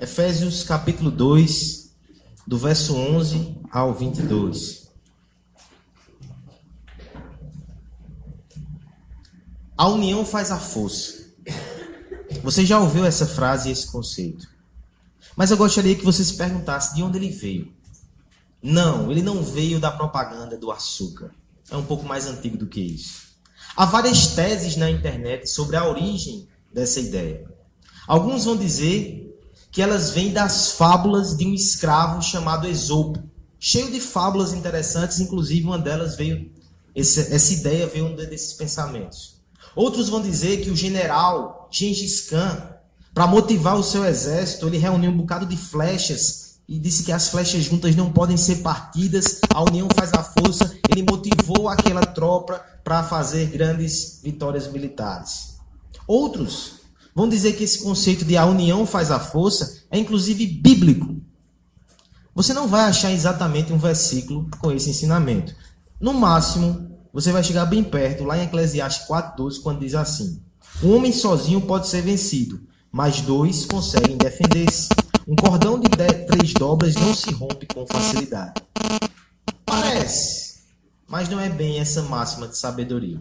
Efésios 0.00 0.62
capítulo 0.62 1.10
2, 1.10 1.92
do 2.46 2.56
verso 2.56 2.94
11 2.94 3.56
ao 3.68 3.92
22. 3.92 4.92
A 9.76 9.88
união 9.88 10.24
faz 10.24 10.52
a 10.52 10.58
força. 10.60 11.32
Você 12.44 12.64
já 12.64 12.78
ouviu 12.78 13.04
essa 13.04 13.26
frase 13.26 13.68
e 13.68 13.72
esse 13.72 13.90
conceito? 13.90 14.46
Mas 15.34 15.50
eu 15.50 15.56
gostaria 15.56 15.96
que 15.96 16.04
você 16.04 16.24
se 16.24 16.36
perguntasse 16.36 16.94
de 16.94 17.02
onde 17.02 17.18
ele 17.18 17.30
veio. 17.30 17.72
Não, 18.62 19.10
ele 19.10 19.20
não 19.20 19.42
veio 19.42 19.80
da 19.80 19.90
propaganda 19.90 20.56
do 20.56 20.70
açúcar. 20.70 21.32
É 21.68 21.76
um 21.76 21.84
pouco 21.84 22.06
mais 22.06 22.24
antigo 22.28 22.56
do 22.56 22.68
que 22.68 22.80
isso. 22.80 23.32
Há 23.76 23.84
várias 23.84 24.28
teses 24.28 24.76
na 24.76 24.88
internet 24.88 25.48
sobre 25.48 25.74
a 25.74 25.88
origem 25.88 26.46
dessa 26.72 27.00
ideia. 27.00 27.50
Alguns 28.06 28.44
vão 28.44 28.56
dizer 28.56 29.27
que 29.70 29.82
elas 29.82 30.10
vêm 30.10 30.32
das 30.32 30.72
fábulas 30.72 31.36
de 31.36 31.46
um 31.46 31.54
escravo 31.54 32.22
chamado 32.22 32.68
Esopo, 32.68 33.22
cheio 33.58 33.90
de 33.90 34.00
fábulas 34.00 34.52
interessantes, 34.52 35.20
inclusive 35.20 35.66
uma 35.66 35.78
delas 35.78 36.16
veio 36.16 36.50
essa, 36.94 37.52
ideia 37.52 37.86
veio 37.86 38.06
um 38.06 38.16
desses 38.16 38.52
pensamentos. 38.54 39.36
Outros 39.76 40.08
vão 40.08 40.20
dizer 40.20 40.62
que 40.62 40.70
o 40.70 40.76
general 40.76 41.68
Gengis 41.70 42.28
Khan, 42.28 42.74
para 43.14 43.26
motivar 43.26 43.76
o 43.76 43.82
seu 43.82 44.04
exército, 44.04 44.66
ele 44.66 44.78
reuniu 44.78 45.10
um 45.10 45.16
bocado 45.16 45.46
de 45.46 45.56
flechas 45.56 46.58
e 46.68 46.78
disse 46.78 47.04
que 47.04 47.12
as 47.12 47.28
flechas 47.28 47.62
juntas 47.64 47.94
não 47.94 48.12
podem 48.12 48.36
ser 48.36 48.56
partidas, 48.56 49.40
a 49.54 49.62
união 49.62 49.88
faz 49.94 50.12
a 50.12 50.22
força. 50.22 50.76
Ele 50.88 51.04
motivou 51.08 51.68
aquela 51.68 52.04
tropa 52.04 52.60
para 52.82 53.04
fazer 53.04 53.46
grandes 53.46 54.20
vitórias 54.22 54.66
militares. 54.70 55.56
Outros 56.06 56.77
vão 57.18 57.28
dizer 57.28 57.54
que 57.54 57.64
esse 57.64 57.80
conceito 57.80 58.24
de 58.24 58.36
a 58.36 58.46
união 58.46 58.86
faz 58.86 59.10
a 59.10 59.18
força 59.18 59.82
é 59.90 59.98
inclusive 59.98 60.46
bíblico. 60.46 61.16
Você 62.32 62.54
não 62.54 62.68
vai 62.68 62.82
achar 62.82 63.10
exatamente 63.10 63.72
um 63.72 63.76
versículo 63.76 64.48
com 64.60 64.70
esse 64.70 64.90
ensinamento. 64.90 65.52
No 66.00 66.14
máximo, 66.14 66.96
você 67.12 67.32
vai 67.32 67.42
chegar 67.42 67.66
bem 67.66 67.82
perto, 67.82 68.22
lá 68.22 68.38
em 68.38 68.44
Eclesiastes 68.44 69.08
4,12, 69.08 69.60
quando 69.60 69.80
diz 69.80 69.96
assim: 69.96 70.40
Um 70.80 70.94
homem 70.94 71.12
sozinho 71.12 71.60
pode 71.60 71.88
ser 71.88 72.02
vencido, 72.02 72.60
mas 72.92 73.20
dois 73.20 73.66
conseguem 73.66 74.16
defender-se. 74.16 74.88
Um 75.26 75.34
cordão 75.34 75.76
de 75.80 75.88
três 75.88 76.54
dobras 76.54 76.94
não 76.94 77.12
se 77.12 77.32
rompe 77.32 77.66
com 77.66 77.84
facilidade. 77.84 78.62
Parece, 79.66 80.60
mas 81.08 81.28
não 81.28 81.40
é 81.40 81.48
bem 81.48 81.80
essa 81.80 82.00
máxima 82.02 82.46
de 82.46 82.56
sabedoria. 82.56 83.20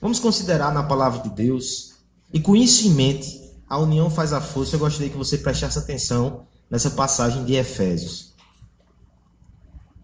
Vamos 0.00 0.20
considerar 0.20 0.72
na 0.72 0.84
palavra 0.84 1.22
de 1.22 1.30
Deus 1.30 1.93
e 2.34 2.40
com 2.40 2.56
isso 2.56 2.84
em 2.88 2.90
mente, 2.90 3.40
a 3.68 3.78
união 3.78 4.10
faz 4.10 4.32
a 4.32 4.40
força. 4.40 4.74
Eu 4.74 4.80
gostaria 4.80 5.08
que 5.08 5.16
você 5.16 5.38
prestasse 5.38 5.78
atenção 5.78 6.48
nessa 6.68 6.90
passagem 6.90 7.44
de 7.44 7.54
Efésios. 7.54 8.34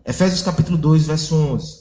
Efésios 0.06 0.40
capítulo 0.40 0.78
2, 0.78 1.08
verso 1.08 1.34
11. 1.34 1.80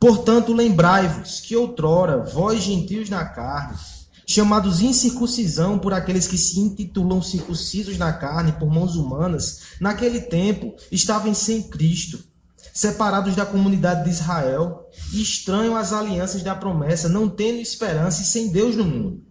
Portanto, 0.00 0.52
lembrai-vos 0.52 1.38
que 1.38 1.54
outrora, 1.54 2.24
vós 2.24 2.64
gentios 2.64 3.08
na 3.08 3.24
carne, 3.24 3.78
chamados 4.26 4.82
incircuncisão 4.82 5.78
por 5.78 5.92
aqueles 5.92 6.26
que 6.26 6.36
se 6.36 6.58
intitulam 6.58 7.22
circuncisos 7.22 7.96
na 7.96 8.12
carne 8.12 8.50
por 8.52 8.68
mãos 8.68 8.96
humanas, 8.96 9.60
naquele 9.80 10.22
tempo 10.22 10.74
estavam 10.90 11.32
sem 11.32 11.62
Cristo, 11.62 12.18
separados 12.74 13.36
da 13.36 13.46
comunidade 13.46 14.02
de 14.02 14.10
Israel 14.10 14.90
estranhos 15.12 15.76
às 15.76 15.92
alianças 15.92 16.42
da 16.42 16.56
promessa, 16.56 17.08
não 17.08 17.28
tendo 17.28 17.60
esperança 17.60 18.22
e 18.22 18.24
sem 18.24 18.48
Deus 18.48 18.74
no 18.74 18.84
mundo. 18.84 19.22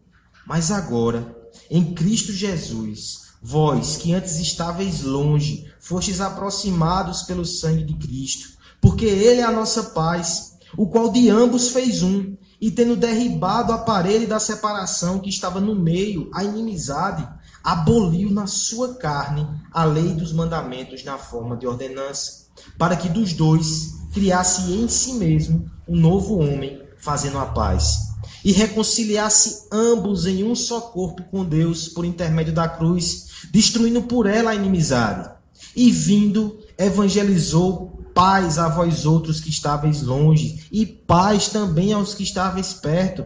Mas 0.48 0.72
agora, 0.72 1.36
em 1.70 1.94
Cristo 1.94 2.32
Jesus, 2.32 3.24
vós 3.42 3.98
que 3.98 4.14
antes 4.14 4.40
estáveis 4.40 5.04
longe, 5.04 5.70
fostes 5.78 6.22
aproximados 6.22 7.24
pelo 7.24 7.46
sangue 7.46 7.84
de 7.84 7.96
Cristo, 7.96 8.58
porque 8.80 9.06
Ele 9.06 9.42
é 9.42 9.44
a 9.44 9.52
nossa 9.52 9.84
paz, 9.84 10.54
o 10.78 10.88
qual 10.88 11.12
de 11.12 11.30
ambos 11.30 11.68
fez 11.70 12.02
um, 12.02 12.38
e 12.62 12.72
tendo 12.72 12.96
derribado 12.96 13.74
a 13.74 13.78
parede 13.78 14.26
da 14.26 14.40
separação 14.40 15.20
que 15.20 15.30
estava 15.30 15.60
no 15.60 15.76
meio, 15.76 16.30
a 16.34 16.46
inimizade, 16.46 17.28
aboliu 17.62 18.32
na 18.32 18.48
sua 18.48 18.96
carne 18.96 19.46
a 19.72 19.84
lei 19.84 20.14
dos 20.14 20.32
mandamentos 20.32 21.04
na 21.04 21.18
forma 21.18 21.58
de 21.58 21.68
ordenança 21.68 22.43
para 22.78 22.96
que 22.96 23.10
dos 23.10 23.34
dois 23.34 23.94
criasse 24.14 24.72
em 24.72 24.88
si 24.88 25.14
mesmo 25.14 25.70
um 25.88 25.96
novo 25.96 26.38
homem, 26.38 26.82
fazendo 26.98 27.38
a 27.40 27.46
paz, 27.46 28.14
e 28.44 28.52
reconciliasse 28.52 29.68
ambos 29.72 30.26
em 30.26 30.44
um 30.44 30.56
só 30.56 30.80
corpo 30.80 31.24
com 31.24 31.44
Deus 31.44 31.88
por 31.88 32.06
intermédio 32.06 32.54
da 32.54 32.68
cruz, 32.68 33.28
destruindo 33.52 34.04
por 34.04 34.26
ela 34.26 34.52
a 34.52 34.56
inimizade. 34.56 35.30
E 35.76 35.92
vindo, 35.92 36.60
evangelizou 36.78 38.04
paz 38.14 38.60
a 38.60 38.68
vós 38.68 39.06
outros 39.06 39.40
que 39.40 39.50
estáveis 39.50 40.02
longe, 40.02 40.66
e 40.72 40.86
paz 40.86 41.50
também 41.50 41.94
aos 41.94 42.14
que 42.14 42.24
estáveis 42.24 42.74
perto, 42.74 43.26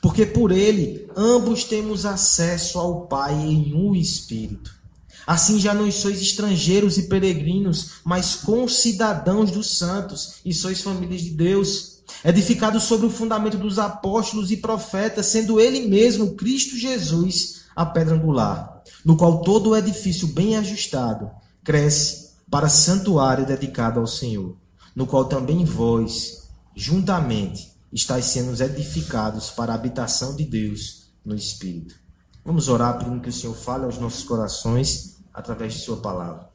porque 0.00 0.26
por 0.26 0.50
ele 0.50 1.08
ambos 1.16 1.64
temos 1.64 2.04
acesso 2.04 2.78
ao 2.78 3.06
Pai 3.06 3.34
em 3.34 3.74
um 3.74 3.94
espírito. 3.94 4.74
Assim 5.26 5.58
já 5.58 5.72
não 5.72 5.90
sois 5.90 6.20
estrangeiros 6.20 6.98
e 6.98 7.04
peregrinos, 7.04 7.92
mas 8.04 8.34
concidadãos 8.36 9.50
dos 9.50 9.78
santos, 9.78 10.34
e 10.44 10.52
sois 10.52 10.80
famílias 10.82 11.22
de 11.22 11.30
Deus, 11.30 12.02
edificados 12.24 12.84
sobre 12.84 13.06
o 13.06 13.10
fundamento 13.10 13.56
dos 13.56 13.78
apóstolos 13.78 14.50
e 14.50 14.56
profetas, 14.56 15.26
sendo 15.26 15.60
ele 15.60 15.88
mesmo, 15.88 16.34
Cristo 16.34 16.76
Jesus, 16.76 17.62
a 17.74 17.86
pedra 17.86 18.14
angular, 18.14 18.82
no 19.04 19.16
qual 19.16 19.42
todo 19.42 19.70
o 19.70 19.76
edifício 19.76 20.28
bem 20.28 20.56
ajustado 20.56 21.30
cresce 21.62 22.30
para 22.50 22.68
santuário 22.68 23.46
dedicado 23.46 24.00
ao 24.00 24.06
Senhor, 24.06 24.56
no 24.94 25.06
qual 25.06 25.24
também 25.24 25.64
vós, 25.64 26.48
juntamente, 26.76 27.72
estáis 27.92 28.26
sendo 28.26 28.60
edificados 28.62 29.50
para 29.50 29.72
a 29.72 29.74
habitação 29.74 30.36
de 30.36 30.44
Deus 30.44 31.08
no 31.24 31.34
Espírito. 31.34 32.03
Vamos 32.44 32.68
orar 32.68 32.98
pedindo 32.98 33.22
que 33.22 33.30
o 33.30 33.32
Senhor 33.32 33.54
fale 33.54 33.84
aos 33.84 33.98
nossos 33.98 34.22
corações 34.22 35.16
através 35.32 35.74
de 35.74 35.80
Sua 35.80 35.96
palavra. 35.96 36.50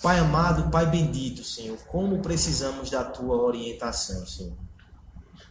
Pai 0.00 0.20
amado, 0.20 0.70
Pai 0.70 0.88
bendito, 0.88 1.42
Senhor, 1.42 1.76
como 1.88 2.20
precisamos 2.20 2.88
da 2.88 3.02
Tua 3.02 3.42
orientação, 3.42 4.24
Senhor. 4.24 4.56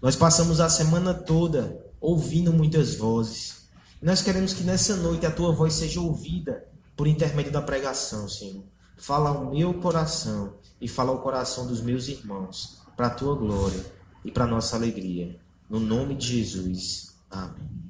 Nós 0.02 0.16
passamos 0.16 0.62
a 0.62 0.70
semana 0.70 1.14
toda 1.14 1.86
ouvindo 2.00 2.54
muitas 2.54 2.96
vozes. 2.96 3.68
Nós 4.02 4.22
queremos 4.22 4.54
que 4.54 4.64
nessa 4.64 4.96
noite 4.96 5.26
a 5.26 5.32
Tua 5.32 5.52
voz 5.52 5.74
seja 5.74 6.00
ouvida 6.00 6.66
por 6.96 7.06
intermédio 7.06 7.52
da 7.52 7.62
pregação, 7.62 8.30
Senhor. 8.30 8.64
Fala 8.96 9.30
ao 9.30 9.52
meu 9.52 9.74
coração 9.74 10.54
e 10.80 10.88
fala 10.88 11.12
ao 11.12 11.22
coração 11.22 11.68
dos 11.68 11.82
meus 11.82 12.08
irmãos, 12.08 12.78
para 12.96 13.08
a 13.08 13.12
Tua 13.12 13.36
glória 13.36 13.86
e 14.24 14.32
para 14.32 14.46
a 14.46 14.48
nossa 14.48 14.78
alegria. 14.78 15.38
No 15.70 15.82
nome 15.82 16.16
de 16.16 16.28
Jesus. 16.28 17.16
Amém. 17.30 17.87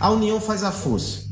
A 0.00 0.10
união 0.10 0.40
faz 0.40 0.62
a 0.62 0.70
força. 0.70 1.26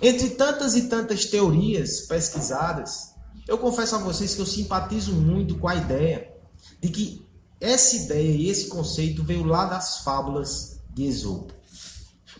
Entre 0.00 0.30
tantas 0.30 0.76
e 0.76 0.82
tantas 0.88 1.24
teorias 1.26 2.00
pesquisadas, 2.00 3.14
eu 3.46 3.58
confesso 3.58 3.94
a 3.94 3.98
vocês 3.98 4.34
que 4.34 4.40
eu 4.40 4.46
simpatizo 4.46 5.12
muito 5.12 5.56
com 5.58 5.68
a 5.68 5.74
ideia 5.74 6.32
de 6.80 6.88
que 6.88 7.26
essa 7.60 7.96
ideia 7.96 8.36
e 8.36 8.48
esse 8.48 8.68
conceito 8.68 9.22
veio 9.22 9.44
lá 9.44 9.66
das 9.66 9.98
fábulas 9.98 10.80
de 10.92 11.04
Esopo. 11.04 11.54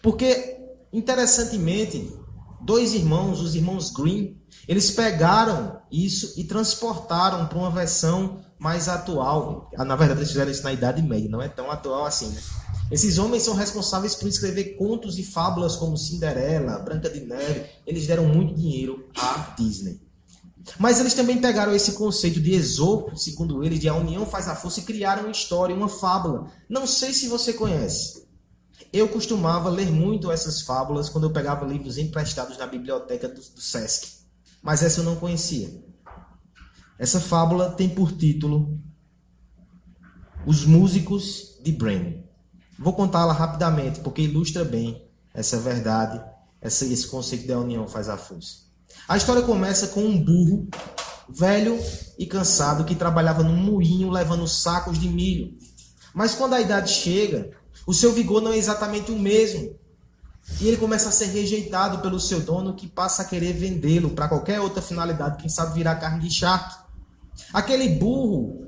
Porque, 0.03 0.59
interessantemente, 0.93 2.13
dois 2.61 2.93
irmãos, 2.95 3.41
os 3.41 3.55
irmãos 3.55 3.91
Green, 3.91 4.37
eles 4.69 4.91
pegaram 4.91 5.81
isso 5.91 6.35
e 6.37 6.45
transportaram 6.45 7.47
para 7.47 7.59
uma 7.59 7.71
versão 7.71 8.41
mais 8.59 8.89
atual. 8.89 9.71
Na 9.77 9.97
verdade, 9.97 10.21
eles 10.21 10.31
fizeram 10.31 10.51
isso 10.51 10.63
na 10.63 10.73
Idade 10.73 11.03
Média, 11.03 11.31
não 11.31 11.43
é 11.43 11.49
tão 11.49 11.71
atual 11.71 12.05
assim, 12.05 12.29
né? 12.29 12.41
Esses 12.91 13.19
homens 13.19 13.43
são 13.43 13.55
responsáveis 13.55 14.15
por 14.15 14.29
escrever 14.29 14.77
contos 14.77 15.19
e 15.19 15.25
fábulas 15.25 15.75
como 15.75 15.97
Cinderela, 15.97 16.79
Branca 16.79 17.11
de 17.11 17.21
Neve. 17.21 17.67
Eles 17.85 18.07
deram 18.07 18.27
muito 18.27 18.55
dinheiro 18.55 19.09
à 19.17 19.55
Disney. 19.59 20.01
Mas 20.79 21.01
eles 21.01 21.15
também 21.15 21.41
pegaram 21.41 21.75
esse 21.75 21.93
conceito 21.93 22.41
de 22.41 22.53
Esopo, 22.53 23.17
segundo 23.17 23.65
eles, 23.65 23.81
de 23.81 23.89
a 23.89 23.95
união 23.95 24.27
faz 24.27 24.49
a 24.49 24.55
força, 24.55 24.81
e 24.81 24.85
criaram 24.85 25.25
uma 25.25 25.31
história, 25.31 25.75
uma 25.75 25.89
fábula. 25.89 26.51
Não 26.69 26.87
sei 26.87 27.13
se 27.13 27.29
você 27.29 27.53
conhece. 27.53 28.27
Eu 28.93 29.09
costumava 29.09 29.69
ler 29.69 29.91
muito 29.91 30.31
essas 30.31 30.63
fábulas 30.63 31.09
quando 31.09 31.25
eu 31.25 31.33
pegava 31.33 31.67
livros 31.67 31.99
emprestados 31.99 32.57
na 32.57 32.67
biblioteca 32.67 33.29
do, 33.29 33.41
do 33.41 33.61
Sesc. 33.61 34.09
Mas 34.63 34.83
essa 34.83 35.01
eu 35.01 35.05
não 35.05 35.17
conhecia. 35.17 35.85
Essa 36.99 37.21
fábula 37.21 37.71
tem 37.71 37.89
por 37.89 38.13
título 38.13 38.81
Os 40.47 40.65
Músicos 40.65 41.59
de 41.63 41.73
Bren. 41.73 42.26
Vou 42.79 42.93
contá-la 42.93 43.33
rapidamente, 43.33 44.01
porque 44.01 44.23
ilustra 44.23 44.65
bem 44.65 45.03
essa 45.33 45.59
verdade, 45.59 46.23
essa, 46.61 46.85
esse 46.85 47.07
conceito 47.07 47.47
da 47.47 47.59
união 47.59 47.87
faz 47.87 48.09
a 48.09 48.17
força. 48.17 48.67
A 49.09 49.17
história 49.17 49.43
começa 49.43 49.89
com 49.89 50.01
um 50.01 50.23
burro 50.23 50.69
velho 51.29 51.79
e 52.19 52.27
cansado 52.27 52.85
que 52.85 52.95
trabalhava 52.95 53.43
num 53.43 53.57
moinho 53.57 54.11
levando 54.11 54.47
sacos 54.47 54.99
de 54.99 55.09
milho. 55.09 55.57
Mas 56.15 56.35
quando 56.35 56.55
a 56.55 56.61
idade 56.61 56.91
chega, 56.91 57.51
o 57.87 57.95
seu 57.95 58.13
vigor 58.13 58.41
não 58.41 58.53
é 58.53 58.57
exatamente 58.57 59.11
o 59.11 59.19
mesmo. 59.19 59.75
E 60.61 60.69
ele 60.69 60.77
começa 60.77 61.09
a 61.09 61.13
ser 61.13 61.27
rejeitado 61.27 61.99
pelo 61.99 62.21
seu 62.21 62.41
dono, 62.41 62.75
que 62.75 62.87
passa 62.87 63.23
a 63.23 63.25
querer 63.25 63.53
vendê-lo 63.53 64.11
para 64.11 64.29
qualquer 64.29 64.61
outra 64.61 64.81
finalidade, 64.81 65.39
quem 65.39 65.49
sabe 65.49 65.75
virar 65.75 65.97
carne 65.97 66.21
de 66.21 66.31
charque. 66.31 66.77
Aquele 67.53 67.89
burro 67.89 68.65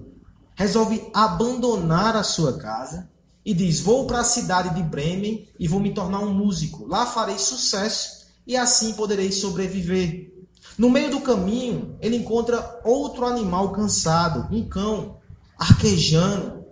resolve 0.54 1.08
abandonar 1.14 2.16
a 2.16 2.22
sua 2.22 2.58
casa 2.58 3.08
e 3.48 3.54
diz: 3.54 3.80
Vou 3.80 4.06
para 4.06 4.20
a 4.20 4.24
cidade 4.24 4.74
de 4.74 4.82
Bremen 4.82 5.48
e 5.58 5.66
vou 5.66 5.80
me 5.80 5.94
tornar 5.94 6.18
um 6.18 6.34
músico. 6.34 6.86
Lá 6.86 7.06
farei 7.06 7.38
sucesso 7.38 8.26
e 8.46 8.54
assim 8.54 8.92
poderei 8.92 9.32
sobreviver. 9.32 10.30
No 10.76 10.90
meio 10.90 11.10
do 11.10 11.22
caminho, 11.22 11.96
ele 11.98 12.16
encontra 12.16 12.78
outro 12.84 13.24
animal 13.24 13.72
cansado, 13.72 14.54
um 14.54 14.68
cão, 14.68 15.16
arquejando. 15.58 16.62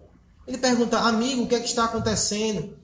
Ele 0.47 0.59
pergunta: 0.59 0.99
Amigo, 0.99 1.45
o 1.45 1.47
que 1.47 1.55
é 1.55 1.61
que 1.61 1.67
está 1.67 1.87
acontecendo? 1.87 2.77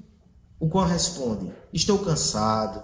O 0.58 0.70
cão 0.70 0.86
responde: 0.86 1.52
Estou 1.70 1.98
cansado. 1.98 2.82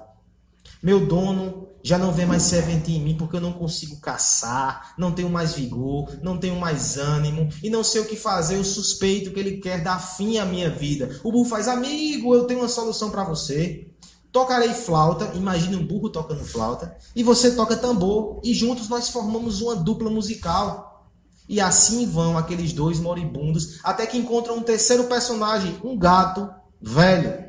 Meu 0.82 1.06
dono 1.06 1.68
já 1.88 1.96
não 1.96 2.12
vê 2.12 2.26
mais 2.26 2.42
serventia 2.42 2.98
em 2.98 3.00
mim 3.00 3.16
porque 3.16 3.36
eu 3.36 3.40
não 3.40 3.50
consigo 3.50 3.98
caçar, 3.98 4.92
não 4.98 5.10
tenho 5.10 5.30
mais 5.30 5.54
vigor, 5.54 6.18
não 6.20 6.36
tenho 6.36 6.54
mais 6.60 6.98
ânimo 6.98 7.48
e 7.62 7.70
não 7.70 7.82
sei 7.82 8.02
o 8.02 8.04
que 8.04 8.14
fazer. 8.14 8.56
Eu 8.56 8.64
suspeito 8.64 9.30
que 9.30 9.40
ele 9.40 9.56
quer 9.56 9.82
dar 9.82 9.98
fim 9.98 10.36
à 10.36 10.44
minha 10.44 10.68
vida. 10.68 11.18
O 11.24 11.32
burro 11.32 11.46
faz, 11.46 11.66
amigo, 11.66 12.34
eu 12.34 12.44
tenho 12.44 12.60
uma 12.60 12.68
solução 12.68 13.08
para 13.08 13.24
você. 13.24 13.88
Tocarei 14.30 14.74
flauta, 14.74 15.32
imagine 15.34 15.76
um 15.76 15.86
burro 15.86 16.10
tocando 16.10 16.44
flauta, 16.44 16.94
e 17.16 17.22
você 17.22 17.52
toca 17.52 17.74
tambor, 17.74 18.38
e 18.44 18.52
juntos 18.52 18.86
nós 18.90 19.08
formamos 19.08 19.62
uma 19.62 19.74
dupla 19.74 20.10
musical. 20.10 21.08
E 21.48 21.58
assim 21.58 22.04
vão 22.04 22.36
aqueles 22.36 22.74
dois 22.74 23.00
moribundos, 23.00 23.80
até 23.82 24.06
que 24.06 24.18
encontram 24.18 24.58
um 24.58 24.62
terceiro 24.62 25.04
personagem, 25.04 25.78
um 25.82 25.96
gato 25.96 26.50
velho. 26.82 27.47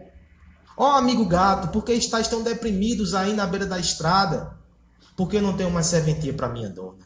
Ó 0.80 0.86
oh, 0.86 0.96
amigo 0.96 1.26
gato, 1.26 1.74
por 1.74 1.84
que 1.84 1.92
estáis 1.92 2.30
tão 2.30 2.42
deprimidos 2.42 3.14
aí 3.14 3.34
na 3.34 3.46
beira 3.46 3.66
da 3.66 3.78
estrada? 3.78 4.58
Porque 5.18 5.36
eu 5.36 5.42
não 5.42 5.52
tenho 5.52 5.70
mais 5.70 5.88
serventia 5.88 6.34
para 6.34 6.48
minha 6.48 6.70
dona. 6.70 7.00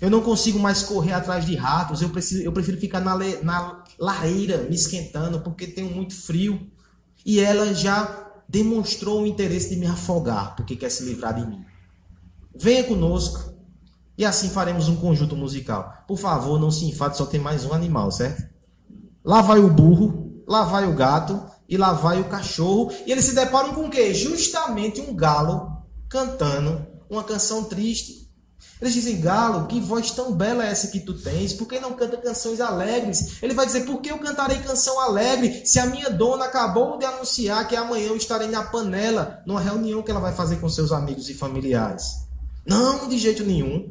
Eu 0.00 0.10
não 0.10 0.20
consigo 0.20 0.58
mais 0.58 0.82
correr 0.82 1.12
atrás 1.12 1.46
de 1.46 1.54
ratos, 1.54 2.02
eu, 2.02 2.10
preciso, 2.10 2.42
eu 2.42 2.50
prefiro 2.50 2.76
ficar 2.80 2.98
na, 2.98 3.14
le, 3.14 3.36
na 3.44 3.84
lareira 3.96 4.64
me 4.68 4.74
esquentando, 4.74 5.38
porque 5.38 5.68
tenho 5.68 5.94
muito 5.94 6.16
frio. 6.16 6.68
E 7.24 7.38
ela 7.38 7.72
já 7.72 8.28
demonstrou 8.48 9.22
o 9.22 9.26
interesse 9.26 9.70
de 9.70 9.76
me 9.76 9.86
afogar, 9.86 10.56
porque 10.56 10.74
quer 10.74 10.90
se 10.90 11.04
livrar 11.04 11.32
de 11.32 11.46
mim. 11.46 11.64
Venha 12.56 12.82
conosco 12.82 13.54
e 14.18 14.24
assim 14.24 14.50
faremos 14.50 14.88
um 14.88 14.96
conjunto 14.96 15.36
musical. 15.36 16.02
Por 16.08 16.18
favor, 16.18 16.58
não 16.58 16.72
se 16.72 16.86
enfade, 16.86 17.16
só 17.16 17.24
tem 17.24 17.38
mais 17.38 17.64
um 17.64 17.72
animal, 17.72 18.10
certo? 18.10 18.52
Lá 19.24 19.42
vai 19.42 19.60
o 19.60 19.70
burro, 19.70 20.42
lá 20.44 20.64
vai 20.64 20.88
o 20.88 20.94
gato 20.94 21.53
e 21.74 21.76
lá 21.76 21.92
vai 21.92 22.20
o 22.20 22.28
cachorro. 22.28 22.92
E 23.04 23.10
eles 23.10 23.24
se 23.24 23.34
deparam 23.34 23.74
com 23.74 23.86
o 23.86 23.90
quê? 23.90 24.14
Justamente 24.14 25.00
um 25.00 25.14
galo 25.14 25.82
cantando 26.08 26.86
uma 27.10 27.24
canção 27.24 27.64
triste. 27.64 28.30
Eles 28.80 28.94
dizem, 28.94 29.20
Galo, 29.20 29.66
que 29.66 29.80
voz 29.80 30.10
tão 30.10 30.32
bela 30.32 30.64
é 30.64 30.70
essa 30.70 30.88
que 30.88 31.00
tu 31.00 31.14
tens? 31.14 31.52
Por 31.52 31.66
que 31.66 31.80
não 31.80 31.94
canta 31.94 32.16
canções 32.16 32.60
alegres? 32.60 33.42
Ele 33.42 33.54
vai 33.54 33.66
dizer, 33.66 33.86
por 33.86 34.00
que 34.00 34.10
eu 34.10 34.18
cantarei 34.18 34.58
canção 34.58 35.00
alegre 35.00 35.62
se 35.64 35.78
a 35.78 35.86
minha 35.86 36.10
dona 36.10 36.44
acabou 36.44 36.98
de 36.98 37.04
anunciar 37.04 37.66
que 37.66 37.74
amanhã 37.74 38.08
eu 38.08 38.16
estarei 38.16 38.48
na 38.48 38.62
panela, 38.62 39.42
numa 39.46 39.60
reunião 39.60 40.02
que 40.02 40.10
ela 40.10 40.20
vai 40.20 40.32
fazer 40.32 40.56
com 40.56 40.68
seus 40.68 40.92
amigos 40.92 41.28
e 41.28 41.34
familiares? 41.34 42.04
Não, 42.64 43.08
de 43.08 43.18
jeito 43.18 43.44
nenhum. 43.44 43.88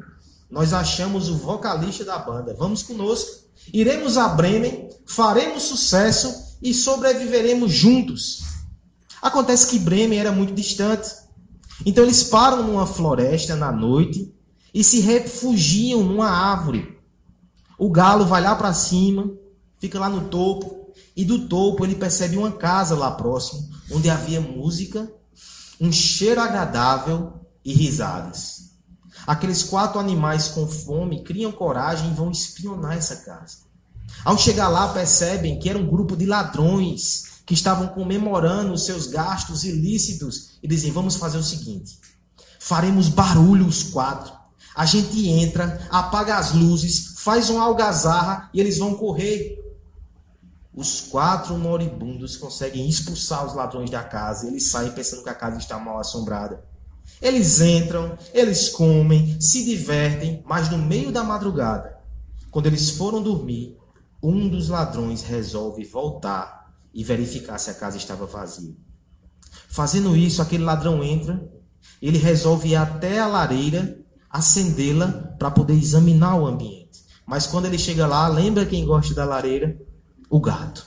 Nós 0.50 0.72
achamos 0.72 1.28
o 1.28 1.36
vocalista 1.36 2.04
da 2.04 2.18
banda. 2.18 2.54
Vamos 2.54 2.82
conosco. 2.82 3.44
Iremos 3.72 4.16
a 4.16 4.28
Bremen, 4.28 4.88
faremos 5.06 5.64
sucesso 5.64 6.53
e 6.62 6.72
sobreviveremos 6.72 7.72
juntos. 7.72 8.42
Acontece 9.20 9.68
que 9.68 9.78
Bremen 9.78 10.18
era 10.18 10.32
muito 10.32 10.54
distante. 10.54 11.10
Então 11.84 12.04
eles 12.04 12.24
param 12.24 12.62
numa 12.62 12.86
floresta 12.86 13.56
na 13.56 13.72
noite 13.72 14.32
e 14.72 14.82
se 14.82 15.00
refugiam 15.00 16.02
numa 16.02 16.28
árvore. 16.28 16.98
O 17.78 17.90
galo 17.90 18.24
vai 18.26 18.42
lá 18.42 18.54
para 18.54 18.72
cima, 18.72 19.30
fica 19.78 19.98
lá 19.98 20.08
no 20.08 20.28
topo, 20.28 20.92
e 21.16 21.24
do 21.24 21.48
topo 21.48 21.84
ele 21.84 21.94
percebe 21.94 22.36
uma 22.36 22.52
casa 22.52 22.96
lá 22.96 23.10
próximo, 23.10 23.68
onde 23.90 24.10
havia 24.10 24.40
música, 24.40 25.10
um 25.80 25.90
cheiro 25.92 26.40
agradável 26.40 27.34
e 27.64 27.72
risadas. 27.72 28.70
Aqueles 29.26 29.62
quatro 29.62 29.98
animais 29.98 30.48
com 30.48 30.66
fome 30.66 31.22
criam 31.22 31.50
coragem 31.50 32.10
e 32.10 32.14
vão 32.14 32.30
espionar 32.30 32.96
essa 32.96 33.16
casa. 33.16 33.58
Ao 34.24 34.36
chegar 34.36 34.68
lá, 34.68 34.88
percebem 34.88 35.58
que 35.58 35.68
era 35.68 35.78
um 35.78 35.86
grupo 35.86 36.16
de 36.16 36.26
ladrões 36.26 37.34
que 37.46 37.54
estavam 37.54 37.88
comemorando 37.88 38.72
os 38.72 38.84
seus 38.84 39.06
gastos 39.06 39.64
ilícitos 39.64 40.58
e 40.62 40.68
dizem: 40.68 40.92
Vamos 40.92 41.16
fazer 41.16 41.38
o 41.38 41.42
seguinte: 41.42 41.98
faremos 42.58 43.08
barulho 43.08 43.66
os 43.66 43.82
quatro. 43.82 44.32
A 44.74 44.84
gente 44.84 45.28
entra, 45.28 45.86
apaga 45.90 46.36
as 46.36 46.52
luzes, 46.52 47.14
faz 47.18 47.48
uma 47.48 47.62
algazarra 47.62 48.50
e 48.52 48.60
eles 48.60 48.78
vão 48.78 48.94
correr. 48.94 49.62
Os 50.74 51.02
quatro 51.02 51.56
moribundos 51.56 52.36
conseguem 52.36 52.88
expulsar 52.88 53.46
os 53.46 53.54
ladrões 53.54 53.90
da 53.90 54.02
casa 54.02 54.48
eles 54.48 54.66
saem 54.66 54.90
pensando 54.90 55.22
que 55.22 55.28
a 55.28 55.34
casa 55.34 55.58
está 55.58 55.78
mal 55.78 56.00
assombrada. 56.00 56.64
Eles 57.22 57.60
entram, 57.60 58.18
eles 58.32 58.70
comem, 58.70 59.40
se 59.40 59.64
divertem, 59.64 60.42
mas 60.44 60.68
no 60.70 60.78
meio 60.78 61.12
da 61.12 61.22
madrugada, 61.22 61.98
quando 62.50 62.66
eles 62.66 62.90
foram 62.90 63.22
dormir, 63.22 63.78
um 64.24 64.48
dos 64.48 64.70
ladrões 64.70 65.22
resolve 65.22 65.84
voltar 65.84 66.72
e 66.94 67.04
verificar 67.04 67.58
se 67.58 67.68
a 67.68 67.74
casa 67.74 67.98
estava 67.98 68.24
vazia. 68.24 68.74
Fazendo 69.68 70.16
isso, 70.16 70.40
aquele 70.40 70.64
ladrão 70.64 71.04
entra, 71.04 71.46
ele 72.00 72.16
resolve 72.16 72.70
ir 72.70 72.76
até 72.76 73.18
a 73.18 73.26
lareira, 73.26 74.00
acendê-la 74.30 75.08
para 75.38 75.50
poder 75.50 75.74
examinar 75.74 76.36
o 76.36 76.46
ambiente. 76.46 77.04
Mas 77.26 77.46
quando 77.46 77.66
ele 77.66 77.76
chega 77.76 78.06
lá, 78.06 78.26
lembra 78.26 78.64
quem 78.64 78.86
gosta 78.86 79.14
da 79.14 79.26
lareira? 79.26 79.78
O 80.30 80.40
gato. 80.40 80.86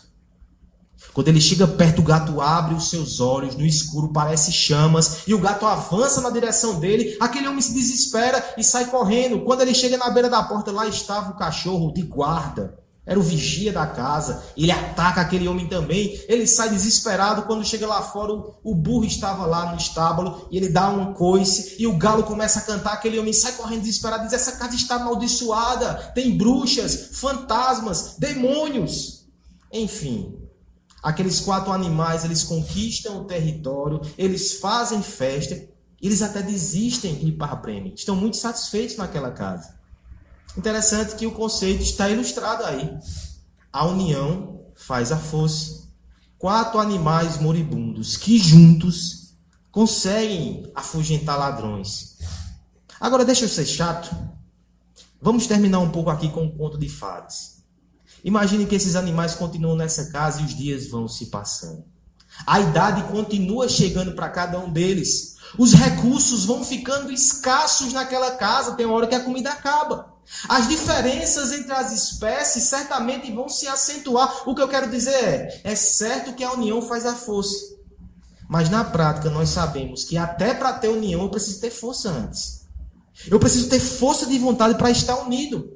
Quando 1.13 1.27
ele 1.27 1.39
chega 1.39 1.67
perto, 1.67 1.99
o 1.99 2.05
gato 2.05 2.41
abre 2.41 2.73
os 2.73 2.89
seus 2.89 3.19
olhos, 3.19 3.55
no 3.55 3.65
escuro 3.65 4.11
parece 4.11 4.51
chamas, 4.51 5.27
e 5.27 5.33
o 5.33 5.39
gato 5.39 5.65
avança 5.65 6.21
na 6.21 6.31
direção 6.31 6.79
dele. 6.79 7.15
Aquele 7.19 7.47
homem 7.47 7.61
se 7.61 7.73
desespera 7.73 8.43
e 8.57 8.63
sai 8.63 8.85
correndo. 8.85 9.41
Quando 9.41 9.61
ele 9.61 9.75
chega 9.75 9.95
na 9.95 10.09
beira 10.09 10.29
da 10.29 10.41
porta, 10.41 10.71
lá 10.71 10.87
estava 10.87 11.31
o 11.31 11.37
cachorro 11.37 11.93
de 11.93 12.01
guarda 12.01 12.86
era 13.07 13.17
o 13.17 13.23
vigia 13.23 13.71
da 13.71 13.87
casa. 13.87 14.43
Ele 14.57 14.69
ataca 14.69 15.21
aquele 15.21 15.47
homem 15.47 15.65
também. 15.67 16.21
Ele 16.27 16.45
sai 16.45 16.69
desesperado. 16.69 17.43
Quando 17.43 17.65
chega 17.65 17.87
lá 17.87 18.01
fora, 18.01 18.33
o, 18.61 18.75
burro 18.75 19.05
estava 19.05 19.45
lá 19.45 19.71
no 19.71 19.77
estábulo 19.77 20.45
e 20.51 20.57
ele 20.57 20.67
dá 20.67 20.89
um 20.89 21.13
coice. 21.13 21.77
E 21.79 21.87
o 21.87 21.97
galo 21.97 22.23
começa 22.23 22.59
a 22.59 22.63
cantar. 22.63 22.91
Aquele 22.91 23.17
homem 23.17 23.31
sai 23.31 23.53
correndo 23.53 23.81
desesperado 23.81 24.25
diz: 24.25 24.33
Essa 24.33 24.51
casa 24.57 24.75
está 24.75 24.95
amaldiçoada. 24.95 26.11
Tem 26.13 26.37
bruxas, 26.37 27.11
fantasmas, 27.13 28.15
demônios. 28.19 29.25
Enfim, 29.71 30.37
aqueles 31.01 31.39
quatro 31.39 31.71
animais 31.71 32.25
eles 32.25 32.43
conquistam 32.43 33.21
o 33.21 33.25
território, 33.25 34.01
eles 34.17 34.59
fazem 34.59 35.01
festa. 35.01 35.57
Eles 35.99 36.21
até 36.21 36.43
desistem 36.43 37.15
de 37.15 37.27
ir 37.27 37.31
para 37.31 37.55
Bremen. 37.55 37.93
Estão 37.95 38.15
muito 38.15 38.37
satisfeitos 38.37 38.97
naquela 38.97 39.31
casa. 39.31 39.76
Interessante 40.57 41.15
que 41.15 41.27
o 41.27 41.31
conceito 41.31 41.83
está 41.83 42.09
ilustrado 42.09 42.65
aí. 42.65 42.97
A 43.71 43.85
união 43.85 44.65
faz 44.75 45.11
a 45.11 45.17
força. 45.17 45.87
Quatro 46.39 46.79
animais 46.79 47.39
moribundos 47.39 48.17
que 48.17 48.39
juntos 48.39 49.35
conseguem 49.71 50.71
afugentar 50.73 51.37
ladrões. 51.37 52.17
Agora, 52.99 53.23
deixa 53.23 53.45
eu 53.45 53.49
ser 53.49 53.65
chato. 53.67 54.15
Vamos 55.21 55.45
terminar 55.45 55.79
um 55.79 55.91
pouco 55.91 56.09
aqui 56.09 56.29
com 56.29 56.45
um 56.45 56.57
conto 56.57 56.77
de 56.77 56.89
fadas. 56.89 57.57
Imagine 58.23 58.65
que 58.65 58.75
esses 58.75 58.95
animais 58.95 59.35
continuam 59.35 59.75
nessa 59.75 60.11
casa 60.11 60.41
e 60.41 60.45
os 60.45 60.55
dias 60.55 60.87
vão 60.87 61.07
se 61.07 61.27
passando. 61.27 61.85
A 62.45 62.59
idade 62.59 63.03
continua 63.11 63.69
chegando 63.69 64.13
para 64.13 64.29
cada 64.29 64.59
um 64.59 64.71
deles. 64.71 65.37
Os 65.55 65.73
recursos 65.73 66.45
vão 66.45 66.63
ficando 66.63 67.11
escassos 67.11 67.93
naquela 67.93 68.31
casa. 68.31 68.75
Tem 68.75 68.87
uma 68.87 68.95
hora 68.95 69.07
que 69.07 69.15
a 69.15 69.23
comida 69.23 69.51
acaba. 69.51 70.16
As 70.47 70.67
diferenças 70.67 71.51
entre 71.51 71.71
as 71.71 71.91
espécies 71.91 72.63
certamente 72.63 73.31
vão 73.31 73.47
se 73.47 73.67
acentuar. 73.67 74.43
O 74.47 74.53
que 74.53 74.61
eu 74.61 74.67
quero 74.67 74.89
dizer 74.89 75.13
é: 75.13 75.61
é 75.63 75.75
certo 75.75 76.33
que 76.33 76.43
a 76.43 76.51
união 76.51 76.81
faz 76.81 77.05
a 77.05 77.15
força. 77.15 77.77
Mas 78.49 78.69
na 78.69 78.83
prática 78.83 79.29
nós 79.29 79.49
sabemos 79.49 80.03
que 80.03 80.17
até 80.17 80.53
para 80.53 80.73
ter 80.73 80.89
união 80.89 81.21
eu 81.21 81.29
preciso 81.29 81.59
ter 81.59 81.71
força 81.71 82.09
antes. 82.09 82.65
Eu 83.27 83.39
preciso 83.39 83.67
ter 83.67 83.79
força 83.79 84.25
de 84.25 84.37
vontade 84.37 84.77
para 84.77 84.91
estar 84.91 85.15
unido. 85.17 85.73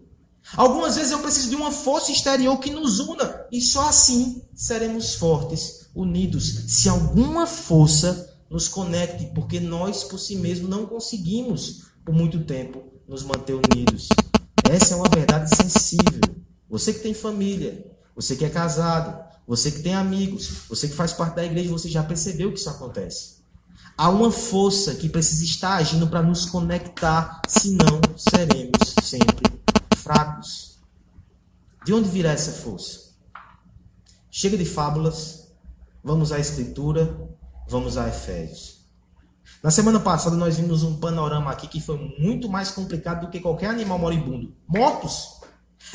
Algumas 0.56 0.96
vezes 0.96 1.12
eu 1.12 1.20
preciso 1.20 1.50
de 1.50 1.56
uma 1.56 1.72
força 1.72 2.12
exterior 2.12 2.58
que 2.60 2.72
nos 2.72 3.00
una. 3.00 3.46
E 3.52 3.62
só 3.62 3.90
assim 3.90 4.42
seremos 4.54 5.16
fortes, 5.16 5.90
unidos. 5.96 6.66
Se 6.68 6.88
alguma 6.88 7.46
força 7.46 8.30
nos 8.50 8.68
conecte, 8.68 9.32
porque 9.34 9.60
nós 9.60 10.04
por 10.04 10.20
si 10.20 10.36
mesmos 10.36 10.70
não 10.70 10.86
conseguimos 10.86 11.84
por 12.06 12.14
muito 12.14 12.44
tempo 12.44 12.84
nos 13.08 13.24
manter 13.24 13.54
unidos. 13.54 14.10
Essa 14.72 14.94
é 14.94 14.96
uma 14.96 15.10
verdade 15.10 15.54
sensível. 15.54 16.22
Você 16.70 16.94
que 16.94 17.02
tem 17.02 17.14
família, 17.14 17.86
você 18.16 18.38
que 18.38 18.46
é 18.46 18.50
casado, 18.50 19.22
você 19.46 19.70
que 19.70 19.82
tem 19.82 19.94
amigos, 19.94 20.48
você 20.70 20.88
que 20.88 20.96
faz 20.96 21.12
parte 21.12 21.36
da 21.36 21.44
igreja, 21.44 21.70
você 21.70 21.90
já 21.90 22.02
percebeu 22.02 22.54
que 22.54 22.58
isso 22.58 22.70
acontece. 22.70 23.42
Há 23.98 24.10
uma 24.10 24.32
força 24.32 24.96
que 24.96 25.10
precisa 25.10 25.44
estar 25.44 25.74
agindo 25.74 26.08
para 26.08 26.24
nos 26.24 26.46
conectar, 26.46 27.42
senão 27.50 28.00
seremos 28.16 28.96
sempre 29.04 29.46
fracos. 29.98 30.80
De 31.84 31.94
onde 31.94 32.08
virá 32.08 32.32
essa 32.32 32.54
força? 32.54 33.12
Chega 34.30 34.58
de 34.58 34.64
fábulas, 34.64 35.50
vamos 36.02 36.32
à 36.32 36.40
Escritura, 36.40 37.30
vamos 37.68 37.98
a 37.98 38.08
Efésios. 38.08 38.81
Na 39.64 39.70
semana 39.70 40.00
passada 40.00 40.36
nós 40.36 40.58
vimos 40.58 40.82
um 40.82 40.98
panorama 40.98 41.52
aqui 41.52 41.68
que 41.68 41.80
foi 41.80 42.16
muito 42.18 42.50
mais 42.50 42.72
complicado 42.72 43.22
do 43.22 43.30
que 43.30 43.40
qualquer 43.40 43.70
animal 43.70 44.00
moribundo. 44.00 44.56
Mortos. 44.68 45.40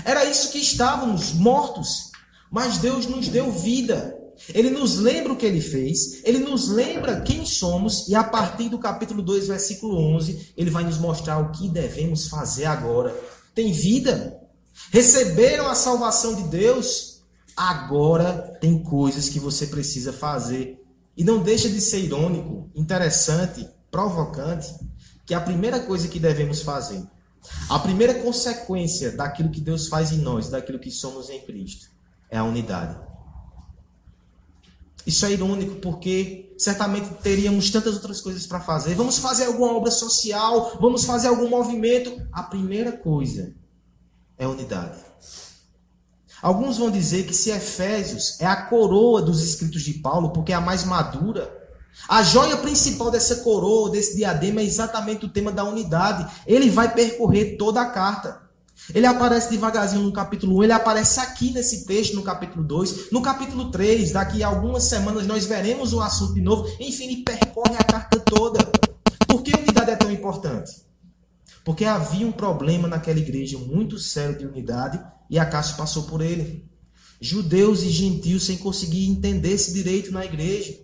Era 0.04 0.24
isso 0.24 0.52
que 0.52 0.58
estávamos, 0.58 1.32
mortos. 1.32 2.12
Mas 2.48 2.78
Deus 2.78 3.06
nos 3.06 3.28
deu 3.28 3.50
vida. 3.50 4.16
Ele 4.54 4.70
nos 4.70 4.98
lembra 4.98 5.32
o 5.32 5.36
que 5.36 5.46
ele 5.46 5.62
fez, 5.62 6.20
ele 6.22 6.38
nos 6.38 6.68
lembra 6.68 7.22
quem 7.22 7.46
somos, 7.46 8.06
e 8.06 8.14
a 8.14 8.22
partir 8.22 8.68
do 8.68 8.78
capítulo 8.78 9.22
2, 9.22 9.48
versículo 9.48 9.96
11, 10.14 10.52
ele 10.54 10.70
vai 10.70 10.84
nos 10.84 10.98
mostrar 10.98 11.38
o 11.38 11.52
que 11.52 11.70
devemos 11.70 12.28
fazer 12.28 12.66
agora. 12.66 13.18
Tem 13.54 13.72
vida? 13.72 14.38
Receberam 14.92 15.66
a 15.66 15.74
salvação 15.74 16.34
de 16.34 16.42
Deus? 16.44 17.22
Agora 17.56 18.58
tem 18.60 18.82
coisas 18.82 19.30
que 19.30 19.40
você 19.40 19.66
precisa 19.68 20.12
fazer 20.12 20.85
e 21.16 21.24
não 21.24 21.42
deixa 21.42 21.68
de 21.68 21.80
ser 21.80 22.00
irônico, 22.00 22.70
interessante, 22.74 23.66
provocante, 23.90 24.74
que 25.24 25.34
a 25.34 25.40
primeira 25.40 25.80
coisa 25.80 26.08
que 26.08 26.20
devemos 26.20 26.62
fazer, 26.62 27.02
a 27.68 27.78
primeira 27.78 28.14
consequência 28.14 29.12
daquilo 29.12 29.50
que 29.50 29.60
Deus 29.60 29.88
faz 29.88 30.12
em 30.12 30.18
nós, 30.18 30.48
daquilo 30.50 30.78
que 30.78 30.90
somos 30.90 31.30
em 31.30 31.40
Cristo, 31.40 31.88
é 32.30 32.36
a 32.38 32.44
unidade. 32.44 32.98
Isso 35.06 35.24
é 35.24 35.32
irônico 35.32 35.76
porque 35.76 36.52
certamente 36.58 37.08
teríamos 37.22 37.70
tantas 37.70 37.94
outras 37.94 38.20
coisas 38.20 38.44
para 38.46 38.60
fazer. 38.60 38.94
Vamos 38.96 39.18
fazer 39.18 39.44
alguma 39.44 39.72
obra 39.72 39.90
social, 39.90 40.76
vamos 40.80 41.04
fazer 41.04 41.28
algum 41.28 41.48
movimento. 41.48 42.20
A 42.32 42.42
primeira 42.42 42.90
coisa 42.90 43.54
é 44.36 44.46
unidade. 44.48 44.98
Alguns 46.46 46.78
vão 46.78 46.92
dizer 46.92 47.26
que 47.26 47.34
se 47.34 47.50
Efésios 47.50 48.40
é 48.40 48.46
a 48.46 48.54
coroa 48.54 49.20
dos 49.20 49.42
escritos 49.42 49.82
de 49.82 49.94
Paulo, 49.94 50.30
porque 50.30 50.52
é 50.52 50.54
a 50.54 50.60
mais 50.60 50.84
madura, 50.84 51.52
a 52.08 52.22
joia 52.22 52.56
principal 52.58 53.10
dessa 53.10 53.42
coroa, 53.42 53.90
desse 53.90 54.16
diadema, 54.16 54.60
é 54.60 54.64
exatamente 54.64 55.24
o 55.24 55.28
tema 55.28 55.50
da 55.50 55.64
unidade. 55.64 56.24
Ele 56.46 56.70
vai 56.70 56.94
percorrer 56.94 57.56
toda 57.58 57.80
a 57.80 57.86
carta. 57.86 58.42
Ele 58.94 59.06
aparece 59.06 59.50
devagarzinho 59.50 60.04
no 60.04 60.12
capítulo 60.12 60.58
1, 60.58 60.62
ele 60.62 60.72
aparece 60.72 61.18
aqui 61.18 61.50
nesse 61.50 61.84
texto 61.84 62.14
no 62.14 62.22
capítulo 62.22 62.62
2, 62.62 63.10
no 63.10 63.20
capítulo 63.20 63.72
3, 63.72 64.12
daqui 64.12 64.44
a 64.44 64.46
algumas 64.46 64.84
semanas 64.84 65.26
nós 65.26 65.46
veremos 65.46 65.92
o 65.92 66.00
assunto 66.00 66.34
de 66.34 66.42
novo. 66.42 66.72
Enfim, 66.78 67.06
ele 67.06 67.24
percorre 67.24 67.74
a 67.76 67.82
carta 67.82 68.20
toda. 68.20 68.60
Por 69.26 69.42
que 69.42 69.50
unidade 69.50 69.90
é 69.90 69.96
tão 69.96 70.12
importante? 70.12 70.70
Porque 71.64 71.84
havia 71.84 72.24
um 72.24 72.30
problema 72.30 72.86
naquela 72.86 73.18
igreja 73.18 73.58
muito 73.58 73.98
sério 73.98 74.38
de 74.38 74.46
unidade 74.46 75.00
e 75.28 75.38
Acácio 75.38 75.76
passou 75.76 76.04
por 76.04 76.20
ele. 76.20 76.68
Judeus 77.20 77.82
e 77.82 77.90
gentios 77.90 78.44
sem 78.44 78.58
conseguir 78.58 79.08
entender 79.08 79.52
esse 79.52 79.72
direito 79.72 80.12
na 80.12 80.24
igreja. 80.24 80.78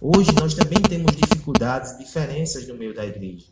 Hoje 0.00 0.32
nós 0.32 0.54
também 0.54 0.80
temos 0.80 1.14
dificuldades, 1.16 1.98
diferenças 1.98 2.66
no 2.66 2.74
meio 2.74 2.94
da 2.94 3.06
igreja. 3.06 3.46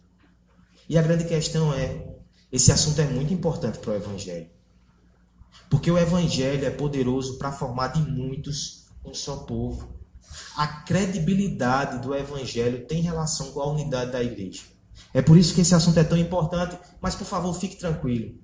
E 0.88 0.96
a 0.96 1.02
grande 1.02 1.24
questão 1.24 1.72
é: 1.72 2.06
esse 2.50 2.70
assunto 2.70 3.00
é 3.00 3.06
muito 3.06 3.32
importante 3.32 3.78
para 3.78 3.92
o 3.92 3.96
Evangelho. 3.96 4.48
Porque 5.68 5.90
o 5.90 5.98
Evangelho 5.98 6.64
é 6.64 6.70
poderoso 6.70 7.38
para 7.38 7.52
formar 7.52 7.88
de 7.88 8.00
muitos 8.00 8.86
um 9.04 9.14
só 9.14 9.38
povo. 9.38 9.96
A 10.56 10.66
credibilidade 10.66 12.00
do 12.00 12.14
Evangelho 12.14 12.86
tem 12.86 13.00
relação 13.00 13.52
com 13.52 13.60
a 13.60 13.70
unidade 13.70 14.12
da 14.12 14.22
igreja. 14.22 14.62
É 15.12 15.22
por 15.22 15.36
isso 15.36 15.54
que 15.54 15.60
esse 15.60 15.74
assunto 15.74 15.98
é 15.98 16.04
tão 16.04 16.18
importante. 16.18 16.78
Mas, 17.00 17.14
por 17.14 17.26
favor, 17.26 17.52
fique 17.54 17.76
tranquilo. 17.76 18.38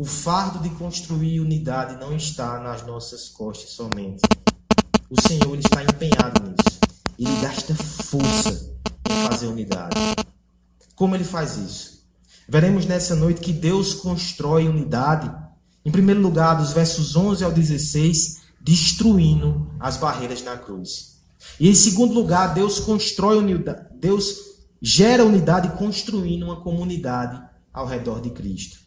O 0.00 0.04
fardo 0.06 0.60
de 0.60 0.70
construir 0.76 1.40
unidade 1.40 2.00
não 2.00 2.16
está 2.16 2.58
nas 2.58 2.86
nossas 2.86 3.28
costas 3.28 3.72
somente. 3.72 4.22
O 5.10 5.20
Senhor 5.20 5.58
está 5.58 5.82
empenhado 5.82 6.40
nisso. 6.42 6.80
Ele 7.18 7.42
gasta 7.42 7.74
força 7.74 8.72
em 9.10 9.28
fazer 9.28 9.48
unidade. 9.48 9.94
Como 10.96 11.14
ele 11.14 11.22
faz 11.22 11.58
isso? 11.58 12.02
Veremos 12.48 12.86
nessa 12.86 13.14
noite 13.14 13.42
que 13.42 13.52
Deus 13.52 13.92
constrói 13.92 14.66
unidade. 14.66 15.30
Em 15.84 15.90
primeiro 15.90 16.22
lugar, 16.22 16.54
dos 16.54 16.72
versos 16.72 17.14
11 17.14 17.44
ao 17.44 17.52
16, 17.52 18.40
destruindo 18.58 19.70
as 19.78 19.98
barreiras 19.98 20.42
na 20.42 20.56
cruz. 20.56 21.20
E 21.60 21.68
em 21.68 21.74
segundo 21.74 22.14
lugar, 22.14 22.54
Deus 22.54 22.80
constrói 22.80 23.36
unidade. 23.36 23.86
Deus 24.00 24.34
gera 24.80 25.26
unidade 25.26 25.76
construindo 25.76 26.44
uma 26.44 26.62
comunidade 26.62 27.38
ao 27.70 27.84
redor 27.84 28.22
de 28.22 28.30
Cristo. 28.30 28.79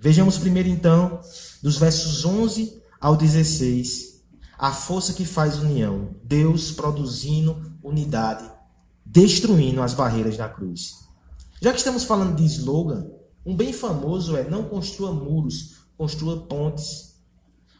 Vejamos 0.00 0.38
primeiro 0.38 0.68
então, 0.68 1.20
dos 1.60 1.76
versos 1.76 2.24
11 2.24 2.80
ao 3.00 3.16
16, 3.16 4.22
a 4.56 4.72
força 4.72 5.12
que 5.12 5.24
faz 5.24 5.58
união, 5.58 6.14
Deus 6.22 6.70
produzindo 6.70 7.72
unidade, 7.82 8.48
destruindo 9.04 9.82
as 9.82 9.94
barreiras 9.94 10.36
da 10.36 10.48
cruz. 10.48 11.08
Já 11.60 11.72
que 11.72 11.78
estamos 11.78 12.04
falando 12.04 12.36
de 12.36 12.44
slogan, 12.44 13.08
um 13.44 13.56
bem 13.56 13.72
famoso 13.72 14.36
é 14.36 14.48
não 14.48 14.64
construa 14.64 15.12
muros, 15.12 15.78
construa 15.96 16.46
pontes. 16.46 17.16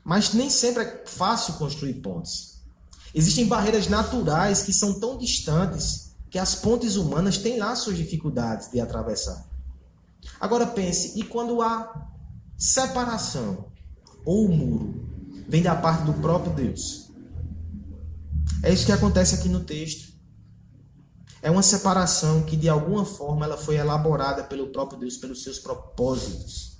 Mas 0.02 0.32
nem 0.32 0.50
sempre 0.50 0.82
é 0.82 1.04
fácil 1.06 1.54
construir 1.54 1.94
pontes. 1.94 2.62
Existem 3.14 3.46
barreiras 3.46 3.86
naturais 3.86 4.62
que 4.62 4.72
são 4.72 4.98
tão 4.98 5.16
distantes 5.16 6.16
que 6.30 6.38
as 6.38 6.56
pontes 6.56 6.96
humanas 6.96 7.38
têm 7.38 7.58
lá 7.58 7.76
suas 7.76 7.96
dificuldades 7.96 8.70
de 8.70 8.80
atravessar. 8.80 9.47
Agora 10.40 10.66
pense, 10.66 11.18
e 11.18 11.24
quando 11.24 11.60
há 11.60 12.08
separação 12.56 13.72
ou 14.24 14.46
o 14.46 14.48
muro 14.48 15.08
vem 15.48 15.62
da 15.62 15.74
parte 15.74 16.04
do 16.04 16.14
próprio 16.14 16.52
Deus? 16.52 17.10
É 18.62 18.72
isso 18.72 18.86
que 18.86 18.92
acontece 18.92 19.34
aqui 19.34 19.48
no 19.48 19.60
texto. 19.60 20.12
É 21.40 21.50
uma 21.50 21.62
separação 21.62 22.42
que 22.42 22.56
de 22.56 22.68
alguma 22.68 23.04
forma 23.04 23.44
ela 23.44 23.56
foi 23.56 23.76
elaborada 23.76 24.42
pelo 24.42 24.68
próprio 24.68 24.98
Deus 24.98 25.16
pelos 25.16 25.42
seus 25.42 25.58
propósitos. 25.58 26.78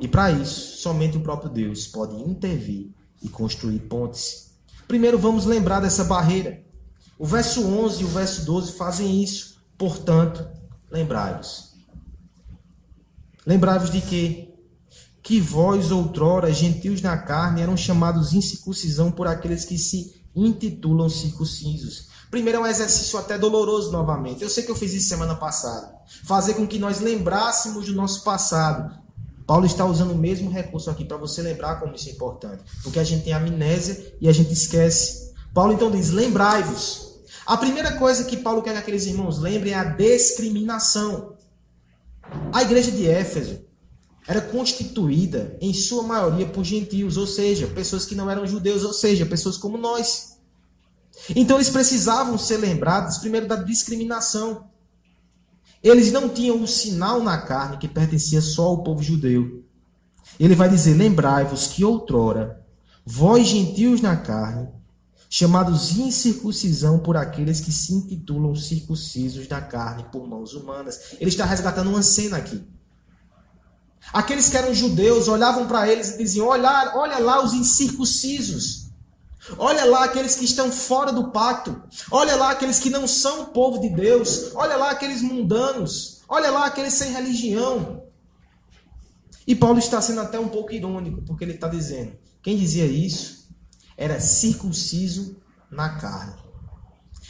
E 0.00 0.08
para 0.08 0.32
isso, 0.32 0.78
somente 0.78 1.16
o 1.16 1.22
próprio 1.22 1.50
Deus 1.50 1.86
pode 1.86 2.16
intervir 2.16 2.92
e 3.22 3.28
construir 3.28 3.78
pontes. 3.80 4.50
Primeiro 4.88 5.18
vamos 5.18 5.44
lembrar 5.44 5.80
dessa 5.80 6.04
barreira. 6.04 6.64
O 7.18 7.26
verso 7.26 7.64
11 7.64 8.02
e 8.02 8.04
o 8.04 8.08
verso 8.08 8.44
12 8.44 8.72
fazem 8.72 9.22
isso. 9.22 9.62
Portanto, 9.76 10.48
lembrai-vos. 10.90 11.69
Lembrai-vos 13.46 13.90
de 13.90 14.00
que 14.00 14.50
que 15.22 15.40
vós 15.40 15.90
outrora 15.90 16.52
gentios 16.52 17.02
na 17.02 17.16
carne 17.16 17.60
eram 17.60 17.76
chamados 17.76 18.32
incircuncisão 18.32 19.12
por 19.12 19.26
aqueles 19.26 19.64
que 19.64 19.76
se 19.76 20.14
intitulam 20.34 21.08
circuncisos. 21.08 22.08
Primeiro 22.30 22.58
é 22.58 22.62
um 22.62 22.66
exercício 22.66 23.18
até 23.18 23.36
doloroso 23.36 23.90
novamente. 23.90 24.42
Eu 24.42 24.48
sei 24.48 24.62
que 24.62 24.70
eu 24.70 24.76
fiz 24.76 24.92
isso 24.92 25.08
semana 25.08 25.34
passada. 25.34 25.92
Fazer 26.24 26.54
com 26.54 26.66
que 26.66 26.78
nós 26.78 27.00
lembrássemos 27.00 27.86
do 27.86 27.94
nosso 27.94 28.22
passado. 28.22 28.98
Paulo 29.46 29.66
está 29.66 29.84
usando 29.84 30.12
o 30.12 30.18
mesmo 30.18 30.48
recurso 30.48 30.90
aqui 30.90 31.04
para 31.04 31.16
você 31.16 31.42
lembrar 31.42 31.80
como 31.80 31.94
isso 31.94 32.08
é 32.08 32.12
importante. 32.12 32.62
Porque 32.84 33.00
a 33.00 33.04
gente 33.04 33.24
tem 33.24 33.32
amnésia 33.32 34.14
e 34.20 34.28
a 34.28 34.32
gente 34.32 34.52
esquece. 34.52 35.32
Paulo 35.52 35.72
então 35.72 35.90
diz: 35.90 36.10
lembrai-vos. 36.10 37.10
A 37.44 37.56
primeira 37.56 37.96
coisa 37.96 38.24
que 38.24 38.36
Paulo 38.36 38.62
quer 38.62 38.72
que 38.72 38.78
aqueles 38.78 39.06
irmãos 39.06 39.40
lembrem 39.40 39.72
é 39.72 39.76
a 39.76 39.84
discriminação. 39.84 41.34
A 42.52 42.62
igreja 42.62 42.90
de 42.90 43.06
Éfeso 43.06 43.64
era 44.26 44.40
constituída, 44.40 45.56
em 45.60 45.72
sua 45.72 46.02
maioria, 46.02 46.46
por 46.46 46.64
gentios, 46.64 47.16
ou 47.16 47.26
seja, 47.26 47.66
pessoas 47.66 48.04
que 48.04 48.14
não 48.14 48.30
eram 48.30 48.46
judeus, 48.46 48.84
ou 48.84 48.92
seja, 48.92 49.26
pessoas 49.26 49.56
como 49.56 49.76
nós. 49.76 50.38
Então 51.34 51.56
eles 51.56 51.70
precisavam 51.70 52.38
ser 52.38 52.58
lembrados, 52.58 53.18
primeiro, 53.18 53.46
da 53.46 53.56
discriminação. 53.56 54.68
Eles 55.82 56.12
não 56.12 56.28
tinham 56.28 56.62
o 56.62 56.68
sinal 56.68 57.22
na 57.22 57.38
carne 57.38 57.78
que 57.78 57.88
pertencia 57.88 58.40
só 58.40 58.66
ao 58.66 58.82
povo 58.82 59.02
judeu. 59.02 59.64
Ele 60.38 60.54
vai 60.54 60.68
dizer: 60.68 60.94
Lembrai-vos 60.94 61.68
que 61.68 61.84
outrora, 61.84 62.64
vós 63.04 63.46
gentios 63.46 64.00
na 64.00 64.16
carne, 64.16 64.68
chamados 65.32 65.96
incircuncisão 65.96 66.98
por 66.98 67.16
aqueles 67.16 67.60
que 67.60 67.70
se 67.70 67.94
intitulam 67.94 68.56
circuncisos 68.56 69.46
da 69.46 69.60
carne 69.60 70.04
por 70.10 70.26
mãos 70.26 70.54
humanas. 70.54 71.12
Ele 71.20 71.30
está 71.30 71.44
resgatando 71.44 71.88
uma 71.88 72.02
cena 72.02 72.36
aqui. 72.36 72.60
Aqueles 74.12 74.48
que 74.48 74.56
eram 74.56 74.74
judeus 74.74 75.28
olhavam 75.28 75.68
para 75.68 75.88
eles 75.88 76.14
e 76.14 76.18
diziam: 76.18 76.48
olha, 76.48 76.92
olha 76.96 77.18
lá 77.20 77.44
os 77.44 77.54
incircuncisos. 77.54 78.90
Olha 79.56 79.84
lá 79.84 80.04
aqueles 80.04 80.34
que 80.34 80.44
estão 80.44 80.70
fora 80.70 81.12
do 81.12 81.30
pacto. 81.30 81.80
Olha 82.10 82.34
lá 82.34 82.50
aqueles 82.50 82.80
que 82.80 82.90
não 82.90 83.06
são 83.06 83.42
o 83.42 83.46
povo 83.46 83.78
de 83.78 83.88
Deus. 83.88 84.50
Olha 84.54 84.76
lá 84.76 84.90
aqueles 84.90 85.22
mundanos. 85.22 86.22
Olha 86.28 86.50
lá 86.50 86.66
aqueles 86.66 86.92
sem 86.92 87.12
religião. 87.12 88.02
E 89.46 89.54
Paulo 89.54 89.78
está 89.78 90.00
sendo 90.02 90.20
até 90.20 90.38
um 90.38 90.48
pouco 90.48 90.72
irônico, 90.72 91.22
porque 91.22 91.44
ele 91.44 91.54
está 91.54 91.68
dizendo: 91.68 92.12
quem 92.42 92.56
dizia 92.56 92.84
isso 92.84 93.39
era 94.00 94.18
circunciso 94.18 95.36
na 95.70 95.90
carne. 95.90 96.32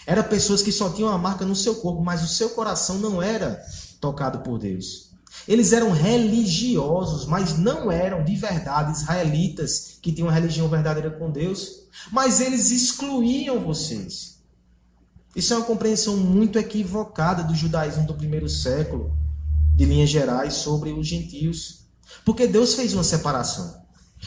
Era 0.06 0.22
pessoas 0.22 0.62
que 0.62 0.70
só 0.70 0.88
tinham 0.88 1.08
a 1.08 1.18
marca 1.18 1.44
no 1.44 1.56
seu 1.56 1.74
corpo, 1.74 2.00
mas 2.00 2.22
o 2.22 2.28
seu 2.28 2.50
coração 2.50 2.98
não 2.98 3.20
era 3.20 3.60
tocado 4.00 4.38
por 4.38 4.56
Deus. 4.56 5.10
Eles 5.48 5.72
eram 5.72 5.90
religiosos, 5.90 7.26
mas 7.26 7.58
não 7.58 7.90
eram 7.90 8.24
de 8.24 8.36
verdade 8.36 8.92
israelitas 8.92 9.98
que 10.00 10.12
tinham 10.12 10.28
uma 10.28 10.34
religião 10.34 10.68
verdadeira 10.68 11.10
com 11.10 11.28
Deus. 11.28 11.80
Mas 12.12 12.40
eles 12.40 12.70
excluíam 12.70 13.58
vocês. 13.58 14.38
Isso 15.34 15.52
é 15.52 15.56
uma 15.56 15.66
compreensão 15.66 16.16
muito 16.16 16.56
equivocada 16.56 17.42
do 17.42 17.54
judaísmo 17.54 18.06
do 18.06 18.14
primeiro 18.14 18.48
século, 18.48 19.12
de 19.74 19.84
linhas 19.84 20.10
gerais, 20.10 20.54
sobre 20.54 20.92
os 20.92 21.06
gentios. 21.06 21.80
Porque 22.24 22.46
Deus 22.46 22.74
fez 22.74 22.94
uma 22.94 23.04
separação. 23.04 23.79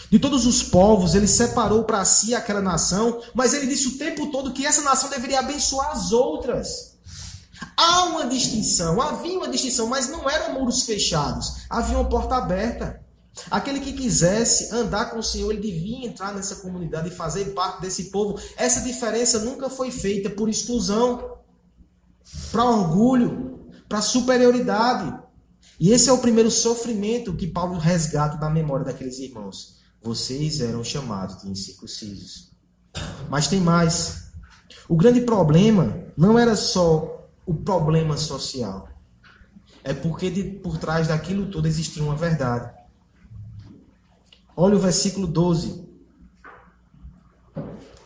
De 0.09 0.19
todos 0.19 0.45
os 0.45 0.63
povos, 0.63 1.15
ele 1.15 1.27
separou 1.27 1.83
para 1.83 2.03
si 2.05 2.33
aquela 2.33 2.61
nação, 2.61 3.21
mas 3.33 3.53
ele 3.53 3.67
disse 3.67 3.87
o 3.87 3.97
tempo 3.97 4.31
todo 4.31 4.51
que 4.51 4.65
essa 4.65 4.81
nação 4.81 5.09
deveria 5.09 5.39
abençoar 5.39 5.91
as 5.91 6.11
outras. 6.11 6.93
Há 7.77 8.05
uma 8.05 8.25
distinção, 8.25 9.01
havia 9.01 9.37
uma 9.37 9.47
distinção, 9.47 9.87
mas 9.87 10.09
não 10.09 10.29
eram 10.29 10.59
muros 10.59 10.83
fechados, 10.83 11.65
havia 11.69 11.97
uma 11.97 12.09
porta 12.09 12.35
aberta. 12.35 13.01
Aquele 13.49 13.79
que 13.79 13.93
quisesse 13.93 14.73
andar 14.73 15.05
com 15.05 15.19
o 15.19 15.23
Senhor, 15.23 15.51
ele 15.51 15.61
devia 15.61 16.05
entrar 16.05 16.33
nessa 16.33 16.57
comunidade 16.57 17.07
e 17.07 17.11
fazer 17.11 17.45
parte 17.53 17.81
desse 17.81 18.05
povo. 18.05 18.39
Essa 18.55 18.81
diferença 18.81 19.39
nunca 19.39 19.69
foi 19.69 19.89
feita 19.89 20.29
por 20.29 20.49
exclusão, 20.49 21.37
para 22.51 22.65
orgulho, 22.65 23.59
para 23.89 24.01
superioridade. 24.01 25.19
E 25.79 25.91
esse 25.91 26.09
é 26.09 26.13
o 26.13 26.19
primeiro 26.19 26.51
sofrimento 26.51 27.35
que 27.35 27.47
Paulo 27.47 27.77
resgata 27.79 28.37
da 28.37 28.49
memória 28.49 28.85
daqueles 28.85 29.17
irmãos. 29.17 29.82
Vocês 30.03 30.59
eram 30.59 30.83
chamados 30.83 31.41
de 31.41 31.49
incircuncisos. 31.49 32.51
Mas 33.29 33.47
tem 33.47 33.61
mais. 33.61 34.33
O 34.89 34.97
grande 34.97 35.21
problema 35.21 35.97
não 36.17 36.37
era 36.37 36.57
só 36.57 37.25
o 37.45 37.53
problema 37.53 38.17
social. 38.17 38.89
É 39.81 39.93
porque 39.93 40.29
de, 40.29 40.43
por 40.43 40.77
trás 40.77 41.07
daquilo 41.07 41.49
tudo 41.49 41.69
existia 41.69 42.03
uma 42.03 42.17
verdade. 42.17 42.69
Olha 44.57 44.75
o 44.75 44.79
versículo 44.79 45.25
12. 45.25 45.87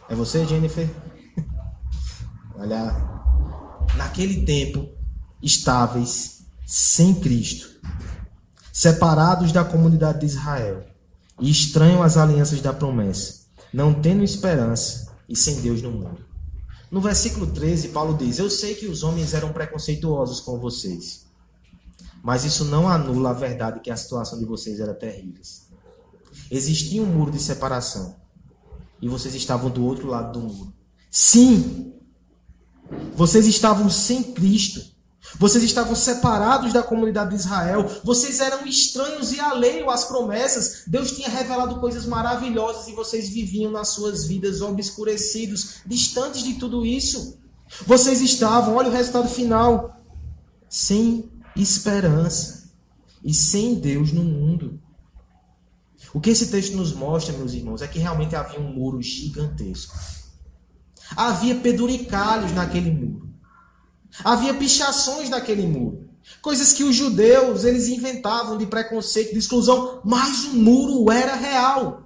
É 0.08 0.14
você, 0.14 0.46
Jennifer? 0.46 0.88
Olha. 2.56 2.96
Naquele 3.96 4.46
tempo, 4.46 4.88
estáveis 5.42 6.46
sem 6.64 7.16
Cristo, 7.16 7.82
separados 8.72 9.52
da 9.52 9.66
comunidade 9.66 10.20
de 10.20 10.28
Israel 10.28 10.86
e 11.40 11.50
estranham 11.50 12.02
as 12.02 12.18
alianças 12.18 12.62
da 12.62 12.74
promessa, 12.74 13.46
não 13.74 13.94
tendo 13.94 14.24
esperança 14.24 15.14
e 15.28 15.36
sem 15.36 15.62
Deus 15.62 15.82
no 15.82 15.92
mundo. 15.92 16.26
No 16.90 17.02
versículo 17.02 17.48
13, 17.48 17.90
Paulo 17.90 18.18
diz: 18.18 18.40
Eu 18.40 18.50
sei 18.50 18.76
que 18.76 18.88
os 18.88 19.04
homens 19.04 19.34
eram 19.34 19.52
preconceituosos 19.52 20.40
com 20.40 20.58
vocês, 20.58 21.26
mas 22.24 22.46
isso 22.46 22.66
não 22.66 22.88
anula 22.88 23.32
a 23.32 23.34
verdade 23.34 23.82
que 23.82 23.92
a 23.92 23.98
situação 23.98 24.40
de 24.40 24.46
vocês 24.46 24.80
era 24.80 24.94
terrível. 24.94 25.42
Existia 26.50 27.02
um 27.02 27.06
muro 27.06 27.32
de 27.32 27.40
separação 27.40 28.16
e 29.02 29.10
vocês 29.10 29.36
estavam 29.36 29.70
do 29.70 29.84
outro 29.84 30.08
lado 30.08 30.40
do 30.40 30.48
muro. 30.48 30.74
Sim, 31.12 31.94
vocês 33.16 33.46
estavam 33.48 33.90
sem 33.90 34.24
Cristo. 34.24 34.97
Vocês 35.36 35.64
estavam 35.64 35.96
separados 35.96 36.74
da 36.74 36.82
comunidade 36.82 37.32
de 37.32 37.36
Israel. 37.36 37.90
Vocês 38.04 38.40
eram 38.40 38.66
estranhos 38.66 39.34
e 39.34 39.40
alheios 39.40 39.88
às 39.90 40.06
promessas. 40.06 40.84
Deus 40.88 41.12
tinha 41.12 41.30
revelado 41.30 41.80
coisas 41.80 42.06
maravilhosas 42.06 42.88
e 42.88 42.94
vocês 42.94 43.30
viviam 43.30 43.72
nas 43.72 43.90
suas 43.90 44.26
vidas 44.26 44.62
obscurecidos, 44.62 45.82
distantes 45.86 46.44
de 46.44 46.54
tudo 46.54 46.86
isso. 46.86 47.38
Vocês 47.86 48.22
estavam, 48.22 48.76
olha 48.76 48.90
o 48.90 48.94
resultado 48.94 49.28
final, 49.28 50.02
sem 50.70 51.30
esperança 51.56 52.72
e 53.24 53.34
sem 53.34 53.76
Deus 53.76 54.12
no 54.12 54.24
mundo. 54.24 54.80
O 56.14 56.22
que 56.22 56.30
esse 56.30 56.48
texto 56.48 56.76
nos 56.76 56.94
mostra, 56.94 57.38
meus 57.38 57.54
irmãos, 57.54 57.82
é 57.82 57.88
que 57.88 58.00
realmente 58.00 58.36
havia 58.36 58.60
um 58.60 58.74
muro 58.74 59.02
gigantesco. 59.02 59.96
Havia 61.16 61.56
peduricalhos 61.56 62.52
naquele 62.54 62.92
muro. 62.92 63.27
Havia 64.24 64.54
pichações 64.54 65.30
naquele 65.30 65.66
muro. 65.66 66.08
Coisas 66.42 66.74
que 66.74 66.84
os 66.84 66.96
judeus 66.96 67.64
eles 67.64 67.88
inventavam 67.88 68.58
de 68.58 68.66
preconceito, 68.66 69.32
de 69.32 69.40
exclusão, 69.40 70.02
mas 70.04 70.46
o 70.46 70.56
muro 70.56 71.12
era 71.12 71.36
real. 71.36 72.04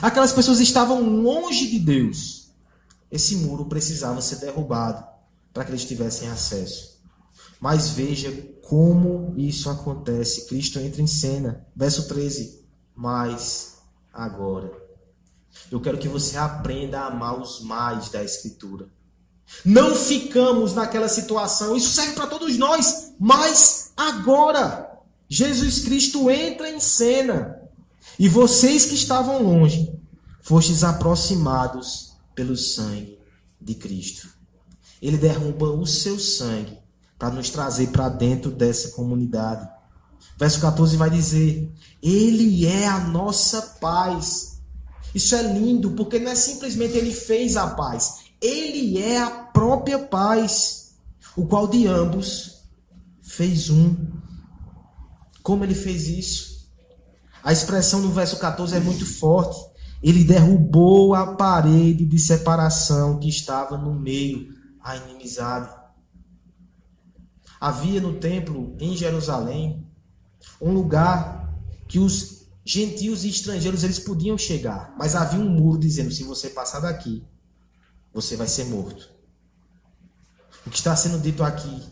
Aquelas 0.00 0.32
pessoas 0.32 0.60
estavam 0.60 1.02
longe 1.02 1.68
de 1.68 1.78
Deus. 1.78 2.50
Esse 3.10 3.36
muro 3.36 3.66
precisava 3.66 4.20
ser 4.20 4.36
derrubado 4.36 5.04
para 5.52 5.64
que 5.64 5.72
eles 5.72 5.84
tivessem 5.84 6.28
acesso. 6.28 7.00
Mas 7.60 7.90
veja 7.90 8.32
como 8.62 9.34
isso 9.36 9.68
acontece. 9.68 10.46
Cristo 10.46 10.78
entra 10.78 11.02
em 11.02 11.06
cena. 11.06 11.66
Verso 11.74 12.08
13. 12.08 12.64
Mas 12.94 13.78
agora. 14.12 14.72
Eu 15.70 15.80
quero 15.80 15.98
que 15.98 16.08
você 16.08 16.38
aprenda 16.38 17.00
a 17.00 17.06
amar 17.06 17.38
os 17.38 17.60
mais 17.60 18.08
da 18.08 18.22
Escritura. 18.22 18.88
Não 19.64 19.94
ficamos 19.94 20.74
naquela 20.74 21.08
situação. 21.08 21.76
Isso 21.76 21.90
serve 21.90 22.12
para 22.12 22.26
todos 22.26 22.56
nós. 22.56 23.12
Mas 23.18 23.92
agora, 23.96 24.90
Jesus 25.28 25.80
Cristo 25.80 26.30
entra 26.30 26.70
em 26.70 26.80
cena. 26.80 27.60
E 28.18 28.28
vocês 28.28 28.86
que 28.86 28.94
estavam 28.94 29.42
longe, 29.42 29.92
fostes 30.40 30.82
aproximados 30.82 32.12
pelo 32.34 32.56
sangue 32.56 33.18
de 33.60 33.74
Cristo. 33.74 34.28
Ele 35.00 35.16
derruba 35.16 35.66
o 35.70 35.86
seu 35.86 36.18
sangue 36.18 36.78
para 37.18 37.30
nos 37.30 37.50
trazer 37.50 37.88
para 37.88 38.08
dentro 38.08 38.50
dessa 38.50 38.90
comunidade. 38.90 39.68
Verso 40.38 40.60
14 40.60 40.96
vai 40.96 41.10
dizer: 41.10 41.70
Ele 42.02 42.66
é 42.66 42.86
a 42.86 42.98
nossa 42.98 43.60
paz. 43.80 44.60
Isso 45.14 45.34
é 45.34 45.42
lindo, 45.42 45.90
porque 45.92 46.18
não 46.18 46.30
é 46.30 46.34
simplesmente 46.34 46.96
ele 46.96 47.12
fez 47.12 47.56
a 47.56 47.66
paz, 47.66 48.19
ele 48.40 48.98
é 48.98 49.20
a 49.20 49.30
própria 49.30 49.98
paz, 49.98 50.96
o 51.36 51.46
qual 51.46 51.68
de 51.68 51.86
ambos 51.86 52.64
fez 53.20 53.70
um. 53.70 53.96
Como 55.42 55.64
ele 55.64 55.74
fez 55.74 56.08
isso? 56.08 56.70
A 57.42 57.52
expressão 57.52 58.00
no 58.00 58.10
verso 58.10 58.38
14 58.38 58.76
é 58.76 58.80
muito 58.80 59.04
forte. 59.04 59.58
Ele 60.02 60.24
derrubou 60.24 61.14
a 61.14 61.34
parede 61.34 62.06
de 62.06 62.18
separação 62.18 63.18
que 63.18 63.28
estava 63.28 63.76
no 63.76 63.94
meio, 63.94 64.54
a 64.82 64.96
inimizade. 64.96 65.78
Havia 67.60 68.00
no 68.00 68.14
templo 68.14 68.74
em 68.80 68.96
Jerusalém 68.96 69.86
um 70.60 70.72
lugar 70.72 71.54
que 71.86 71.98
os 71.98 72.46
gentios 72.64 73.24
e 73.24 73.28
estrangeiros 73.28 73.84
eles 73.84 73.98
podiam 73.98 74.38
chegar, 74.38 74.94
mas 74.98 75.14
havia 75.14 75.40
um 75.40 75.50
muro 75.50 75.78
dizendo: 75.78 76.10
se 76.10 76.24
você 76.24 76.48
passar 76.48 76.80
daqui, 76.80 77.22
você 78.12 78.36
vai 78.36 78.46
ser 78.46 78.64
morto. 78.64 79.08
O 80.66 80.70
que 80.70 80.76
está 80.76 80.94
sendo 80.94 81.18
dito 81.18 81.42
aqui 81.42 81.82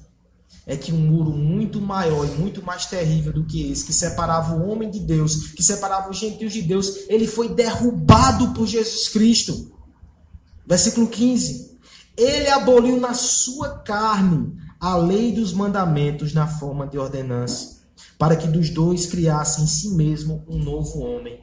é 0.66 0.76
que 0.76 0.92
um 0.92 0.98
muro 0.98 1.30
muito 1.30 1.80
maior 1.80 2.26
e 2.26 2.30
muito 2.32 2.62
mais 2.62 2.84
terrível 2.86 3.32
do 3.32 3.44
que 3.44 3.70
esse, 3.70 3.84
que 3.84 3.92
separava 3.92 4.54
o 4.54 4.68
homem 4.68 4.90
de 4.90 5.00
Deus, 5.00 5.48
que 5.52 5.62
separava 5.62 6.10
os 6.10 6.18
gentios 6.18 6.52
de 6.52 6.60
Deus, 6.60 7.08
ele 7.08 7.26
foi 7.26 7.48
derrubado 7.48 8.52
por 8.52 8.66
Jesus 8.66 9.08
Cristo. 9.08 9.72
Versículo 10.66 11.06
15. 11.06 11.78
Ele 12.16 12.48
aboliu 12.48 13.00
na 13.00 13.14
sua 13.14 13.78
carne 13.78 14.54
a 14.78 14.96
lei 14.96 15.32
dos 15.32 15.52
mandamentos 15.52 16.34
na 16.34 16.46
forma 16.46 16.86
de 16.86 16.98
ordenança, 16.98 17.78
para 18.18 18.36
que 18.36 18.46
dos 18.46 18.68
dois 18.68 19.06
criasse 19.06 19.62
em 19.62 19.66
si 19.66 19.90
mesmo 19.90 20.44
um 20.46 20.58
novo 20.58 20.98
homem, 20.98 21.40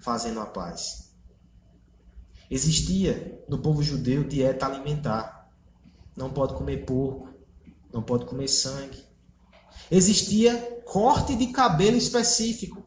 fazendo 0.00 0.38
a 0.38 0.46
paz 0.46 1.09
Existia 2.50 3.44
no 3.48 3.58
povo 3.58 3.82
judeu 3.82 4.24
dieta 4.24 4.66
alimentar. 4.66 5.48
Não 6.16 6.30
pode 6.30 6.54
comer 6.54 6.84
porco, 6.84 7.30
não 7.92 8.02
pode 8.02 8.26
comer 8.26 8.48
sangue. 8.48 9.04
Existia 9.90 10.82
corte 10.84 11.36
de 11.36 11.48
cabelo 11.48 11.96
específico. 11.96 12.84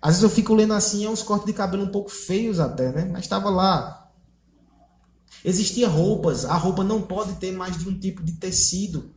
Às 0.00 0.14
vezes 0.14 0.22
eu 0.22 0.30
fico 0.30 0.54
lendo 0.54 0.74
assim, 0.74 1.06
é 1.06 1.08
uns 1.08 1.22
cortes 1.22 1.46
de 1.46 1.52
cabelo 1.52 1.84
um 1.84 1.90
pouco 1.90 2.10
feios 2.10 2.60
até, 2.60 2.92
né? 2.92 3.04
Mas 3.10 3.22
estava 3.22 3.48
lá. 3.48 4.10
Existia 5.44 5.88
roupas, 5.88 6.44
a 6.44 6.54
roupa 6.54 6.84
não 6.84 7.00
pode 7.00 7.34
ter 7.34 7.52
mais 7.52 7.78
de 7.78 7.88
um 7.88 7.98
tipo 7.98 8.22
de 8.22 8.32
tecido. 8.32 9.14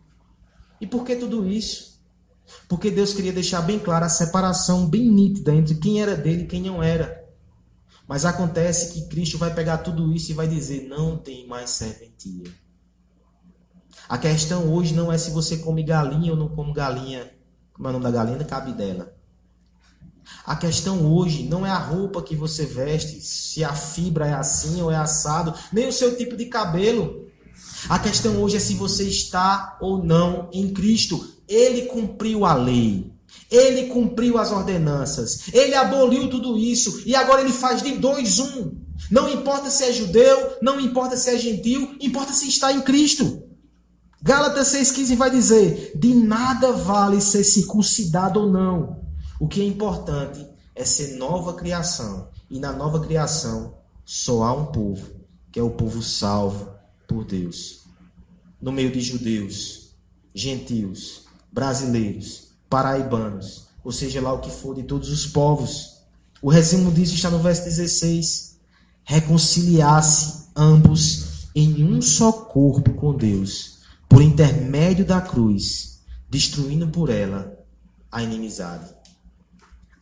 E 0.79 0.87
por 0.87 1.03
que 1.03 1.15
tudo 1.15 1.47
isso? 1.47 1.99
Porque 2.67 2.91
Deus 2.91 3.13
queria 3.13 3.33
deixar 3.33 3.61
bem 3.61 3.79
clara 3.79 4.05
a 4.05 4.09
separação 4.09 4.87
bem 4.87 5.09
nítida 5.11 5.53
entre 5.53 5.75
quem 5.75 6.01
era 6.01 6.15
dele 6.15 6.43
e 6.43 6.47
quem 6.47 6.61
não 6.61 6.81
era. 6.81 7.24
Mas 8.07 8.25
acontece 8.25 8.93
que 8.93 9.07
Cristo 9.07 9.37
vai 9.37 9.53
pegar 9.53 9.79
tudo 9.79 10.13
isso 10.13 10.31
e 10.31 10.35
vai 10.35 10.47
dizer: 10.47 10.87
não 10.87 11.17
tem 11.17 11.47
mais 11.47 11.71
serventia. 11.71 12.53
A 14.07 14.17
questão 14.17 14.71
hoje 14.71 14.93
não 14.93 15.11
é 15.11 15.17
se 15.17 15.31
você 15.31 15.57
come 15.57 15.83
galinha 15.83 16.31
ou 16.31 16.37
não 16.37 16.49
come 16.49 16.73
galinha. 16.73 17.31
Como 17.73 17.87
é 17.87 17.89
o 17.89 17.93
nome 17.93 18.03
da 18.03 18.11
galinha? 18.11 18.43
Cabidela. 18.43 19.13
A 20.45 20.55
questão 20.55 21.11
hoje 21.13 21.43
não 21.43 21.65
é 21.65 21.69
a 21.69 21.77
roupa 21.77 22.21
que 22.21 22.35
você 22.35 22.65
veste, 22.65 23.19
se 23.21 23.63
a 23.63 23.73
fibra 23.73 24.27
é 24.27 24.33
assim 24.33 24.81
ou 24.81 24.91
é 24.91 24.95
assado, 24.95 25.53
nem 25.71 25.87
o 25.87 25.93
seu 25.93 26.15
tipo 26.17 26.35
de 26.35 26.45
cabelo. 26.45 27.27
A 27.89 27.99
questão 27.99 28.41
hoje 28.41 28.57
é 28.57 28.59
se 28.59 28.73
você 28.75 29.03
está 29.03 29.77
ou 29.81 30.03
não 30.03 30.49
em 30.51 30.73
Cristo. 30.73 31.33
Ele 31.47 31.83
cumpriu 31.83 32.45
a 32.45 32.53
lei. 32.53 33.14
Ele 33.49 33.87
cumpriu 33.87 34.37
as 34.37 34.51
ordenanças. 34.51 35.53
Ele 35.53 35.75
aboliu 35.75 36.29
tudo 36.29 36.57
isso. 36.57 37.03
E 37.05 37.15
agora 37.15 37.41
ele 37.41 37.53
faz 37.53 37.81
de 37.81 37.93
dois 37.93 38.39
um. 38.39 38.71
Não 39.11 39.29
importa 39.29 39.69
se 39.69 39.83
é 39.83 39.91
judeu, 39.91 40.57
não 40.61 40.79
importa 40.79 41.17
se 41.17 41.29
é 41.29 41.37
gentil, 41.37 41.95
importa 41.99 42.33
se 42.33 42.47
está 42.47 42.71
em 42.71 42.81
Cristo. 42.81 43.43
Gálatas 44.21 44.69
6,15 44.69 45.15
vai 45.15 45.29
dizer: 45.29 45.91
De 45.95 46.15
nada 46.15 46.71
vale 46.71 47.21
ser 47.21 47.43
circuncidado 47.43 48.39
ou 48.39 48.51
não. 48.51 49.03
O 49.39 49.47
que 49.47 49.61
é 49.61 49.65
importante 49.65 50.45
é 50.73 50.83
ser 50.83 51.17
nova 51.17 51.53
criação. 51.53 52.29
E 52.49 52.59
na 52.59 52.71
nova 52.71 52.99
criação 52.99 53.75
só 54.03 54.43
há 54.43 54.53
um 54.53 54.65
povo, 54.67 55.11
que 55.51 55.59
é 55.59 55.63
o 55.63 55.71
povo 55.71 56.01
salvo 56.01 56.69
por 57.07 57.25
Deus. 57.25 57.85
No 58.61 58.71
meio 58.71 58.91
de 58.91 59.01
judeus, 59.01 59.91
gentios, 60.33 61.25
brasileiros, 61.51 62.44
paraibanos, 62.69 63.67
ou 63.83 63.91
seja 63.91 64.21
lá 64.21 64.33
o 64.33 64.39
que 64.39 64.49
for 64.49 64.75
de 64.75 64.83
todos 64.83 65.09
os 65.09 65.25
povos. 65.27 66.01
O 66.41 66.49
resumo 66.49 66.91
disso 66.91 67.15
está 67.15 67.29
no 67.29 67.39
verso 67.39 67.63
16. 67.63 68.57
Reconciliar-se 69.03 70.49
ambos 70.55 71.47
em 71.55 71.83
um 71.83 72.01
só 72.01 72.31
corpo 72.31 72.93
com 72.93 73.15
Deus, 73.15 73.79
por 74.09 74.21
intermédio 74.21 75.05
da 75.05 75.21
cruz, 75.21 75.99
destruindo 76.29 76.87
por 76.87 77.09
ela 77.09 77.57
a 78.11 78.21
inimizade 78.21 78.95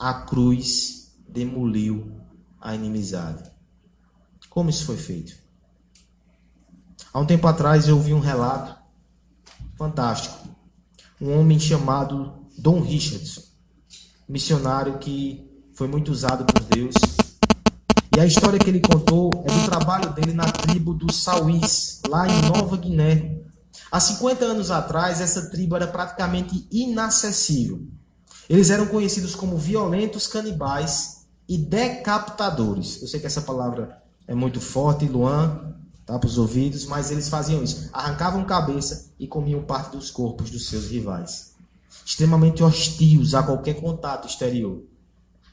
a 0.03 0.13
cruz 0.13 1.15
demoliu 1.29 2.11
a 2.59 2.75
inimizade. 2.75 3.49
Como 4.49 4.69
isso 4.69 4.85
foi 4.85 4.97
feito? 4.97 5.33
Há 7.13 7.21
um 7.21 7.25
tempo 7.25 7.47
atrás 7.47 7.87
eu 7.87 7.95
ouvi 7.95 8.13
um 8.13 8.19
relato 8.19 8.75
fantástico. 9.77 10.45
Um 11.21 11.39
homem 11.39 11.57
chamado 11.57 12.42
Dom 12.57 12.81
Richardson, 12.81 13.41
missionário 14.27 14.97
que 14.99 15.49
foi 15.73 15.87
muito 15.87 16.11
usado 16.11 16.45
por 16.45 16.61
Deus. 16.63 16.93
E 18.15 18.19
a 18.19 18.25
história 18.25 18.59
que 18.59 18.69
ele 18.69 18.79
contou 18.79 19.31
é 19.45 19.51
do 19.51 19.65
trabalho 19.65 20.13
dele 20.13 20.33
na 20.33 20.45
tribo 20.45 20.93
dos 20.93 21.23
Sauís, 21.23 21.99
lá 22.07 22.27
em 22.27 22.41
Nova 22.43 22.77
Guiné. 22.77 23.41
Há 23.91 23.99
50 23.99 24.45
anos 24.45 24.71
atrás, 24.71 25.19
essa 25.19 25.49
tribo 25.49 25.75
era 25.75 25.87
praticamente 25.87 26.67
inacessível. 26.71 27.81
Eles 28.47 28.69
eram 28.69 28.85
conhecidos 28.85 29.35
como 29.35 29.57
violentos 29.57 30.27
canibais 30.27 31.25
e 31.47 31.57
decapitadores. 31.57 33.01
Eu 33.01 33.07
sei 33.07 33.19
que 33.19 33.25
essa 33.25 33.41
palavra 33.41 34.01
é 34.27 34.35
muito 34.35 34.59
forte, 34.61 35.05
Luan, 35.05 35.73
tá 36.05 36.17
para 36.19 36.27
os 36.27 36.37
ouvidos, 36.37 36.85
mas 36.85 37.11
eles 37.11 37.29
faziam 37.29 37.63
isso. 37.63 37.89
Arrancavam 37.93 38.43
cabeça 38.45 39.11
e 39.19 39.27
comiam 39.27 39.63
parte 39.63 39.91
dos 39.91 40.11
corpos 40.11 40.49
dos 40.49 40.67
seus 40.67 40.87
rivais. 40.87 41.52
Extremamente 42.05 42.63
hostios 42.63 43.33
a 43.33 43.43
qualquer 43.43 43.75
contato 43.75 44.27
exterior. 44.27 44.83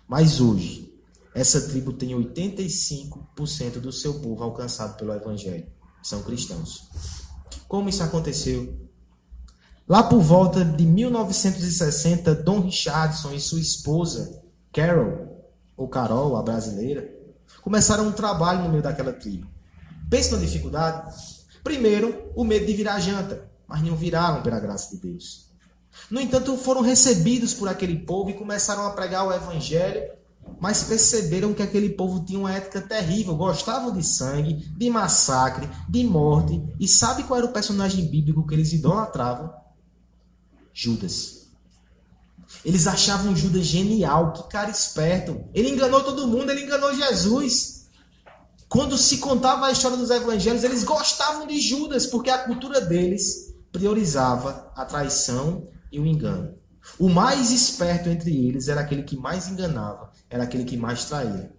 Mas 0.08 0.40
hoje, 0.40 0.92
essa 1.34 1.60
tribo 1.68 1.92
tem 1.92 2.10
85% 2.10 3.80
do 3.80 3.92
seu 3.92 4.14
povo 4.20 4.42
alcançado 4.42 4.96
pelo 4.96 5.12
Evangelho. 5.12 5.66
São 6.02 6.22
cristãos. 6.22 6.88
Como 7.68 7.88
isso 7.88 8.02
aconteceu? 8.02 8.88
Lá 9.88 10.02
por 10.02 10.20
volta 10.20 10.64
de 10.64 10.84
1960, 10.84 12.34
Dom 12.36 12.60
Richardson 12.60 13.32
e 13.32 13.40
sua 13.40 13.60
esposa, 13.60 14.42
Carol, 14.72 15.52
ou 15.76 15.88
Carol, 15.88 16.36
a 16.36 16.42
brasileira, 16.42 17.12
começaram 17.62 18.06
um 18.06 18.12
trabalho 18.12 18.62
no 18.62 18.68
meio 18.68 18.82
daquela 18.82 19.12
tribo. 19.12 19.48
Pensa 20.08 20.36
na 20.36 20.42
dificuldade? 20.42 21.12
Primeiro, 21.62 22.30
o 22.34 22.44
medo 22.44 22.66
de 22.66 22.72
virar 22.72 23.00
janta, 23.00 23.50
mas 23.66 23.82
não 23.82 23.96
viraram 23.96 24.42
pela 24.42 24.60
graça 24.60 24.94
de 24.94 25.02
Deus. 25.02 25.49
No 26.10 26.20
entanto, 26.20 26.56
foram 26.56 26.80
recebidos 26.80 27.54
por 27.54 27.68
aquele 27.68 27.98
povo 27.98 28.30
e 28.30 28.34
começaram 28.34 28.86
a 28.86 28.90
pregar 28.90 29.26
o 29.26 29.32
evangelho, 29.32 30.10
mas 30.60 30.82
perceberam 30.82 31.54
que 31.54 31.62
aquele 31.62 31.90
povo 31.90 32.24
tinha 32.24 32.38
uma 32.38 32.52
ética 32.52 32.80
terrível, 32.80 33.36
gostavam 33.36 33.92
de 33.92 34.02
sangue, 34.02 34.54
de 34.76 34.90
massacre, 34.90 35.68
de 35.88 36.04
morte. 36.04 36.62
E 36.78 36.88
sabe 36.88 37.22
qual 37.24 37.38
era 37.38 37.46
o 37.46 37.52
personagem 37.52 38.06
bíblico 38.06 38.46
que 38.46 38.54
eles 38.54 38.72
idolatravam? 38.72 39.52
Judas. 40.72 41.48
Eles 42.64 42.86
achavam 42.86 43.34
Judas 43.34 43.64
genial, 43.64 44.32
que 44.32 44.48
cara 44.48 44.70
esperto. 44.70 45.44
Ele 45.54 45.70
enganou 45.70 46.02
todo 46.02 46.26
mundo, 46.26 46.50
ele 46.50 46.64
enganou 46.64 46.94
Jesus. 46.94 47.86
Quando 48.68 48.98
se 48.98 49.18
contava 49.18 49.66
a 49.66 49.72
história 49.72 49.96
dos 49.96 50.10
evangelhos, 50.10 50.64
eles 50.64 50.84
gostavam 50.84 51.46
de 51.46 51.60
Judas, 51.60 52.06
porque 52.06 52.30
a 52.30 52.38
cultura 52.38 52.80
deles 52.80 53.54
priorizava 53.72 54.70
a 54.76 54.84
traição 54.84 55.68
e 55.90 55.98
o 55.98 56.06
engano. 56.06 56.54
O 56.98 57.08
mais 57.08 57.50
esperto 57.50 58.08
entre 58.08 58.46
eles 58.46 58.68
era 58.68 58.80
aquele 58.80 59.02
que 59.02 59.16
mais 59.16 59.48
enganava, 59.48 60.10
era 60.28 60.44
aquele 60.44 60.64
que 60.64 60.76
mais 60.76 61.04
traía. 61.04 61.52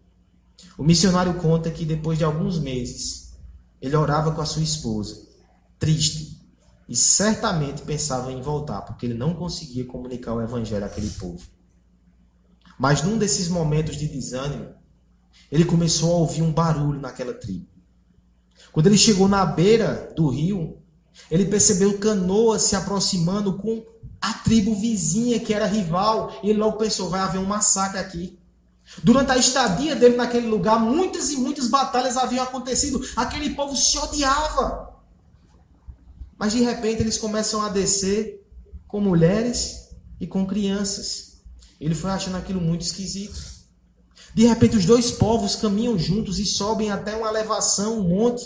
O 0.78 0.84
missionário 0.84 1.36
conta 1.36 1.72
que 1.72 1.86
depois 1.86 2.18
de 2.18 2.24
alguns 2.24 2.60
meses, 2.60 3.38
ele 3.82 3.96
orava 3.96 4.32
com 4.32 4.42
a 4.42 4.46
sua 4.46 4.64
esposa, 4.64 5.28
triste, 5.78 6.40
e 6.88 6.96
certamente 6.96 7.84
pensava 7.84 8.32
em 8.32 8.42
voltar, 8.42 8.82
porque 8.82 9.06
ele 9.06 9.14
não 9.14 9.34
conseguia 9.34 9.86
comunicar 9.86 10.34
o 10.34 10.42
evangelho 10.42 10.86
àquele 10.86 11.10
povo. 11.12 11.42
Mas 12.78 13.04
num 13.04 13.18
desses 13.18 13.48
momentos 13.48 13.96
de 13.96 14.08
desânimo, 14.08 14.74
ele 15.52 15.66
começou 15.66 16.14
a 16.14 16.18
ouvir 16.18 16.42
um 16.42 16.52
barulho 16.52 17.00
naquela 17.00 17.34
tribo. 17.34 17.68
Quando 18.72 18.88
ele 18.88 18.98
chegou 18.98 19.28
na 19.28 19.46
beira 19.46 20.14
do 20.16 20.30
rio, 20.30 20.82
ele 21.30 21.46
percebeu 21.46 21.98
canoas 21.98 22.64
se 22.64 22.76
aproximando 22.76 23.58
com 23.58 23.86
a 24.22 24.34
tribo 24.34 24.76
vizinha 24.76 25.40
que 25.40 25.54
era 25.54 25.66
rival, 25.66 26.32
e 26.44 26.50
ele 26.52 26.60
logo 26.60 26.78
pensou: 26.78 27.10
vai 27.10 27.22
haver 27.22 27.40
um 27.40 27.46
massacre 27.46 28.00
aqui. 28.00 28.40
Durante 29.04 29.32
a 29.32 29.38
estadia 29.38 29.96
dele 29.96 30.16
naquele 30.16 30.48
lugar, 30.48 30.80
muitas 30.80 31.32
e 31.32 31.38
muitas 31.38 31.68
batalhas 31.68 32.18
haviam 32.18 32.44
acontecido. 32.44 33.02
Aquele 33.16 33.52
povo 33.52 33.76
se 33.76 33.98
odiava. 33.98 34.92
Mas 36.38 36.54
de 36.54 36.62
repente 36.62 37.02
eles 37.02 37.18
começam 37.18 37.62
a 37.62 37.70
descer 37.70 38.46
com 38.88 39.00
mulheres 39.00 39.90
e 40.20 40.28
com 40.28 40.46
crianças. 40.46 41.42
Ele 41.80 41.96
foi 41.96 42.12
achando 42.12 42.38
aquilo 42.38 42.60
muito 42.60 42.82
esquisito. 42.82 43.40
De 44.34 44.46
repente 44.46 44.78
os 44.78 44.86
dois 44.86 45.12
povos 45.12 45.56
caminham 45.56 45.98
juntos 45.98 46.40
e 46.40 46.46
sobem 46.46 46.92
até 46.92 47.16
uma 47.16 47.30
elevação, 47.30 48.00
um 48.00 48.08
monte. 48.08 48.46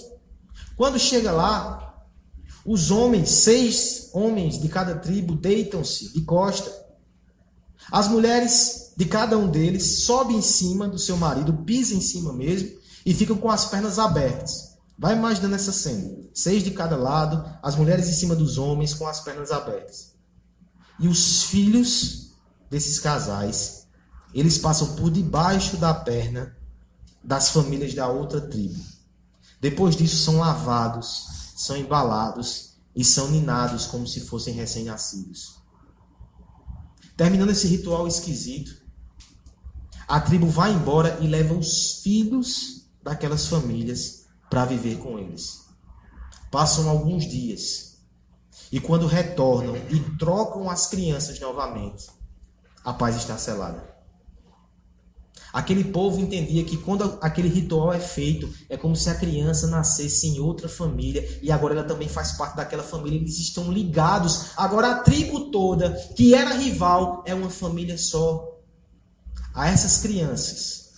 Quando 0.75 0.99
chega 0.99 1.31
lá, 1.31 1.94
os 2.65 2.89
homens, 2.89 3.29
seis 3.29 4.09
homens 4.11 4.59
de 4.59 4.67
cada 4.67 4.95
tribo, 4.95 5.35
deitam-se 5.35 6.11
de 6.11 6.21
costa. 6.21 6.71
As 7.91 8.07
mulheres 8.07 8.93
de 8.97 9.05
cada 9.05 9.37
um 9.37 9.47
deles 9.47 10.03
sobem 10.03 10.37
em 10.37 10.41
cima 10.41 10.87
do 10.87 10.97
seu 10.97 11.15
marido, 11.15 11.53
pisam 11.53 11.99
em 11.99 12.01
cima 12.01 12.33
mesmo 12.33 12.75
e 13.05 13.13
ficam 13.13 13.37
com 13.37 13.51
as 13.51 13.65
pernas 13.65 13.99
abertas. 13.99 14.75
Vai 14.97 15.15
imaginando 15.15 15.53
essa 15.53 15.71
cena. 15.71 16.09
Seis 16.33 16.63
de 16.63 16.71
cada 16.71 16.97
lado, 16.97 17.45
as 17.61 17.75
mulheres 17.75 18.09
em 18.09 18.13
cima 18.13 18.35
dos 18.35 18.57
homens 18.57 18.95
com 18.95 19.05
as 19.05 19.19
pernas 19.19 19.51
abertas. 19.51 20.13
E 20.99 21.07
os 21.07 21.43
filhos 21.43 22.31
desses 22.69 22.97
casais, 22.97 23.85
eles 24.33 24.57
passam 24.57 24.95
por 24.95 25.11
debaixo 25.11 25.77
da 25.77 25.93
perna 25.93 26.57
das 27.23 27.49
famílias 27.49 27.93
da 27.93 28.07
outra 28.07 28.41
tribo. 28.41 28.81
Depois 29.61 29.95
disso 29.95 30.17
são 30.17 30.37
lavados, 30.37 31.44
são 31.55 31.77
embalados 31.77 32.75
e 32.93 33.03
são 33.03 33.31
ninados 33.31 33.85
como 33.85 34.05
se 34.05 34.19
fossem 34.19 34.53
recém-nascidos. 34.53 35.55
Terminando 37.15 37.51
esse 37.51 37.65
ritual 37.65 38.05
esquisito, 38.07 38.83
a 40.05 40.19
tribo 40.19 40.47
vai 40.47 40.73
embora 40.73 41.17
e 41.21 41.27
leva 41.27 41.53
os 41.53 42.01
filhos 42.03 42.85
daquelas 43.01 43.47
famílias 43.47 44.25
para 44.49 44.65
viver 44.65 44.97
com 44.97 45.17
eles. 45.17 45.63
Passam 46.51 46.89
alguns 46.89 47.23
dias 47.25 47.99
e 48.71 48.81
quando 48.81 49.07
retornam 49.07 49.77
e 49.89 49.99
trocam 50.17 50.69
as 50.69 50.87
crianças 50.87 51.39
novamente, 51.39 52.09
a 52.83 52.91
paz 52.91 53.15
está 53.15 53.37
selada. 53.37 53.94
Aquele 55.55 55.85
povo 55.85 56.19
entendia 56.19 56.65
que 56.65 56.75
quando 56.75 57.17
aquele 57.21 57.47
ritual 57.47 57.93
é 57.93 57.99
feito, 57.99 58.53
é 58.67 58.75
como 58.75 58.93
se 58.93 59.09
a 59.09 59.15
criança 59.15 59.67
nascesse 59.67 60.27
em 60.27 60.37
outra 60.37 60.67
família 60.67 61.39
e 61.41 61.49
agora 61.49 61.73
ela 61.75 61.85
também 61.85 62.09
faz 62.09 62.33
parte 62.33 62.57
daquela 62.57 62.83
família, 62.83 63.17
eles 63.17 63.39
estão 63.39 63.71
ligados. 63.71 64.47
Agora 64.57 64.91
a 64.91 64.99
tribo 64.99 65.51
toda, 65.51 65.91
que 66.13 66.35
era 66.35 66.55
rival, 66.55 67.23
é 67.25 67.33
uma 67.33 67.49
família 67.49 67.97
só. 67.97 68.59
A 69.53 69.69
essas 69.69 69.99
crianças, 69.99 70.91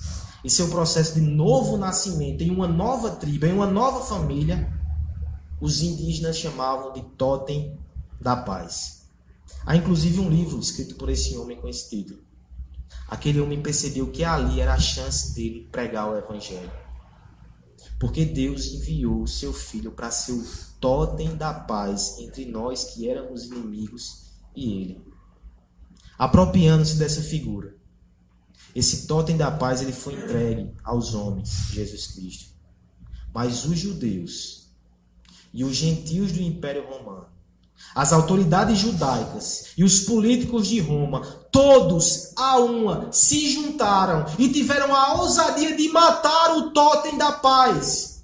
e 0.43 0.49
seu 0.49 0.69
processo 0.69 1.13
de 1.13 1.21
novo 1.21 1.77
nascimento 1.77 2.43
em 2.43 2.49
uma 2.49 2.67
nova 2.67 3.11
tribo, 3.11 3.45
em 3.45 3.53
uma 3.53 3.67
nova 3.67 4.05
família, 4.05 4.73
os 5.61 5.83
indígenas 5.83 6.35
chamavam 6.35 6.93
de 6.93 7.03
Totem 7.15 7.77
da 8.19 8.35
Paz. 8.35 9.03
Há 9.67 9.75
inclusive 9.75 10.19
um 10.19 10.31
livro 10.31 10.59
escrito 10.59 10.95
por 10.95 11.09
esse 11.09 11.37
homem 11.37 11.57
com 11.57 11.67
esse 11.67 11.91
título, 11.91 12.25
aquele 13.07 13.39
homem 13.39 13.61
percebeu 13.61 14.11
que 14.11 14.23
ali 14.23 14.59
era 14.59 14.73
a 14.73 14.79
chance 14.79 15.33
dele 15.33 15.67
pregar 15.71 16.09
o 16.09 16.17
evangelho. 16.17 16.71
Porque 17.99 18.25
Deus 18.25 18.65
enviou 18.67 19.23
o 19.23 19.27
seu 19.27 19.51
filho 19.51 19.91
para 19.91 20.11
ser 20.11 20.33
o 20.33 20.45
totem 20.79 21.35
da 21.35 21.53
paz 21.53 22.17
entre 22.19 22.45
nós 22.45 22.83
que 22.83 23.09
éramos 23.09 23.45
inimigos 23.45 24.27
e 24.55 24.81
ele. 24.81 25.01
Apropriando-se 26.17 26.95
dessa 26.95 27.21
figura. 27.21 27.75
Esse 28.75 29.07
totem 29.07 29.35
da 29.35 29.49
paz 29.49 29.81
ele 29.81 29.93
foi 29.93 30.13
entregue 30.13 30.71
aos 30.83 31.15
homens, 31.15 31.69
Jesus 31.71 32.07
Cristo. 32.07 32.53
Mas 33.33 33.65
os 33.65 33.79
judeus 33.79 34.71
e 35.53 35.63
os 35.63 35.75
gentios 35.75 36.31
do 36.31 36.41
Império 36.41 36.87
Romano 36.87 37.36
as 37.97 38.13
autoridades 38.13 38.77
judaicas 38.77 39.69
e 39.77 39.83
os 39.83 40.01
políticos 40.01 40.67
de 40.67 40.79
Roma, 40.79 41.21
todos 41.51 42.31
a 42.35 42.57
uma, 42.59 43.11
se 43.11 43.49
juntaram 43.49 44.25
e 44.37 44.49
tiveram 44.49 44.93
a 44.93 45.15
ousadia 45.15 45.75
de 45.75 45.89
matar 45.89 46.57
o 46.57 46.71
totem 46.71 47.17
da 47.17 47.31
paz. 47.31 48.23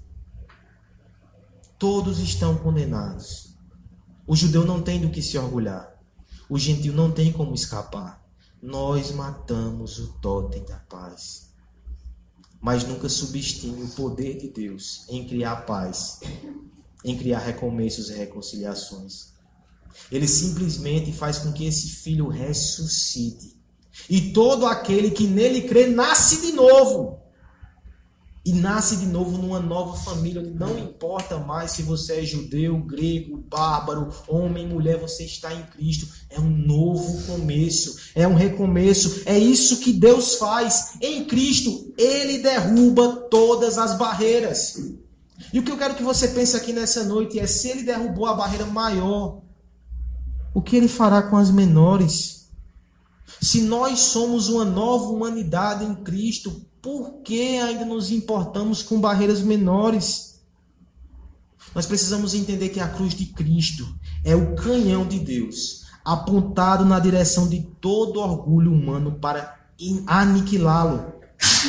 Todos 1.76 2.20
estão 2.20 2.56
condenados. 2.56 3.56
O 4.26 4.36
judeu 4.36 4.64
não 4.64 4.80
tem 4.80 5.00
do 5.00 5.10
que 5.10 5.20
se 5.20 5.36
orgulhar. 5.36 5.92
O 6.48 6.58
gentil 6.58 6.94
não 6.94 7.10
tem 7.10 7.32
como 7.32 7.54
escapar. 7.54 8.24
Nós 8.62 9.10
matamos 9.10 9.98
o 9.98 10.12
totem 10.20 10.64
da 10.64 10.76
paz. 10.76 11.52
Mas 12.60 12.84
nunca 12.84 13.08
subestime 13.08 13.82
o 13.82 13.88
poder 13.88 14.38
de 14.38 14.48
Deus 14.48 15.04
em 15.08 15.26
criar 15.26 15.66
paz, 15.66 16.20
em 17.04 17.18
criar 17.18 17.40
recomeços 17.40 18.08
e 18.08 18.14
reconciliações. 18.14 19.33
Ele 20.10 20.28
simplesmente 20.28 21.12
faz 21.12 21.38
com 21.38 21.52
que 21.52 21.66
esse 21.66 21.88
filho 21.88 22.28
ressuscite. 22.28 23.54
E 24.08 24.32
todo 24.32 24.66
aquele 24.66 25.10
que 25.10 25.26
nele 25.26 25.62
crê 25.62 25.86
nasce 25.86 26.40
de 26.40 26.52
novo. 26.52 27.24
E 28.46 28.52
nasce 28.52 28.96
de 28.96 29.06
novo 29.06 29.38
numa 29.38 29.58
nova 29.58 29.96
família, 29.96 30.42
não 30.42 30.78
importa 30.78 31.38
mais 31.38 31.70
se 31.70 31.82
você 31.82 32.20
é 32.20 32.24
judeu, 32.26 32.76
grego, 32.76 33.42
bárbaro, 33.48 34.10
homem, 34.28 34.68
mulher, 34.68 34.98
você 34.98 35.24
está 35.24 35.54
em 35.54 35.62
Cristo. 35.62 36.06
É 36.28 36.38
um 36.38 36.50
novo 36.50 37.22
começo, 37.22 37.96
é 38.14 38.28
um 38.28 38.34
recomeço. 38.34 39.22
É 39.24 39.38
isso 39.38 39.80
que 39.80 39.94
Deus 39.94 40.34
faz. 40.34 40.92
Em 41.00 41.24
Cristo, 41.24 41.94
Ele 41.96 42.36
derruba 42.36 43.16
todas 43.30 43.78
as 43.78 43.96
barreiras. 43.96 44.76
E 45.50 45.58
o 45.58 45.62
que 45.62 45.70
eu 45.70 45.78
quero 45.78 45.94
que 45.94 46.02
você 46.02 46.28
pense 46.28 46.54
aqui 46.54 46.74
nessa 46.74 47.02
noite 47.04 47.38
é: 47.38 47.46
se 47.46 47.68
Ele 47.68 47.82
derrubou 47.82 48.26
a 48.26 48.34
barreira 48.34 48.66
maior, 48.66 49.40
o 50.54 50.62
que 50.62 50.76
ele 50.76 50.86
fará 50.86 51.20
com 51.20 51.36
as 51.36 51.50
menores? 51.50 52.48
Se 53.40 53.62
nós 53.62 53.98
somos 53.98 54.48
uma 54.48 54.64
nova 54.64 55.06
humanidade 55.06 55.84
em 55.84 55.94
Cristo, 55.96 56.64
por 56.80 57.22
que 57.22 57.58
ainda 57.58 57.84
nos 57.84 58.12
importamos 58.12 58.80
com 58.80 59.00
barreiras 59.00 59.42
menores? 59.42 60.40
Nós 61.74 61.86
precisamos 61.86 62.34
entender 62.34 62.68
que 62.68 62.78
a 62.78 62.88
cruz 62.88 63.14
de 63.14 63.26
Cristo 63.26 63.84
é 64.22 64.36
o 64.36 64.54
canhão 64.54 65.04
de 65.04 65.18
Deus, 65.18 65.86
apontado 66.04 66.84
na 66.84 67.00
direção 67.00 67.48
de 67.48 67.62
todo 67.80 68.20
orgulho 68.20 68.72
humano 68.72 69.18
para 69.18 69.58
aniquilá-lo 70.06 71.14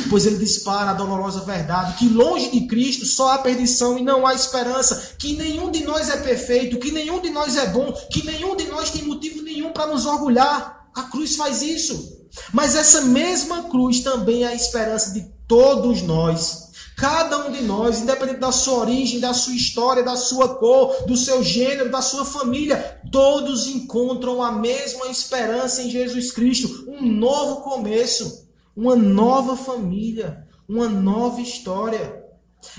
pois 0.08 0.26
ele 0.26 0.36
dispara 0.36 0.90
a 0.90 0.94
dolorosa 0.94 1.40
verdade 1.40 1.96
que 1.98 2.08
longe 2.08 2.50
de 2.50 2.66
Cristo 2.66 3.04
só 3.04 3.32
há 3.32 3.38
perdição 3.38 3.98
e 3.98 4.02
não 4.02 4.26
há 4.26 4.34
esperança, 4.34 5.14
que 5.18 5.36
nenhum 5.36 5.70
de 5.70 5.84
nós 5.84 6.08
é 6.08 6.16
perfeito, 6.18 6.78
que 6.78 6.92
nenhum 6.92 7.20
de 7.20 7.30
nós 7.30 7.56
é 7.56 7.66
bom, 7.66 7.92
que 8.10 8.24
nenhum 8.24 8.56
de 8.56 8.66
nós 8.66 8.90
tem 8.90 9.02
motivo 9.02 9.42
nenhum 9.42 9.72
para 9.72 9.86
nos 9.86 10.06
orgulhar. 10.06 10.88
A 10.94 11.04
cruz 11.04 11.36
faz 11.36 11.62
isso. 11.62 12.16
Mas 12.52 12.74
essa 12.74 13.02
mesma 13.02 13.64
cruz 13.64 14.00
também 14.00 14.44
é 14.44 14.48
a 14.48 14.54
esperança 14.54 15.12
de 15.12 15.26
todos 15.46 16.02
nós. 16.02 16.66
Cada 16.96 17.46
um 17.46 17.52
de 17.52 17.62
nós, 17.62 18.00
independente 18.00 18.40
da 18.40 18.50
sua 18.50 18.78
origem, 18.78 19.20
da 19.20 19.34
sua 19.34 19.54
história, 19.54 20.02
da 20.02 20.16
sua 20.16 20.56
cor, 20.56 21.04
do 21.06 21.14
seu 21.14 21.42
gênero, 21.42 21.90
da 21.90 22.00
sua 22.00 22.24
família, 22.24 23.00
todos 23.12 23.66
encontram 23.66 24.42
a 24.42 24.52
mesma 24.52 25.06
esperança 25.08 25.82
em 25.82 25.90
Jesus 25.90 26.30
Cristo, 26.30 26.86
um 26.88 27.06
novo 27.06 27.56
começo 27.56 28.45
uma 28.76 28.94
nova 28.94 29.56
família, 29.56 30.46
uma 30.68 30.88
nova 30.88 31.40
história. 31.40 32.24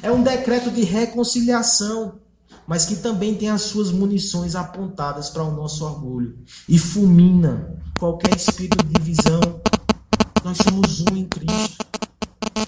É 0.03 0.11
um 0.11 0.21
decreto 0.21 0.69
de 0.69 0.83
reconciliação, 0.83 2.19
mas 2.67 2.85
que 2.85 2.97
também 2.97 3.33
tem 3.33 3.49
as 3.49 3.63
suas 3.63 3.91
munições 3.91 4.55
apontadas 4.55 5.29
para 5.29 5.43
o 5.43 5.55
nosso 5.55 5.83
orgulho 5.83 6.37
e 6.69 6.77
fulmina 6.77 7.81
qualquer 7.97 8.35
espírito 8.35 8.85
de 8.85 8.93
divisão. 8.93 9.39
Nós 10.43 10.57
somos 10.57 11.01
um 11.01 11.15
em 11.15 11.25
Cristo. 11.25 11.85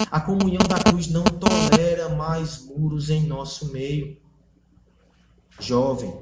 A 0.10 0.20
comunhão 0.20 0.66
da 0.68 0.80
cruz 0.80 1.08
não 1.08 1.24
tolera 1.24 2.10
mais 2.10 2.66
muros 2.66 3.10
em 3.10 3.28
nosso 3.28 3.72
meio. 3.72 4.18
Jovem, 5.60 6.14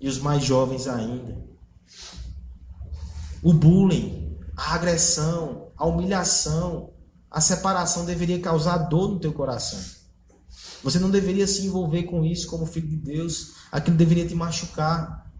e 0.00 0.08
os 0.08 0.18
mais 0.18 0.42
jovens 0.42 0.88
ainda. 0.88 1.44
O 3.42 3.52
bullying, 3.52 4.38
a 4.56 4.74
agressão, 4.74 5.65
a 5.76 5.86
humilhação, 5.86 6.90
a 7.30 7.40
separação 7.40 8.04
deveria 8.04 8.40
causar 8.40 8.78
dor 8.78 9.08
no 9.10 9.20
teu 9.20 9.32
coração. 9.32 9.78
Você 10.82 10.98
não 10.98 11.10
deveria 11.10 11.46
se 11.46 11.66
envolver 11.66 12.04
com 12.04 12.24
isso 12.24 12.46
como 12.46 12.66
filho 12.66 12.88
de 12.88 12.96
Deus. 12.96 13.54
Aquilo 13.72 13.96
deveria 13.96 14.26
te 14.26 14.34
machucar. 14.34 15.30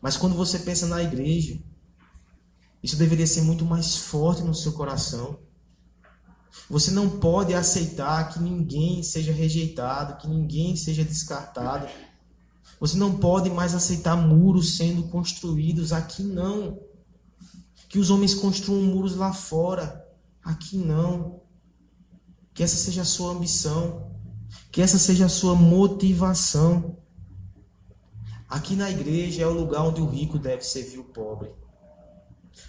Mas 0.00 0.16
quando 0.16 0.34
você 0.34 0.58
pensa 0.58 0.86
na 0.86 1.02
igreja, 1.02 1.58
isso 2.82 2.96
deveria 2.96 3.26
ser 3.26 3.42
muito 3.42 3.64
mais 3.64 3.96
forte 3.96 4.42
no 4.42 4.54
seu 4.54 4.72
coração. 4.72 5.38
Você 6.68 6.90
não 6.90 7.08
pode 7.18 7.54
aceitar 7.54 8.28
que 8.28 8.40
ninguém 8.40 9.02
seja 9.02 9.32
rejeitado, 9.32 10.18
que 10.18 10.28
ninguém 10.28 10.76
seja 10.76 11.04
descartado. 11.04 11.88
Você 12.78 12.96
não 12.96 13.16
pode 13.16 13.50
mais 13.50 13.74
aceitar 13.74 14.16
muros 14.16 14.76
sendo 14.76 15.04
construídos 15.04 15.92
aqui, 15.92 16.22
não. 16.22 16.78
Que 17.88 17.98
os 17.98 18.10
homens 18.10 18.34
construam 18.34 18.82
muros 18.82 19.16
lá 19.16 19.32
fora. 19.32 20.06
Aqui 20.42 20.76
não. 20.76 21.40
Que 22.52 22.62
essa 22.62 22.76
seja 22.76 23.02
a 23.02 23.06
sua 23.06 23.32
ambição. 23.32 24.12
Que 24.70 24.82
essa 24.82 24.98
seja 24.98 25.26
a 25.26 25.28
sua 25.28 25.54
motivação. 25.54 26.98
Aqui 28.48 28.76
na 28.76 28.90
igreja 28.90 29.42
é 29.42 29.46
o 29.46 29.52
lugar 29.52 29.82
onde 29.82 30.00
o 30.00 30.06
rico 30.06 30.38
deve 30.38 30.62
servir 30.62 30.98
o 30.98 31.04
pobre. 31.04 31.50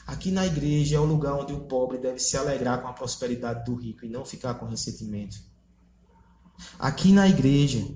Aqui 0.06 0.32
na 0.32 0.46
igreja 0.46 0.98
é 0.98 1.00
o 1.00 1.06
lugar 1.06 1.34
onde 1.34 1.54
o 1.54 1.62
pobre 1.62 1.98
deve 1.98 2.20
se 2.20 2.38
alegrar 2.38 2.82
com 2.82 2.88
a 2.88 2.94
prosperidade 2.94 3.66
do 3.66 3.76
rico 3.76 4.06
e 4.06 4.10
não 4.10 4.26
ficar 4.26 4.56
com 4.56 4.66
ressentimento. 4.66 5.38
Aqui 6.78 7.12
na 7.12 7.28
igreja 7.28 7.88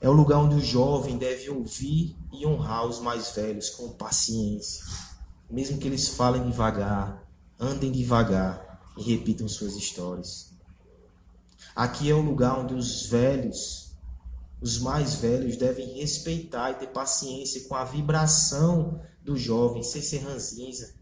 é 0.00 0.08
o 0.08 0.12
lugar 0.12 0.38
onde 0.38 0.56
o 0.56 0.60
jovem 0.60 1.16
deve 1.16 1.48
ouvir 1.48 2.16
e 2.32 2.46
honrar 2.46 2.86
os 2.86 3.00
mais 3.00 3.30
velhos 3.30 3.70
com 3.70 3.92
paciência 3.92 4.84
mesmo 5.48 5.78
que 5.78 5.86
eles 5.86 6.08
falem 6.08 6.44
devagar, 6.44 7.24
andem 7.58 7.92
devagar 7.92 8.80
e 8.96 9.02
repitam 9.02 9.48
suas 9.48 9.76
histórias. 9.76 10.52
Aqui 11.74 12.10
é 12.10 12.14
o 12.14 12.22
lugar 12.22 12.58
onde 12.58 12.74
os 12.74 13.06
velhos, 13.06 13.92
os 14.60 14.78
mais 14.78 15.16
velhos, 15.16 15.56
devem 15.56 15.98
respeitar 15.98 16.70
e 16.70 16.74
ter 16.74 16.88
paciência 16.88 17.68
com 17.68 17.74
a 17.74 17.84
vibração 17.84 19.00
do 19.22 19.36
jovem, 19.36 19.82
sem 19.82 20.00
ser 20.00 20.18
ranzinza. 20.18 20.94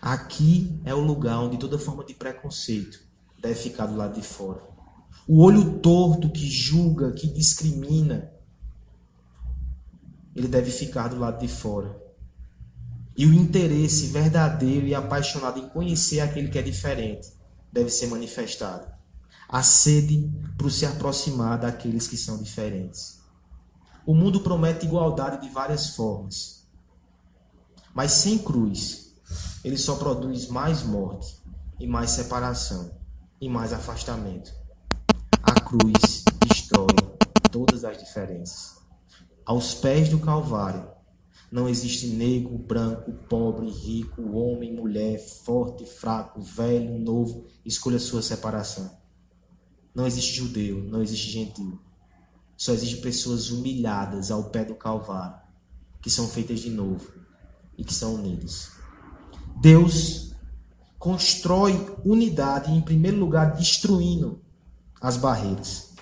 Aqui 0.00 0.80
é 0.84 0.94
o 0.94 1.00
lugar 1.00 1.40
onde 1.40 1.58
toda 1.58 1.78
forma 1.78 2.04
de 2.04 2.14
preconceito 2.14 3.02
deve 3.40 3.54
ficar 3.54 3.86
do 3.86 3.96
lado 3.96 4.14
de 4.14 4.26
fora. 4.26 4.62
O 5.26 5.42
olho 5.42 5.78
torto 5.80 6.30
que 6.30 6.46
julga, 6.46 7.12
que 7.12 7.26
discrimina, 7.26 8.30
ele 10.36 10.48
deve 10.48 10.70
ficar 10.70 11.08
do 11.08 11.18
lado 11.18 11.40
de 11.40 11.48
fora. 11.48 12.03
E 13.16 13.26
o 13.26 13.32
interesse 13.32 14.08
verdadeiro 14.08 14.86
e 14.86 14.94
apaixonado 14.94 15.60
em 15.60 15.68
conhecer 15.68 16.20
aquele 16.20 16.48
que 16.48 16.58
é 16.58 16.62
diferente 16.62 17.32
deve 17.72 17.90
ser 17.90 18.08
manifestado. 18.08 18.92
A 19.48 19.62
sede 19.62 20.32
para 20.56 20.70
se 20.70 20.84
aproximar 20.84 21.58
daqueles 21.58 22.08
que 22.08 22.16
são 22.16 22.42
diferentes. 22.42 23.20
O 24.04 24.14
mundo 24.14 24.40
promete 24.40 24.86
igualdade 24.86 25.46
de 25.46 25.52
várias 25.52 25.90
formas. 25.90 26.66
Mas 27.94 28.12
sem 28.12 28.38
cruz, 28.38 29.14
ele 29.62 29.78
só 29.78 29.94
produz 29.96 30.48
mais 30.48 30.82
morte 30.82 31.40
e 31.78 31.86
mais 31.86 32.10
separação 32.10 32.90
e 33.40 33.48
mais 33.48 33.72
afastamento. 33.72 34.52
A 35.42 35.60
cruz 35.60 36.24
destrói 36.46 36.96
todas 37.50 37.84
as 37.84 37.96
diferenças. 37.96 38.76
Aos 39.46 39.74
pés 39.74 40.08
do 40.08 40.18
Calvário, 40.18 40.93
não 41.54 41.68
existe 41.68 42.08
negro, 42.08 42.58
branco, 42.58 43.12
pobre, 43.28 43.70
rico, 43.70 44.28
homem, 44.32 44.74
mulher, 44.74 45.20
forte, 45.20 45.86
fraco, 45.86 46.42
velho, 46.42 46.98
novo. 46.98 47.46
Escolha 47.64 47.96
a 47.96 48.00
sua 48.00 48.22
separação. 48.22 48.90
Não 49.94 50.04
existe 50.04 50.34
judeu, 50.34 50.82
não 50.82 51.00
existe 51.00 51.30
gentil. 51.30 51.78
Só 52.56 52.72
existe 52.72 52.96
pessoas 52.96 53.52
humilhadas 53.52 54.32
ao 54.32 54.50
pé 54.50 54.64
do 54.64 54.74
Calvário, 54.74 55.38
que 56.02 56.10
são 56.10 56.26
feitas 56.26 56.58
de 56.58 56.70
novo 56.70 57.08
e 57.78 57.84
que 57.84 57.94
são 57.94 58.16
unidas. 58.16 58.72
Deus 59.60 60.34
constrói 60.98 61.74
unidade, 62.04 62.72
em 62.72 62.80
primeiro 62.80 63.18
lugar, 63.18 63.54
destruindo 63.54 64.42
as 65.00 65.16
barreiras. 65.16 65.94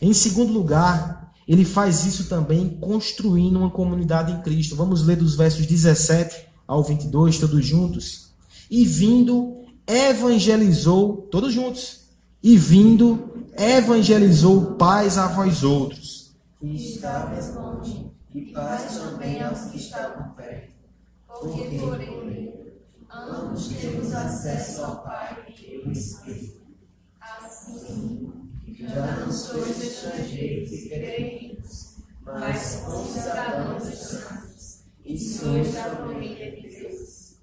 Em 0.00 0.12
segundo 0.12 0.52
lugar, 0.52 1.21
ele 1.46 1.64
faz 1.64 2.04
isso 2.04 2.28
também 2.28 2.68
construindo 2.80 3.58
uma 3.58 3.70
comunidade 3.70 4.32
em 4.32 4.40
Cristo. 4.42 4.76
Vamos 4.76 5.04
ler 5.04 5.16
dos 5.16 5.34
versos 5.34 5.66
17 5.66 6.46
ao 6.66 6.82
22, 6.82 7.38
todos 7.38 7.64
juntos. 7.64 8.30
E 8.70 8.84
vindo, 8.84 9.64
evangelizou, 9.86 11.28
todos 11.30 11.52
juntos. 11.52 12.02
E 12.42 12.56
vindo, 12.56 13.46
evangelizou 13.56 14.74
paz 14.76 15.18
a 15.18 15.26
vós 15.28 15.62
outros. 15.62 16.32
Que 16.58 16.74
estavas 16.74 17.54
longe, 17.54 18.06
e 18.34 18.52
paz 18.52 18.98
também 18.98 19.42
aos 19.42 19.62
que 19.64 19.76
estavam 19.76 20.30
perto. 20.30 20.72
Porque 21.26 21.78
por 21.78 22.00
ele, 22.00 22.52
ambos 23.10 23.68
temos 23.68 24.12
acesso 24.12 24.84
ao 24.84 25.02
Pai 25.02 25.44
pelo 25.60 25.92
Espírito. 25.92 26.62
Assim, 27.20 28.32
já 28.88 29.16
não 29.16 29.32
sois 29.32 29.82
estrangeiros 29.82 30.72
e 30.72 30.88
peregrinos, 30.88 31.96
mas 32.24 32.82
concidadãos 32.84 33.84
dos 33.84 33.98
santos, 33.98 34.78
e 35.04 35.18
sois 35.18 35.74
da 35.74 35.96
família 35.96 36.50
de 36.50 36.68
Deus. 36.68 37.34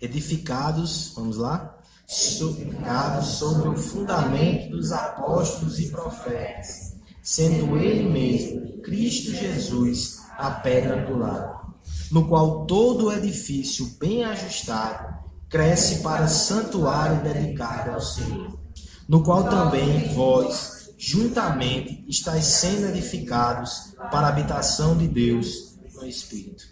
Edificados, 0.00 1.12
vamos 1.14 1.36
lá? 1.36 1.78
Edificados 2.08 3.26
sobre 3.26 3.68
o 3.68 3.76
fundamento 3.76 4.70
dos 4.70 4.92
apóstolos 4.92 5.78
e 5.78 5.88
profetas, 5.88 6.96
sendo 7.22 7.76
ele 7.78 8.08
mesmo, 8.08 8.82
Cristo 8.82 9.30
Jesus, 9.30 10.20
a 10.36 10.50
pedra 10.50 11.00
angular, 11.00 11.72
no 12.10 12.26
qual 12.26 12.66
todo 12.66 13.06
o 13.06 13.12
edifício 13.12 13.86
bem 13.98 14.24
ajustado 14.24 15.22
cresce 15.48 16.02
para 16.02 16.26
santuário 16.26 17.22
dedicado 17.22 17.90
ao 17.90 18.00
Senhor, 18.00 18.58
no 19.06 19.22
qual 19.22 19.44
também 19.44 20.08
vós, 20.14 20.71
juntamente, 21.04 22.04
estáis 22.06 22.44
sendo 22.44 22.86
edificados 22.86 23.92
para 24.12 24.28
a 24.28 24.28
habitação 24.28 24.96
de 24.96 25.08
Deus 25.08 25.74
no 25.96 26.06
Espírito. 26.06 26.64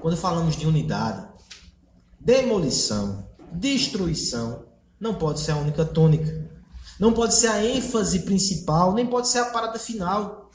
Quando 0.00 0.16
falamos 0.16 0.56
de 0.56 0.64
unidade, 0.64 1.26
demolição, 2.20 3.26
destruição, 3.50 4.66
não 5.00 5.14
pode 5.16 5.40
ser 5.40 5.50
a 5.50 5.56
única 5.56 5.84
tônica. 5.84 6.48
Não 7.00 7.12
pode 7.12 7.34
ser 7.34 7.48
a 7.48 7.64
ênfase 7.64 8.20
principal, 8.20 8.94
nem 8.94 9.04
pode 9.04 9.26
ser 9.26 9.40
a 9.40 9.46
parada 9.46 9.80
final. 9.80 10.48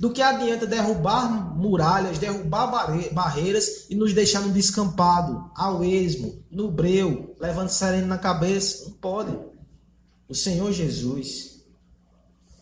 Do 0.00 0.10
que 0.10 0.20
adianta 0.20 0.66
derrubar 0.66 1.56
muralhas, 1.56 2.18
derrubar 2.18 2.66
barreiras 3.12 3.86
e 3.88 3.94
nos 3.94 4.12
deixar 4.12 4.40
no 4.40 4.52
descampado, 4.52 5.48
ao 5.54 5.84
esmo, 5.84 6.42
no 6.50 6.68
breu, 6.68 7.36
levando 7.38 7.68
sereno 7.68 8.08
na 8.08 8.18
cabeça? 8.18 8.86
Não 8.86 8.92
pode. 8.94 9.38
O 10.28 10.34
Senhor 10.34 10.72
Jesus 10.72 11.51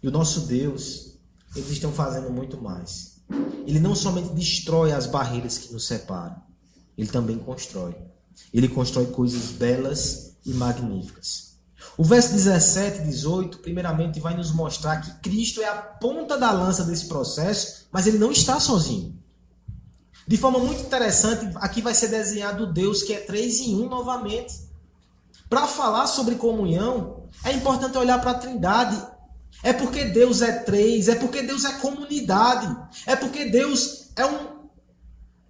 e 0.03 0.09
o 0.09 0.11
nosso 0.11 0.41
Deus, 0.43 1.19
eles 1.55 1.71
estão 1.71 1.93
fazendo 1.93 2.31
muito 2.31 2.61
mais. 2.61 3.21
Ele 3.67 3.79
não 3.79 3.95
somente 3.95 4.31
destrói 4.31 4.93
as 4.93 5.07
barreiras 5.07 5.59
que 5.59 5.73
nos 5.73 5.87
separam, 5.87 6.43
ele 6.97 7.09
também 7.09 7.39
constrói. 7.39 7.95
Ele 8.53 8.69
constrói 8.69 9.07
coisas 9.07 9.53
belas 9.53 10.37
e 10.45 10.53
magníficas. 10.53 11.51
O 11.97 12.05
verso 12.05 12.33
17 12.33 13.01
e 13.01 13.05
18, 13.05 13.59
primeiramente, 13.59 14.21
vai 14.21 14.37
nos 14.37 14.53
mostrar 14.53 15.01
que 15.01 15.13
Cristo 15.21 15.61
é 15.61 15.69
a 15.69 15.77
ponta 15.77 16.39
da 16.39 16.51
lança 16.51 16.85
desse 16.85 17.07
processo, 17.07 17.87
mas 17.93 18.07
ele 18.07 18.19
não 18.19 18.31
está 18.31 18.59
sozinho. 18.59 19.19
De 20.27 20.37
forma 20.37 20.59
muito 20.59 20.83
interessante, 20.83 21.51
aqui 21.57 21.83
vai 21.83 21.95
ser 21.95 22.09
desenhado 22.09 22.65
o 22.65 22.73
Deus 22.73 23.03
que 23.03 23.13
é 23.13 23.21
três 23.21 23.61
em 23.61 23.75
um 23.75 23.89
novamente. 23.89 24.55
Para 25.49 25.67
falar 25.67 26.07
sobre 26.07 26.37
comunhão, 26.37 27.25
é 27.45 27.53
importante 27.53 27.99
olhar 27.99 28.21
para 28.21 28.31
a 28.33 28.35
Trindade. 28.35 28.97
É 29.63 29.73
porque 29.73 30.05
Deus 30.05 30.41
é 30.43 30.53
três, 30.53 31.09
é 31.09 31.15
porque 31.15 31.43
Deus 31.43 31.65
é 31.65 31.73
comunidade, 31.75 32.75
é 33.07 33.15
porque 33.15 33.47
Deus 33.47 34.11
é 34.17 34.25
um 34.25 34.61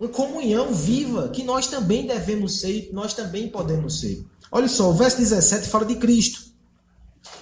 uma 0.01 0.09
comunhão 0.09 0.73
viva 0.73 1.29
que 1.29 1.45
nós 1.45 1.67
também 1.67 2.07
devemos 2.07 2.61
ser, 2.61 2.89
nós 2.91 3.13
também 3.13 3.49
podemos 3.49 4.01
ser. 4.01 4.25
Olha 4.51 4.67
só, 4.67 4.89
o 4.89 4.95
verso 4.95 5.19
17 5.19 5.69
fala 5.69 5.85
de 5.85 5.97
Cristo. 5.97 6.41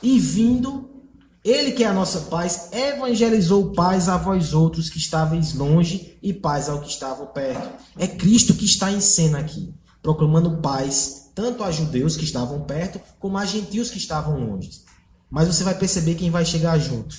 E 0.03 0.18
vindo, 0.18 0.90
ele 1.44 1.71
que 1.71 1.85
é 1.85 1.87
a 1.87 1.92
nossa 1.92 2.23
paz, 2.23 2.71
evangelizou 2.73 3.73
paz 3.73 4.09
a 4.09 4.16
vós 4.16 4.53
outros 4.53 4.90
que 4.90 4.99
estáveis 4.99 5.55
longe 5.55 6.18
e 6.21 6.33
paz 6.33 6.68
ao 6.68 6.81
que 6.81 6.90
estavam 6.90 7.27
perto. 7.29 7.68
É 7.97 8.09
Cristo 8.09 8.53
que 8.55 8.64
está 8.64 8.90
em 8.90 9.01
cena 9.01 9.38
aqui, 9.38 9.73
proclamando 10.03 10.59
paz 10.61 11.31
tanto 11.37 11.62
a 11.62 11.71
judeus 11.71 12.16
que 12.16 12.25
estavam 12.25 12.62
perto, 12.62 13.01
como 13.21 13.38
a 13.38 13.44
gentios 13.44 13.90
que 13.90 13.99
estavam 13.99 14.40
longe. 14.40 14.83
Mas 15.30 15.48
você 15.48 15.64
vai 15.64 15.76
perceber 15.76 16.14
quem 16.14 16.30
vai 16.30 16.44
chegar 16.44 16.78
junto. 16.78 17.16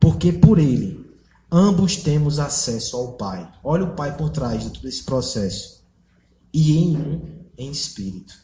Porque 0.00 0.32
por 0.32 0.58
ele 0.58 1.04
ambos 1.50 1.96
temos 1.96 2.38
acesso 2.38 2.96
ao 2.96 3.12
Pai. 3.12 3.50
Olha 3.62 3.84
o 3.84 3.94
Pai 3.94 4.16
por 4.16 4.30
trás 4.30 4.62
de 4.62 4.70
todo 4.70 4.88
esse 4.88 5.04
processo. 5.04 5.84
E 6.52 6.76
em 6.76 6.96
um, 6.96 7.44
em 7.56 7.70
espírito. 7.70 8.34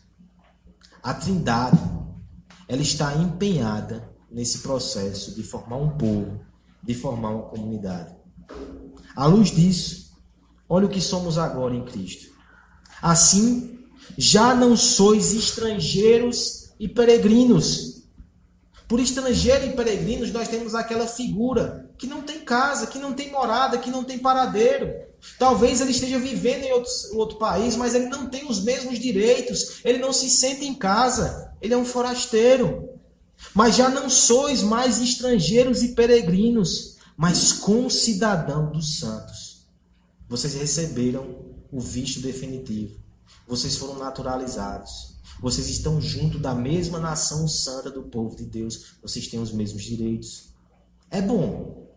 A 1.02 1.14
Trindade, 1.14 1.80
ela 2.68 2.82
está 2.82 3.14
empenhada 3.14 4.08
nesse 4.30 4.58
processo 4.58 5.34
de 5.34 5.42
formar 5.42 5.76
um 5.76 5.90
povo, 5.90 6.40
de 6.82 6.94
formar 6.94 7.30
uma 7.30 7.48
comunidade. 7.48 8.14
À 9.16 9.26
luz 9.26 9.50
disso, 9.50 10.12
olha 10.68 10.86
o 10.86 10.90
que 10.90 11.00
somos 11.00 11.36
agora 11.36 11.74
em 11.74 11.84
Cristo. 11.84 12.30
Assim, 13.02 13.78
já 14.16 14.54
não 14.54 14.76
sois 14.76 15.32
estrangeiros 15.34 16.70
e 16.78 16.86
peregrinos 16.88 17.89
por 18.90 18.98
estrangeiro 18.98 19.66
e 19.66 19.72
peregrinos, 19.72 20.32
nós 20.32 20.48
temos 20.48 20.74
aquela 20.74 21.06
figura 21.06 21.88
que 21.96 22.08
não 22.08 22.22
tem 22.22 22.40
casa, 22.40 22.88
que 22.88 22.98
não 22.98 23.12
tem 23.12 23.30
morada, 23.30 23.78
que 23.78 23.88
não 23.88 24.02
tem 24.02 24.18
paradeiro. 24.18 24.92
Talvez 25.38 25.80
ele 25.80 25.92
esteja 25.92 26.18
vivendo 26.18 26.64
em 26.64 26.72
outro, 26.72 26.90
outro 27.14 27.38
país, 27.38 27.76
mas 27.76 27.94
ele 27.94 28.06
não 28.06 28.28
tem 28.28 28.50
os 28.50 28.64
mesmos 28.64 28.98
direitos, 28.98 29.80
ele 29.84 29.98
não 29.98 30.12
se 30.12 30.28
sente 30.28 30.64
em 30.64 30.74
casa, 30.74 31.52
ele 31.62 31.72
é 31.72 31.76
um 31.76 31.84
forasteiro. 31.84 32.88
Mas 33.54 33.76
já 33.76 33.88
não 33.88 34.10
sois 34.10 34.60
mais 34.60 35.00
estrangeiros 35.00 35.84
e 35.84 35.94
peregrinos, 35.94 36.96
mas 37.16 37.52
concidadão 37.52 38.72
dos 38.72 38.98
santos. 38.98 39.68
Vocês 40.28 40.54
receberam 40.54 41.36
o 41.70 41.78
visto 41.78 42.20
definitivo, 42.20 42.98
vocês 43.46 43.76
foram 43.76 44.00
naturalizados. 44.00 45.09
Vocês 45.40 45.68
estão 45.68 46.00
junto 46.00 46.38
da 46.38 46.54
mesma 46.54 46.98
nação 46.98 47.48
santa 47.48 47.90
do 47.90 48.02
povo 48.02 48.36
de 48.36 48.44
Deus. 48.44 48.96
Vocês 49.02 49.26
têm 49.26 49.40
os 49.40 49.52
mesmos 49.52 49.82
direitos. 49.82 50.50
É 51.10 51.22
bom. 51.22 51.88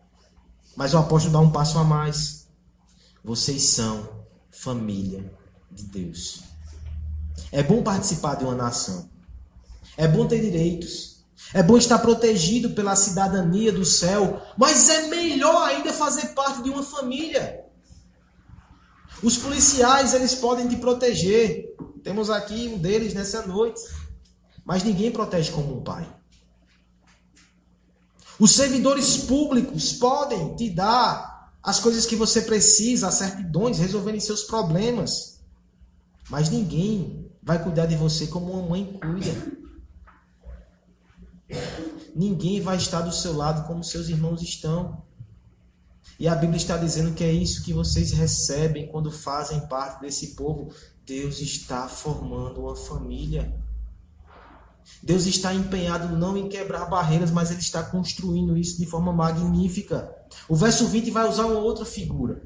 Mas 0.75 0.93
o 0.93 0.97
apóstolo 0.97 1.33
dá 1.33 1.39
um 1.39 1.51
passo 1.51 1.77
a 1.77 1.83
mais. 1.83 2.47
Vocês 3.23 3.63
são 3.63 4.25
família 4.49 5.33
de 5.69 5.83
Deus. 5.83 6.43
É 7.51 7.61
bom 7.61 7.83
participar 7.83 8.35
de 8.35 8.45
uma 8.45 8.55
nação. 8.55 9.09
É 9.97 10.07
bom 10.07 10.25
ter 10.27 10.39
direitos. 10.41 11.23
É 11.53 11.61
bom 11.61 11.77
estar 11.77 11.99
protegido 11.99 12.71
pela 12.71 12.95
cidadania 12.95 13.71
do 13.71 13.85
céu. 13.85 14.41
Mas 14.57 14.89
é 14.89 15.07
melhor 15.07 15.67
ainda 15.67 15.91
fazer 15.91 16.27
parte 16.29 16.63
de 16.63 16.69
uma 16.69 16.81
família. 16.81 17.63
Os 19.21 19.37
policiais, 19.37 20.13
eles 20.13 20.33
podem 20.33 20.67
te 20.67 20.77
proteger. 20.77 21.75
Temos 22.03 22.29
aqui 22.29 22.67
um 22.67 22.77
deles 22.77 23.13
nessa 23.13 23.45
noite. 23.47 23.81
Mas 24.65 24.83
ninguém 24.83 25.11
protege 25.11 25.51
como 25.51 25.77
um 25.77 25.83
pai. 25.83 26.07
Os 28.39 28.51
servidores 28.51 29.17
públicos 29.17 29.93
podem 29.93 30.55
te 30.55 30.69
dar 30.69 31.53
as 31.61 31.79
coisas 31.79 32.05
que 32.05 32.15
você 32.15 32.41
precisa, 32.41 33.07
as 33.07 33.15
certidões, 33.15 33.79
resolverem 33.79 34.19
seus 34.19 34.43
problemas. 34.43 35.39
Mas 36.29 36.49
ninguém 36.49 37.29
vai 37.41 37.61
cuidar 37.61 37.85
de 37.85 37.95
você 37.95 38.27
como 38.27 38.51
uma 38.51 38.67
mãe 38.67 38.99
cuida. 38.99 39.31
Ninguém 42.15 42.61
vai 42.61 42.77
estar 42.77 43.01
do 43.01 43.11
seu 43.11 43.35
lado 43.35 43.67
como 43.67 43.83
seus 43.83 44.07
irmãos 44.07 44.41
estão. 44.41 45.03
E 46.19 46.27
a 46.27 46.35
Bíblia 46.35 46.57
está 46.57 46.77
dizendo 46.77 47.13
que 47.13 47.23
é 47.23 47.31
isso 47.31 47.63
que 47.63 47.73
vocês 47.73 48.11
recebem 48.11 48.87
quando 48.87 49.11
fazem 49.11 49.59
parte 49.67 50.01
desse 50.01 50.35
povo. 50.35 50.73
Deus 51.05 51.39
está 51.39 51.87
formando 51.89 52.61
uma 52.61 52.75
família. 52.75 53.53
Deus 55.01 55.25
está 55.25 55.53
empenhado 55.53 56.15
não 56.15 56.37
em 56.37 56.47
quebrar 56.47 56.85
barreiras, 56.85 57.29
mas 57.29 57.51
Ele 57.51 57.59
está 57.59 57.83
construindo 57.83 58.57
isso 58.57 58.77
de 58.77 58.85
forma 58.85 59.11
magnífica. 59.11 60.15
O 60.47 60.55
verso 60.55 60.87
20 60.87 61.11
vai 61.11 61.27
usar 61.27 61.45
uma 61.45 61.59
outra 61.59 61.85
figura. 61.85 62.41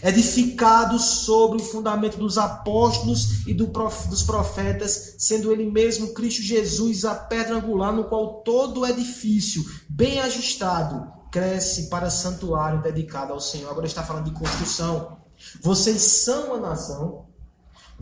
Edificado 0.00 0.96
sobre 1.00 1.56
o 1.60 1.64
fundamento 1.64 2.16
dos 2.16 2.38
apóstolos 2.38 3.44
e 3.48 3.52
do 3.52 3.68
prof, 3.68 4.08
dos 4.08 4.22
profetas, 4.22 5.16
sendo 5.18 5.52
Ele 5.52 5.68
mesmo 5.68 6.14
Cristo 6.14 6.40
Jesus 6.40 7.04
a 7.04 7.16
pedra 7.16 7.56
angular, 7.56 7.92
no 7.92 8.04
qual 8.04 8.42
todo 8.42 8.86
edifício, 8.86 9.64
bem 9.88 10.20
ajustado, 10.20 11.12
cresce 11.32 11.88
para 11.88 12.10
santuário 12.10 12.80
dedicado 12.80 13.32
ao 13.32 13.40
Senhor. 13.40 13.70
Agora 13.70 13.86
está 13.86 14.04
falando 14.04 14.26
de 14.26 14.38
construção. 14.38 15.18
Vocês 15.60 16.00
são 16.00 16.54
a 16.54 16.60
nação 16.60 17.31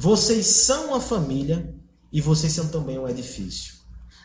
Vocês 0.03 0.47
são 0.47 0.87
uma 0.87 1.01
família 1.01 1.75
e 2.11 2.23
vocês 2.23 2.55
são 2.55 2.69
também 2.69 2.99
um 2.99 3.07
edifício. 3.07 3.75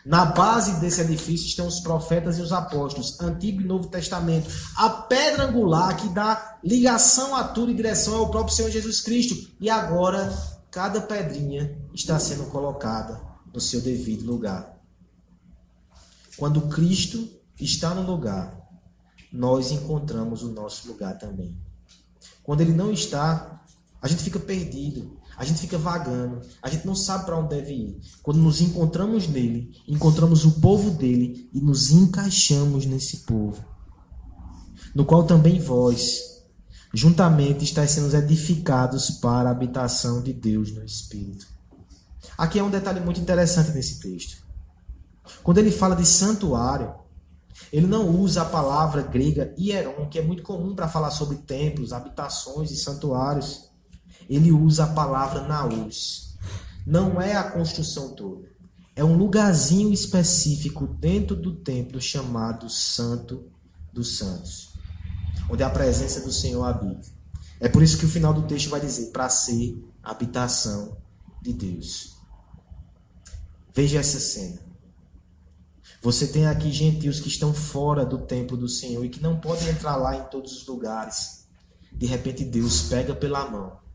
Na 0.06 0.24
base 0.24 0.80
desse 0.80 1.02
edifício 1.02 1.46
estão 1.46 1.66
os 1.66 1.80
profetas 1.80 2.38
e 2.38 2.40
os 2.40 2.50
apóstolos, 2.50 3.20
Antigo 3.20 3.60
e 3.60 3.66
Novo 3.66 3.88
Testamento. 3.88 4.48
A 4.74 4.88
pedra 4.88 5.44
angular 5.44 5.94
que 5.94 6.08
dá 6.08 6.58
ligação 6.64 7.36
a 7.36 7.44
tudo 7.44 7.72
e 7.72 7.74
direção 7.74 8.14
é 8.14 8.20
o 8.20 8.30
próprio 8.30 8.56
Senhor 8.56 8.70
Jesus 8.70 9.02
Cristo. 9.02 9.36
E 9.60 9.68
agora, 9.68 10.34
cada 10.70 11.02
pedrinha 11.02 11.78
está 11.92 12.18
sendo 12.18 12.44
colocada 12.44 13.20
no 13.52 13.60
seu 13.60 13.82
devido 13.82 14.24
lugar. 14.24 14.80
Quando 16.38 16.68
Cristo 16.68 17.28
está 17.60 17.94
no 17.94 18.00
lugar, 18.00 18.66
nós 19.30 19.72
encontramos 19.72 20.42
o 20.42 20.52
nosso 20.52 20.88
lugar 20.88 21.18
também. 21.18 21.54
Quando 22.42 22.62
ele 22.62 22.72
não 22.72 22.90
está, 22.90 23.62
a 24.00 24.08
gente 24.08 24.22
fica 24.22 24.38
perdido. 24.38 25.20
A 25.36 25.44
gente 25.44 25.60
fica 25.60 25.76
vagando, 25.76 26.40
a 26.62 26.70
gente 26.70 26.86
não 26.86 26.94
sabe 26.94 27.26
para 27.26 27.38
onde 27.38 27.50
deve 27.50 27.74
ir. 27.74 28.00
Quando 28.22 28.38
nos 28.38 28.62
encontramos 28.62 29.28
nele, 29.28 29.70
encontramos 29.86 30.46
o 30.46 30.60
povo 30.60 30.90
dele 30.90 31.50
e 31.52 31.60
nos 31.60 31.90
encaixamos 31.90 32.86
nesse 32.86 33.18
povo, 33.18 33.62
no 34.94 35.04
qual 35.04 35.24
também 35.24 35.60
vós, 35.60 36.42
juntamente, 36.92 37.64
estáis 37.64 37.90
sendo 37.90 38.14
edificados 38.16 39.10
para 39.10 39.50
a 39.50 39.52
habitação 39.52 40.22
de 40.22 40.32
Deus 40.32 40.72
no 40.72 40.82
Espírito. 40.82 41.46
Aqui 42.38 42.58
é 42.58 42.62
um 42.62 42.70
detalhe 42.70 43.00
muito 43.00 43.20
interessante 43.20 43.72
nesse 43.72 44.00
texto. 44.00 44.42
Quando 45.42 45.58
ele 45.58 45.70
fala 45.70 45.94
de 45.94 46.06
santuário, 46.06 46.94
ele 47.70 47.86
não 47.86 48.08
usa 48.08 48.42
a 48.42 48.46
palavra 48.46 49.02
grega 49.02 49.54
hieron, 49.58 50.08
que 50.08 50.18
é 50.18 50.22
muito 50.22 50.42
comum 50.42 50.74
para 50.74 50.88
falar 50.88 51.10
sobre 51.10 51.36
templos, 51.36 51.92
habitações 51.92 52.70
e 52.70 52.76
santuários 52.76 53.65
ele 54.28 54.52
usa 54.52 54.84
a 54.84 54.92
palavra 54.92 55.46
naus. 55.46 56.36
Não 56.86 57.20
é 57.20 57.34
a 57.34 57.50
construção 57.50 58.14
toda. 58.14 58.48
É 58.94 59.04
um 59.04 59.16
lugarzinho 59.16 59.92
específico 59.92 60.86
dentro 60.86 61.36
do 61.36 61.54
templo 61.56 62.00
chamado 62.00 62.70
Santo 62.70 63.50
dos 63.92 64.16
Santos, 64.16 64.72
onde 65.50 65.62
a 65.62 65.70
presença 65.70 66.20
do 66.20 66.32
Senhor 66.32 66.64
habita. 66.64 67.08
É 67.60 67.68
por 67.68 67.82
isso 67.82 67.98
que 67.98 68.04
o 68.04 68.08
final 68.08 68.32
do 68.32 68.46
texto 68.46 68.70
vai 68.70 68.80
dizer: 68.80 69.10
para 69.10 69.28
ser 69.28 69.84
habitação 70.02 70.96
de 71.42 71.52
Deus. 71.52 72.16
Veja 73.74 73.98
essa 73.98 74.18
cena. 74.18 74.64
Você 76.02 76.28
tem 76.28 76.46
aqui 76.46 76.70
gentios 76.70 77.20
que 77.20 77.28
estão 77.28 77.52
fora 77.52 78.06
do 78.06 78.18
templo 78.18 78.56
do 78.56 78.68
Senhor 78.68 79.04
e 79.04 79.08
que 79.08 79.20
não 79.20 79.40
podem 79.40 79.68
entrar 79.68 79.96
lá 79.96 80.16
em 80.16 80.24
todos 80.24 80.56
os 80.56 80.66
lugares. 80.66 81.46
De 81.92 82.06
repente, 82.06 82.44
Deus 82.44 82.82
pega 82.82 83.14
pela 83.14 83.50
mão 83.50 83.85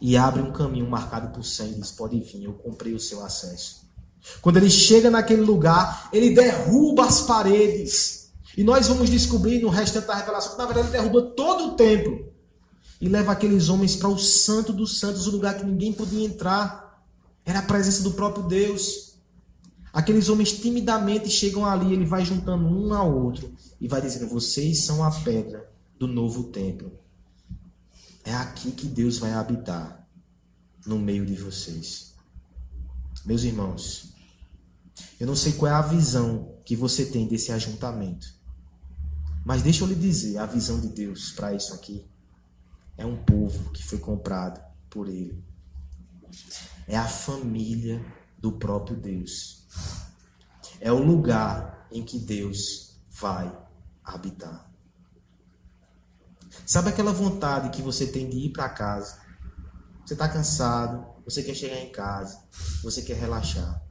e 0.00 0.16
abre 0.16 0.42
um 0.42 0.52
caminho 0.52 0.88
marcado 0.88 1.28
por 1.32 1.44
sangue 1.44 1.72
e 1.72 1.80
diz: 1.80 1.90
Pode 1.90 2.18
vir, 2.20 2.44
eu 2.44 2.52
comprei 2.52 2.94
o 2.94 3.00
seu 3.00 3.24
acesso. 3.24 3.88
Quando 4.40 4.56
ele 4.58 4.70
chega 4.70 5.10
naquele 5.10 5.42
lugar, 5.42 6.08
ele 6.12 6.34
derruba 6.34 7.06
as 7.06 7.22
paredes. 7.22 8.30
E 8.56 8.64
nós 8.64 8.88
vamos 8.88 9.08
descobrir 9.08 9.60
no 9.60 9.68
restante 9.68 10.06
da 10.06 10.14
revelação 10.14 10.52
que, 10.52 10.58
na 10.58 10.66
verdade, 10.66 10.88
ele 10.88 10.96
derruba 10.96 11.22
todo 11.34 11.68
o 11.68 11.76
templo. 11.76 12.26
E 13.00 13.08
leva 13.08 13.32
aqueles 13.32 13.68
homens 13.68 13.94
para 13.94 14.08
o 14.08 14.18
Santo 14.18 14.72
dos 14.72 14.98
Santos, 14.98 15.26
o 15.26 15.30
lugar 15.30 15.56
que 15.56 15.64
ninguém 15.64 15.92
podia 15.92 16.26
entrar. 16.26 17.04
Era 17.44 17.60
a 17.60 17.62
presença 17.62 18.02
do 18.02 18.12
próprio 18.12 18.44
Deus. 18.44 19.14
Aqueles 19.92 20.28
homens 20.28 20.52
timidamente 20.52 21.30
chegam 21.30 21.64
ali, 21.64 21.92
ele 21.92 22.04
vai 22.04 22.24
juntando 22.24 22.66
um 22.66 22.92
ao 22.92 23.16
outro 23.16 23.52
e 23.80 23.88
vai 23.88 24.00
dizendo: 24.00 24.28
Vocês 24.28 24.84
são 24.84 25.02
a 25.04 25.10
pedra 25.10 25.70
do 25.98 26.06
novo 26.06 26.44
templo. 26.44 26.92
É 28.28 28.34
aqui 28.34 28.72
que 28.72 28.86
Deus 28.86 29.16
vai 29.16 29.32
habitar 29.32 30.06
no 30.84 30.98
meio 30.98 31.24
de 31.24 31.34
vocês. 31.34 32.14
Meus 33.24 33.42
irmãos, 33.42 34.12
eu 35.18 35.26
não 35.26 35.34
sei 35.34 35.54
qual 35.54 35.72
é 35.72 35.74
a 35.74 35.80
visão 35.80 36.54
que 36.62 36.76
você 36.76 37.06
tem 37.06 37.26
desse 37.26 37.52
ajuntamento. 37.52 38.34
Mas 39.46 39.62
deixa 39.62 39.82
eu 39.82 39.88
lhe 39.88 39.94
dizer, 39.94 40.36
a 40.36 40.44
visão 40.44 40.78
de 40.78 40.88
Deus 40.88 41.30
para 41.30 41.54
isso 41.54 41.72
aqui 41.72 42.06
é 42.98 43.06
um 43.06 43.16
povo 43.16 43.70
que 43.70 43.82
foi 43.82 43.98
comprado 43.98 44.62
por 44.90 45.08
ele. 45.08 45.42
É 46.86 46.98
a 46.98 47.08
família 47.08 48.04
do 48.36 48.52
próprio 48.52 48.94
Deus. 48.94 49.66
É 50.82 50.92
o 50.92 51.02
lugar 51.02 51.88
em 51.90 52.04
que 52.04 52.18
Deus 52.18 52.94
vai 53.10 53.50
habitar. 54.04 54.67
Sabe 56.66 56.90
aquela 56.90 57.12
vontade 57.12 57.70
que 57.70 57.82
você 57.82 58.06
tem 58.06 58.28
de 58.28 58.36
ir 58.38 58.50
para 58.50 58.68
casa? 58.68 59.18
Você 60.04 60.14
está 60.14 60.28
cansado, 60.28 61.06
você 61.24 61.42
quer 61.42 61.54
chegar 61.54 61.78
em 61.78 61.92
casa, 61.92 62.38
você 62.82 63.02
quer 63.02 63.16
relaxar. 63.16 63.82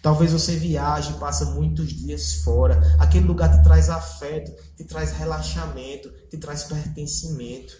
Talvez 0.00 0.32
você 0.32 0.56
viaje 0.56 1.14
passa 1.14 1.46
muitos 1.46 1.88
dias 1.92 2.42
fora. 2.44 2.80
Aquele 2.98 3.26
lugar 3.26 3.50
te 3.50 3.62
traz 3.64 3.90
afeto, 3.90 4.52
te 4.76 4.84
traz 4.84 5.12
relaxamento, 5.12 6.10
te 6.28 6.38
traz 6.38 6.64
pertencimento. 6.64 7.76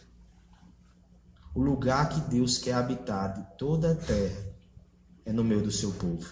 O 1.54 1.62
lugar 1.62 2.08
que 2.08 2.20
Deus 2.22 2.58
quer 2.58 2.74
habitar 2.74 3.34
de 3.34 3.56
toda 3.56 3.92
a 3.92 3.94
terra 3.94 4.44
é 5.24 5.32
no 5.32 5.44
meio 5.44 5.62
do 5.62 5.70
seu 5.70 5.92
povo. 5.92 6.28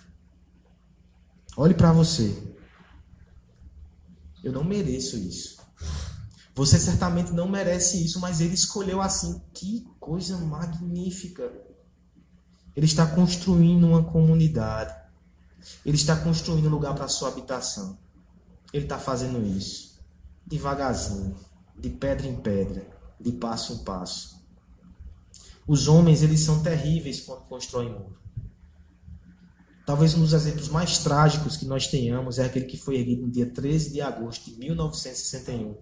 Olhe 1.56 1.74
para 1.74 1.92
você. 1.92 2.56
Eu 4.42 4.52
não 4.52 4.64
mereço 4.64 5.16
isso. 5.16 5.55
Você 6.56 6.78
certamente 6.80 7.32
não 7.32 7.46
merece 7.46 8.02
isso, 8.02 8.18
mas 8.18 8.40
ele 8.40 8.54
escolheu 8.54 9.02
assim. 9.02 9.40
Que 9.52 9.86
coisa 10.00 10.38
magnífica! 10.38 11.52
Ele 12.74 12.86
está 12.86 13.06
construindo 13.06 13.86
uma 13.86 14.02
comunidade. 14.02 14.94
Ele 15.84 15.96
está 15.96 16.16
construindo 16.16 16.66
um 16.66 16.70
lugar 16.70 16.94
para 16.94 17.08
sua 17.08 17.28
habitação. 17.28 17.98
Ele 18.72 18.84
está 18.84 18.98
fazendo 18.98 19.46
isso 19.46 19.86
devagarzinho, 20.46 21.36
de 21.76 21.90
pedra 21.90 22.26
em 22.26 22.36
pedra, 22.36 22.86
de 23.20 23.32
passo 23.32 23.72
em 23.72 23.78
passo. 23.78 24.36
Os 25.66 25.88
homens, 25.88 26.22
eles 26.22 26.40
são 26.40 26.62
terríveis 26.62 27.20
quando 27.20 27.40
constroem 27.48 27.90
muro. 27.90 28.16
Talvez 29.84 30.14
um 30.14 30.20
dos 30.20 30.32
exemplos 30.32 30.68
mais 30.68 30.98
trágicos 30.98 31.56
que 31.56 31.66
nós 31.66 31.88
tenhamos 31.88 32.38
é 32.38 32.44
aquele 32.44 32.66
que 32.66 32.76
foi 32.76 32.96
erguido 32.96 33.22
no 33.22 33.30
dia 33.30 33.46
13 33.46 33.92
de 33.92 34.00
agosto 34.00 34.50
de 34.50 34.58
1961 34.58 35.76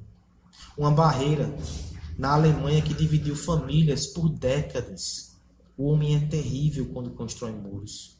uma 0.77 0.91
barreira 0.91 1.55
na 2.19 2.33
Alemanha 2.33 2.83
que 2.83 2.95
dividiu 2.95 3.37
famílias 3.37 4.07
por 4.07 4.29
décadas. 4.29 5.37
O 5.77 5.89
homem 5.89 6.17
é 6.17 6.21
terrível 6.21 6.87
quando 6.93 7.11
constrói 7.11 7.53
muros. 7.53 8.19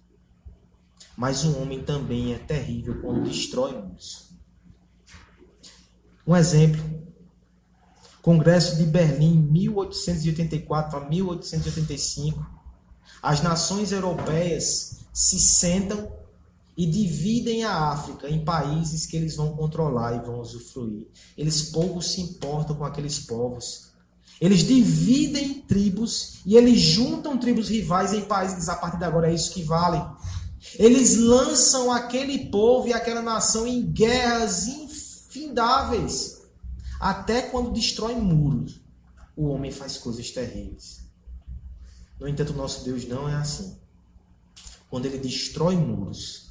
Mas 1.17 1.45
o 1.45 1.61
homem 1.61 1.83
também 1.83 2.35
é 2.35 2.39
terrível 2.39 3.01
quando 3.01 3.25
destrói 3.25 3.81
muros. 3.81 4.31
Um 6.27 6.35
exemplo. 6.35 6.83
Congresso 8.23 8.77
de 8.77 8.85
Berlim, 8.85 9.37
1884 9.37 10.99
a 10.99 11.09
1885. 11.09 12.55
As 13.23 13.43
nações 13.43 13.93
europeias 13.93 15.05
se 15.13 15.39
sentam 15.39 16.11
e 16.77 16.87
dividem 16.87 17.65
a 17.65 17.91
África 17.91 18.29
em 18.29 18.45
países 18.45 19.07
que 19.07 19.17
eles 19.17 19.37
vão 19.37 19.55
controlar 19.57 20.17
e 20.17 20.27
vão 20.27 20.41
usufruir. 20.41 21.07
Eles 21.37 21.71
pouco 21.71 22.03
se 22.03 22.21
importam 22.21 22.77
com 22.77 22.85
aqueles 22.85 23.21
povos. 23.21 23.93
Eles 24.41 24.61
dividem 24.61 25.61
tribos 25.61 26.41
e 26.45 26.57
eles 26.57 26.81
juntam 26.81 27.39
tribos 27.39 27.69
rivais 27.69 28.13
em 28.13 28.23
países, 28.23 28.69
a 28.69 28.75
partir 28.75 28.99
de 28.99 29.05
agora 29.05 29.31
é 29.31 29.35
isso 29.35 29.53
que 29.53 29.63
vale. 29.63 30.05
Eles 30.77 31.17
lançam 31.17 31.93
aquele 31.93 32.47
povo 32.47 32.89
e 32.89 32.93
aquela 32.93 33.23
nação 33.23 33.67
em 33.67 33.83
guerras 33.83 34.67
infindáveis. 34.67 36.43
Até 36.99 37.43
quando 37.43 37.71
destrói 37.71 38.15
muros, 38.17 38.81
o 39.37 39.47
homem 39.47 39.71
faz 39.71 39.97
coisas 39.97 40.31
terríveis. 40.31 41.05
No 42.19 42.27
entanto, 42.27 42.53
nosso 42.53 42.85
Deus 42.85 43.07
não 43.07 43.29
é 43.29 43.35
assim. 43.35 43.77
Quando 44.89 45.07
ele 45.07 45.19
destrói 45.19 45.77
muros, 45.77 46.44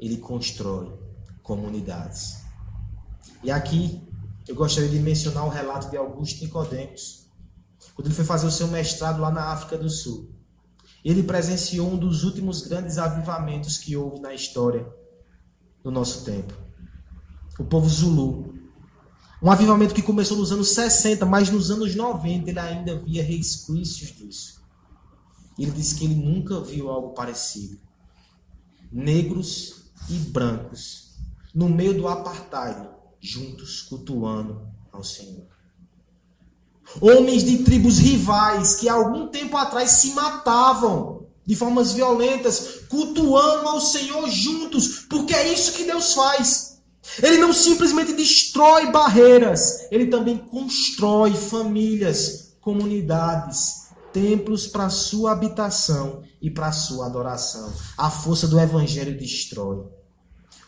ele 0.00 0.16
constrói 0.16 0.92
comunidades. 1.42 2.38
E 3.44 3.50
aqui 3.50 4.00
eu 4.48 4.54
gostaria 4.54 4.88
de 4.88 4.98
mencionar 4.98 5.46
o 5.46 5.50
relato 5.50 5.90
de 5.90 5.96
Augusto 5.96 6.42
Nicodemos, 6.42 7.28
quando 7.94 8.06
ele 8.06 8.14
foi 8.14 8.24
fazer 8.24 8.46
o 8.46 8.50
seu 8.50 8.66
mestrado 8.68 9.20
lá 9.20 9.30
na 9.30 9.52
África 9.52 9.76
do 9.76 9.90
Sul. 9.90 10.30
Ele 11.04 11.22
presenciou 11.22 11.90
um 11.92 11.96
dos 11.96 12.24
últimos 12.24 12.62
grandes 12.62 12.98
avivamentos 12.98 13.78
que 13.78 13.96
houve 13.96 14.20
na 14.20 14.34
história 14.34 14.86
do 15.82 15.90
nosso 15.90 16.24
tempo. 16.24 16.52
O 17.58 17.64
povo 17.64 17.88
Zulu. 17.88 18.54
Um 19.42 19.50
avivamento 19.50 19.94
que 19.94 20.02
começou 20.02 20.36
nos 20.36 20.52
anos 20.52 20.70
60, 20.70 21.24
mas 21.24 21.48
nos 21.48 21.70
anos 21.70 21.94
90 21.94 22.50
ele 22.50 22.58
ainda 22.58 22.98
via 22.98 23.22
resquícios 23.22 24.14
disso. 24.14 24.60
Ele 25.58 25.70
disse 25.70 25.94
que 25.94 26.04
ele 26.04 26.14
nunca 26.14 26.60
viu 26.60 26.90
algo 26.90 27.14
parecido. 27.14 27.78
Negros 28.92 29.79
e 30.10 30.18
brancos, 30.18 31.10
no 31.54 31.68
meio 31.68 31.94
do 31.94 32.08
apartheid, 32.08 32.88
juntos 33.20 33.82
cultuando 33.82 34.68
ao 34.92 35.04
Senhor. 35.04 35.46
Homens 37.00 37.44
de 37.44 37.58
tribos 37.58 37.98
rivais 37.98 38.74
que 38.74 38.88
há 38.88 38.94
algum 38.94 39.28
tempo 39.28 39.56
atrás 39.56 39.90
se 39.90 40.12
matavam 40.12 41.26
de 41.46 41.54
formas 41.54 41.92
violentas, 41.92 42.80
cultuando 42.88 43.68
ao 43.68 43.80
Senhor 43.80 44.28
juntos, 44.28 45.06
porque 45.08 45.34
é 45.34 45.52
isso 45.52 45.72
que 45.72 45.84
Deus 45.84 46.12
faz. 46.14 46.80
Ele 47.22 47.38
não 47.38 47.52
simplesmente 47.52 48.12
destrói 48.12 48.90
barreiras, 48.90 49.86
ele 49.90 50.06
também 50.06 50.36
constrói 50.38 51.32
famílias, 51.32 52.54
comunidades, 52.60 53.88
templos 54.12 54.66
para 54.66 54.90
sua 54.90 55.32
habitação 55.32 56.22
e 56.40 56.50
para 56.50 56.72
sua 56.72 57.06
adoração. 57.06 57.72
A 57.96 58.10
força 58.10 58.46
do 58.46 58.58
evangelho 58.58 59.16
destrói. 59.18 59.84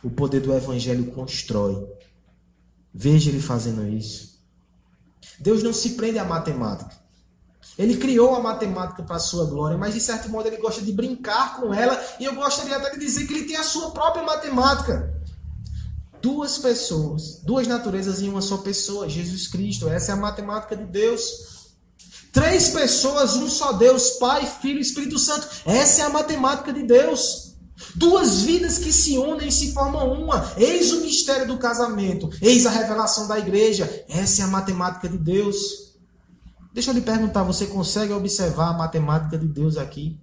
O 0.03 0.11
poder 0.11 0.41
do 0.41 0.53
evangelho 0.53 1.13
constrói. 1.13 1.87
Veja 2.93 3.31
ele 3.31 3.41
fazendo 3.41 3.87
isso. 3.87 4.39
Deus 5.39 5.63
não 5.63 5.73
se 5.73 5.91
prende 5.91 6.19
à 6.19 6.25
matemática. 6.25 7.03
Ele 7.79 7.97
criou 7.97 8.35
a 8.35 8.41
matemática 8.41 9.03
para 9.03 9.17
a 9.17 9.21
sua 9.21 9.47
glória, 9.47 9.79
mas 9.79 9.95
de 9.95 10.01
certo 10.01 10.29
modo 10.29 10.47
ele 10.47 10.59
gosta 10.59 10.83
de 10.83 10.93
brincar 10.93 11.57
com 11.57 11.73
ela, 11.73 11.99
e 12.21 12.25
eu 12.25 12.35
gostaria 12.35 12.77
até 12.77 12.91
de 12.91 12.99
dizer 12.99 13.27
que 13.27 13.33
ele 13.33 13.45
tem 13.45 13.57
a 13.57 13.65
sua 13.65 13.93
própria 13.93 14.23
matemática. 14.23 15.15
Duas 16.21 16.59
pessoas, 16.59 17.41
duas 17.43 17.67
naturezas 17.67 18.21
em 18.21 18.29
uma 18.29 18.43
só 18.43 18.59
pessoa, 18.59 19.09
Jesus 19.09 19.49
Cristo. 19.49 19.89
Essa 19.89 20.13
é 20.13 20.15
a 20.15 20.19
matemática 20.19 20.77
de 20.77 20.85
Deus. 20.85 21.73
Três 22.31 22.71
pessoas, 22.71 23.35
um 23.35 23.49
só 23.49 23.73
Deus, 23.73 24.13
Pai, 24.13 24.47
Filho 24.47 24.79
e 24.79 24.83
Espírito 24.83 25.19
Santo. 25.19 25.49
Essa 25.67 26.03
é 26.03 26.05
a 26.05 26.11
matemática 26.11 26.73
de 26.73 26.83
Deus. 26.83 27.42
Duas 27.95 28.43
vidas 28.43 28.79
que 28.79 28.93
se 28.93 29.19
unem 29.19 29.49
e 29.49 29.53
se 29.53 29.73
formam 29.73 30.13
uma. 30.13 30.53
Eis 30.57 30.93
o 30.93 31.01
mistério 31.03 31.47
do 31.47 31.59
casamento. 31.59 32.31
Eis 32.41 32.67
a 32.67 32.71
revelação 32.71 33.29
da 33.29 33.39
igreja. 33.39 34.05
Essa 34.09 34.43
é 34.43 34.45
a 34.45 34.49
matemática 34.49 35.09
de 35.09 35.19
Deus. 35.19 35.93
Deixa 36.73 36.91
eu 36.91 36.95
lhe 36.95 37.03
perguntar, 37.03 37.43
você 37.43 37.67
consegue 37.67 38.13
observar 38.13 38.71
a 38.71 38.79
matemática 38.79 39.37
de 39.37 39.47
Deus 39.47 39.77
aqui? 39.77 40.19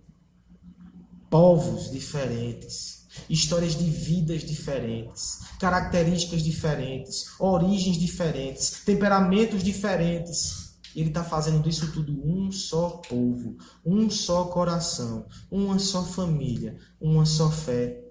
Povos 1.29 1.91
diferentes, 1.91 3.05
histórias 3.29 3.75
de 3.75 3.87
vidas 3.87 4.41
diferentes, 4.41 5.41
características 5.59 6.41
diferentes, 6.41 7.25
origens 7.39 7.97
diferentes, 7.97 8.81
temperamentos 8.83 9.63
diferentes. 9.63 10.68
Ele 10.95 11.09
está 11.09 11.23
fazendo 11.23 11.61
disso 11.61 11.91
tudo 11.91 12.11
um 12.25 12.51
só 12.51 13.01
povo, 13.07 13.57
um 13.85 14.09
só 14.09 14.45
coração, 14.45 15.25
uma 15.51 15.77
só 15.79 16.03
família, 16.03 16.77
uma 16.99 17.25
só 17.25 17.49
fé. 17.49 18.03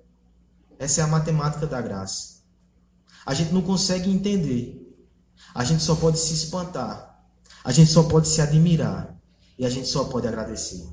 Essa 0.79 1.01
é 1.01 1.05
a 1.05 1.09
matemática 1.09 1.67
da 1.67 1.83
graça. 1.83 2.43
A 3.27 3.35
gente 3.35 3.53
não 3.53 3.63
consegue 3.63 4.11
entender. 4.11 4.85
A 5.55 5.65
gente 5.65 5.83
só 5.83 5.95
pode 5.95 6.19
se 6.19 6.35
espantar 6.35 7.09
a 7.69 7.73
gente 7.73 7.91
só 7.91 8.03
pode 8.03 8.29
se 8.29 8.41
admirar 8.41 9.15
e 9.59 9.67
a 9.67 9.69
gente 9.69 9.89
só 9.89 10.05
pode 10.05 10.27
agradecer. 10.27 10.89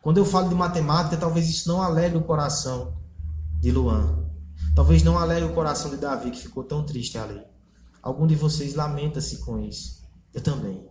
Quando 0.00 0.16
eu 0.16 0.24
falo 0.24 0.48
de 0.48 0.54
matemática, 0.54 1.16
talvez 1.18 1.48
isso 1.48 1.68
não 1.68 1.82
alegre 1.82 2.16
o 2.16 2.24
coração 2.24 2.96
de 3.60 3.70
Luan. 3.70 4.24
Talvez 4.74 5.02
não 5.02 5.18
alegre 5.18 5.50
o 5.50 5.54
coração 5.54 5.90
de 5.90 5.98
Davi, 5.98 6.30
que 6.30 6.40
ficou 6.40 6.64
tão 6.64 6.84
triste 6.84 7.18
ali. 7.18 7.42
Algum 8.02 8.26
de 8.26 8.34
vocês 8.34 8.74
lamenta-se 8.74 9.44
com 9.44 9.58
isso. 9.58 10.02
Eu 10.32 10.40
também. 10.40 10.88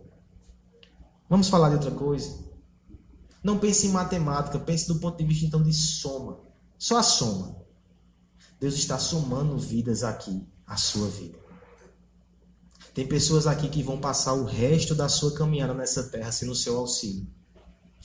Vamos 1.32 1.48
falar 1.48 1.70
de 1.70 1.76
outra 1.76 1.90
coisa? 1.92 2.30
Não 3.42 3.58
pense 3.58 3.86
em 3.86 3.90
matemática, 3.90 4.58
pense 4.58 4.86
do 4.86 4.96
ponto 4.96 5.16
de 5.16 5.24
vista 5.24 5.46
então 5.46 5.62
de 5.62 5.72
soma. 5.72 6.40
Só 6.78 6.98
a 6.98 7.02
soma. 7.02 7.56
Deus 8.60 8.74
está 8.74 8.98
somando 8.98 9.56
vidas 9.56 10.04
aqui, 10.04 10.46
a 10.66 10.76
sua 10.76 11.08
vida. 11.08 11.38
Tem 12.92 13.08
pessoas 13.08 13.46
aqui 13.46 13.70
que 13.70 13.82
vão 13.82 13.98
passar 13.98 14.34
o 14.34 14.44
resto 14.44 14.94
da 14.94 15.08
sua 15.08 15.32
caminhada 15.32 15.72
nessa 15.72 16.02
terra 16.02 16.30
sem 16.30 16.50
o 16.50 16.54
seu 16.54 16.76
auxílio. 16.76 17.26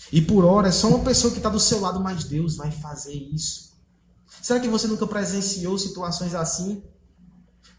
E 0.10 0.22
por 0.22 0.46
hora 0.46 0.70
é 0.70 0.72
só 0.72 0.88
uma 0.88 1.04
pessoa 1.04 1.30
que 1.30 1.40
está 1.40 1.50
do 1.50 1.60
seu 1.60 1.82
lado, 1.82 2.00
mas 2.00 2.24
Deus 2.24 2.56
vai 2.56 2.72
fazer 2.72 3.14
isso. 3.14 3.74
Será 4.42 4.58
que 4.58 4.70
você 4.70 4.88
nunca 4.88 5.06
presenciou 5.06 5.78
situações 5.78 6.34
assim? 6.34 6.82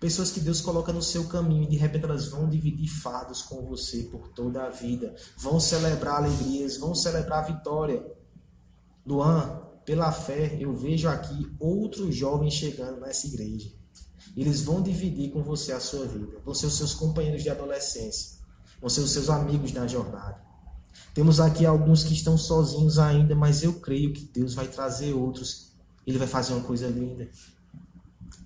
Pessoas 0.00 0.30
que 0.30 0.38
Deus 0.38 0.60
coloca 0.60 0.92
no 0.92 1.02
seu 1.02 1.26
caminho 1.26 1.64
e 1.64 1.66
de 1.66 1.76
repente 1.76 2.04
elas 2.04 2.28
vão 2.28 2.48
dividir 2.48 2.88
fardos 2.88 3.42
com 3.42 3.66
você 3.66 4.04
por 4.04 4.28
toda 4.28 4.64
a 4.64 4.70
vida. 4.70 5.14
Vão 5.36 5.58
celebrar 5.58 6.18
alegrias, 6.18 6.76
vão 6.76 6.94
celebrar 6.94 7.46
vitória. 7.46 8.06
Luan, 9.04 9.60
pela 9.84 10.12
fé, 10.12 10.56
eu 10.60 10.72
vejo 10.72 11.08
aqui 11.08 11.50
outros 11.58 12.14
jovens 12.14 12.54
chegando 12.54 13.00
nessa 13.00 13.26
igreja. 13.26 13.72
Eles 14.36 14.62
vão 14.62 14.80
dividir 14.80 15.32
com 15.32 15.42
você 15.42 15.72
a 15.72 15.80
sua 15.80 16.06
vida. 16.06 16.38
Vão 16.44 16.54
ser 16.54 16.66
os 16.66 16.76
seus 16.76 16.94
companheiros 16.94 17.42
de 17.42 17.50
adolescência. 17.50 18.38
Vão 18.80 18.88
ser 18.88 19.00
os 19.00 19.10
seus 19.10 19.28
amigos 19.28 19.72
na 19.72 19.84
jornada. 19.86 20.40
Temos 21.12 21.40
aqui 21.40 21.66
alguns 21.66 22.04
que 22.04 22.14
estão 22.14 22.38
sozinhos 22.38 23.00
ainda, 23.00 23.34
mas 23.34 23.64
eu 23.64 23.80
creio 23.80 24.12
que 24.12 24.24
Deus 24.26 24.54
vai 24.54 24.68
trazer 24.68 25.12
outros. 25.12 25.72
Ele 26.06 26.18
vai 26.18 26.28
fazer 26.28 26.52
uma 26.52 26.62
coisa 26.62 26.86
linda. 26.86 27.28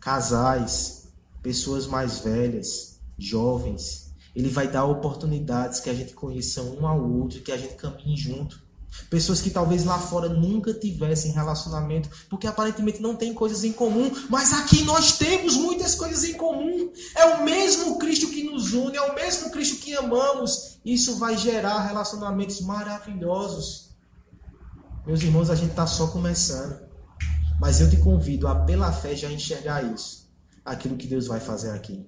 Casais, 0.00 1.01
pessoas 1.42 1.86
mais 1.86 2.20
velhas, 2.20 3.00
jovens. 3.18 4.12
Ele 4.34 4.48
vai 4.48 4.68
dar 4.68 4.84
oportunidades 4.84 5.80
que 5.80 5.90
a 5.90 5.94
gente 5.94 6.14
conheça 6.14 6.62
um 6.62 6.86
ao 6.86 7.02
outro, 7.02 7.42
que 7.42 7.52
a 7.52 7.56
gente 7.56 7.74
caminhe 7.74 8.16
junto. 8.16 8.62
Pessoas 9.08 9.40
que 9.40 9.50
talvez 9.50 9.84
lá 9.84 9.98
fora 9.98 10.28
nunca 10.28 10.72
tivessem 10.74 11.32
relacionamento, 11.32 12.10
porque 12.28 12.46
aparentemente 12.46 13.00
não 13.00 13.16
tem 13.16 13.32
coisas 13.32 13.64
em 13.64 13.72
comum, 13.72 14.10
mas 14.28 14.52
aqui 14.52 14.84
nós 14.84 15.16
temos 15.16 15.56
muitas 15.56 15.94
coisas 15.94 16.24
em 16.24 16.34
comum. 16.34 16.92
É 17.16 17.24
o 17.24 17.44
mesmo 17.44 17.98
Cristo 17.98 18.28
que 18.28 18.44
nos 18.44 18.72
une, 18.74 18.96
é 18.96 19.02
o 19.02 19.14
mesmo 19.14 19.50
Cristo 19.50 19.76
que 19.76 19.94
amamos. 19.94 20.78
Isso 20.84 21.16
vai 21.16 21.36
gerar 21.36 21.86
relacionamentos 21.86 22.60
maravilhosos. 22.60 23.90
Meus 25.06 25.22
irmãos, 25.22 25.50
a 25.50 25.54
gente 25.54 25.70
está 25.70 25.86
só 25.86 26.08
começando. 26.08 26.80
Mas 27.60 27.80
eu 27.80 27.88
te 27.88 27.96
convido 27.96 28.46
a, 28.46 28.54
pela 28.54 28.92
fé, 28.92 29.14
já 29.14 29.30
enxergar 29.30 29.82
isso. 29.82 30.21
Aquilo 30.64 30.96
que 30.96 31.06
Deus 31.06 31.26
vai 31.26 31.40
fazer 31.40 31.70
aqui. 31.70 32.06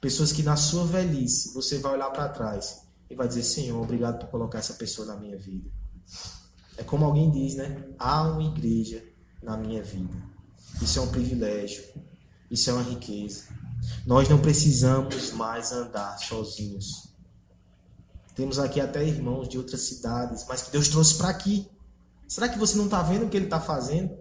Pessoas 0.00 0.32
que 0.32 0.42
na 0.42 0.56
sua 0.56 0.86
velhice 0.86 1.52
você 1.52 1.78
vai 1.78 1.94
olhar 1.94 2.10
para 2.10 2.28
trás 2.28 2.82
e 3.10 3.14
vai 3.14 3.26
dizer: 3.26 3.42
Senhor, 3.42 3.82
obrigado 3.82 4.18
por 4.18 4.28
colocar 4.28 4.58
essa 4.58 4.74
pessoa 4.74 5.06
na 5.06 5.16
minha 5.16 5.36
vida. 5.36 5.68
É 6.76 6.84
como 6.84 7.04
alguém 7.04 7.30
diz, 7.30 7.54
né? 7.54 7.84
Há 7.98 8.22
uma 8.22 8.44
igreja 8.44 9.02
na 9.42 9.56
minha 9.56 9.82
vida. 9.82 10.14
Isso 10.80 10.98
é 10.98 11.02
um 11.02 11.10
privilégio. 11.10 11.84
Isso 12.50 12.70
é 12.70 12.72
uma 12.72 12.82
riqueza. 12.82 13.44
Nós 14.06 14.28
não 14.28 14.38
precisamos 14.38 15.32
mais 15.32 15.72
andar 15.72 16.18
sozinhos. 16.18 17.08
Temos 18.34 18.58
aqui 18.58 18.80
até 18.80 19.02
irmãos 19.02 19.48
de 19.48 19.56
outras 19.56 19.80
cidades, 19.82 20.44
mas 20.48 20.62
que 20.62 20.70
Deus 20.70 20.88
trouxe 20.88 21.14
para 21.14 21.28
aqui. 21.28 21.68
Será 22.28 22.48
que 22.48 22.58
você 22.58 22.76
não 22.76 22.84
está 22.84 23.02
vendo 23.02 23.24
o 23.24 23.28
que 23.30 23.36
Ele 23.36 23.46
está 23.46 23.60
fazendo? 23.60 24.16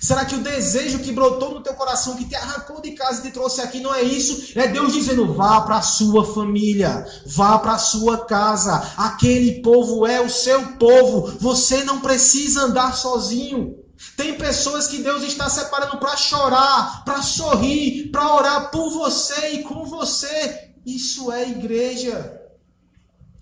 Será 0.00 0.24
que 0.24 0.34
o 0.34 0.42
desejo 0.42 0.98
que 0.98 1.12
brotou 1.12 1.54
no 1.54 1.62
teu 1.62 1.74
coração, 1.74 2.16
que 2.16 2.24
te 2.24 2.34
arrancou 2.34 2.80
de 2.80 2.92
casa 2.92 3.20
e 3.20 3.22
te 3.22 3.32
trouxe 3.32 3.60
aqui, 3.60 3.80
não 3.80 3.94
é 3.94 4.02
isso? 4.02 4.58
É 4.58 4.66
Deus 4.66 4.92
dizendo: 4.92 5.32
vá 5.32 5.60
para 5.60 5.76
a 5.76 5.82
sua 5.82 6.24
família, 6.24 7.06
vá 7.26 7.58
para 7.58 7.74
a 7.74 7.78
sua 7.78 8.24
casa. 8.24 8.92
Aquele 8.96 9.62
povo 9.62 10.06
é 10.06 10.20
o 10.20 10.28
seu 10.28 10.72
povo. 10.76 11.32
Você 11.38 11.84
não 11.84 12.00
precisa 12.00 12.62
andar 12.62 12.96
sozinho. 12.96 13.76
Tem 14.16 14.36
pessoas 14.36 14.88
que 14.88 14.98
Deus 14.98 15.22
está 15.22 15.48
separando 15.48 15.98
para 15.98 16.16
chorar, 16.16 17.04
para 17.04 17.22
sorrir, 17.22 18.10
para 18.10 18.34
orar 18.34 18.70
por 18.70 18.90
você 18.90 19.50
e 19.52 19.62
com 19.62 19.84
você. 19.84 20.72
Isso 20.84 21.30
é 21.30 21.48
igreja. 21.48 22.40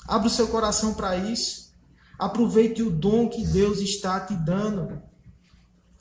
Abra 0.07 0.29
o 0.29 0.31
seu 0.31 0.49
coração 0.49 0.93
para 0.93 1.17
isso. 1.17 1.71
Aproveite 2.19 2.83
o 2.83 2.91
dom 2.91 3.29
que 3.29 3.47
Deus 3.47 3.79
está 3.79 4.21
te 4.21 4.35
dando. 4.35 5.01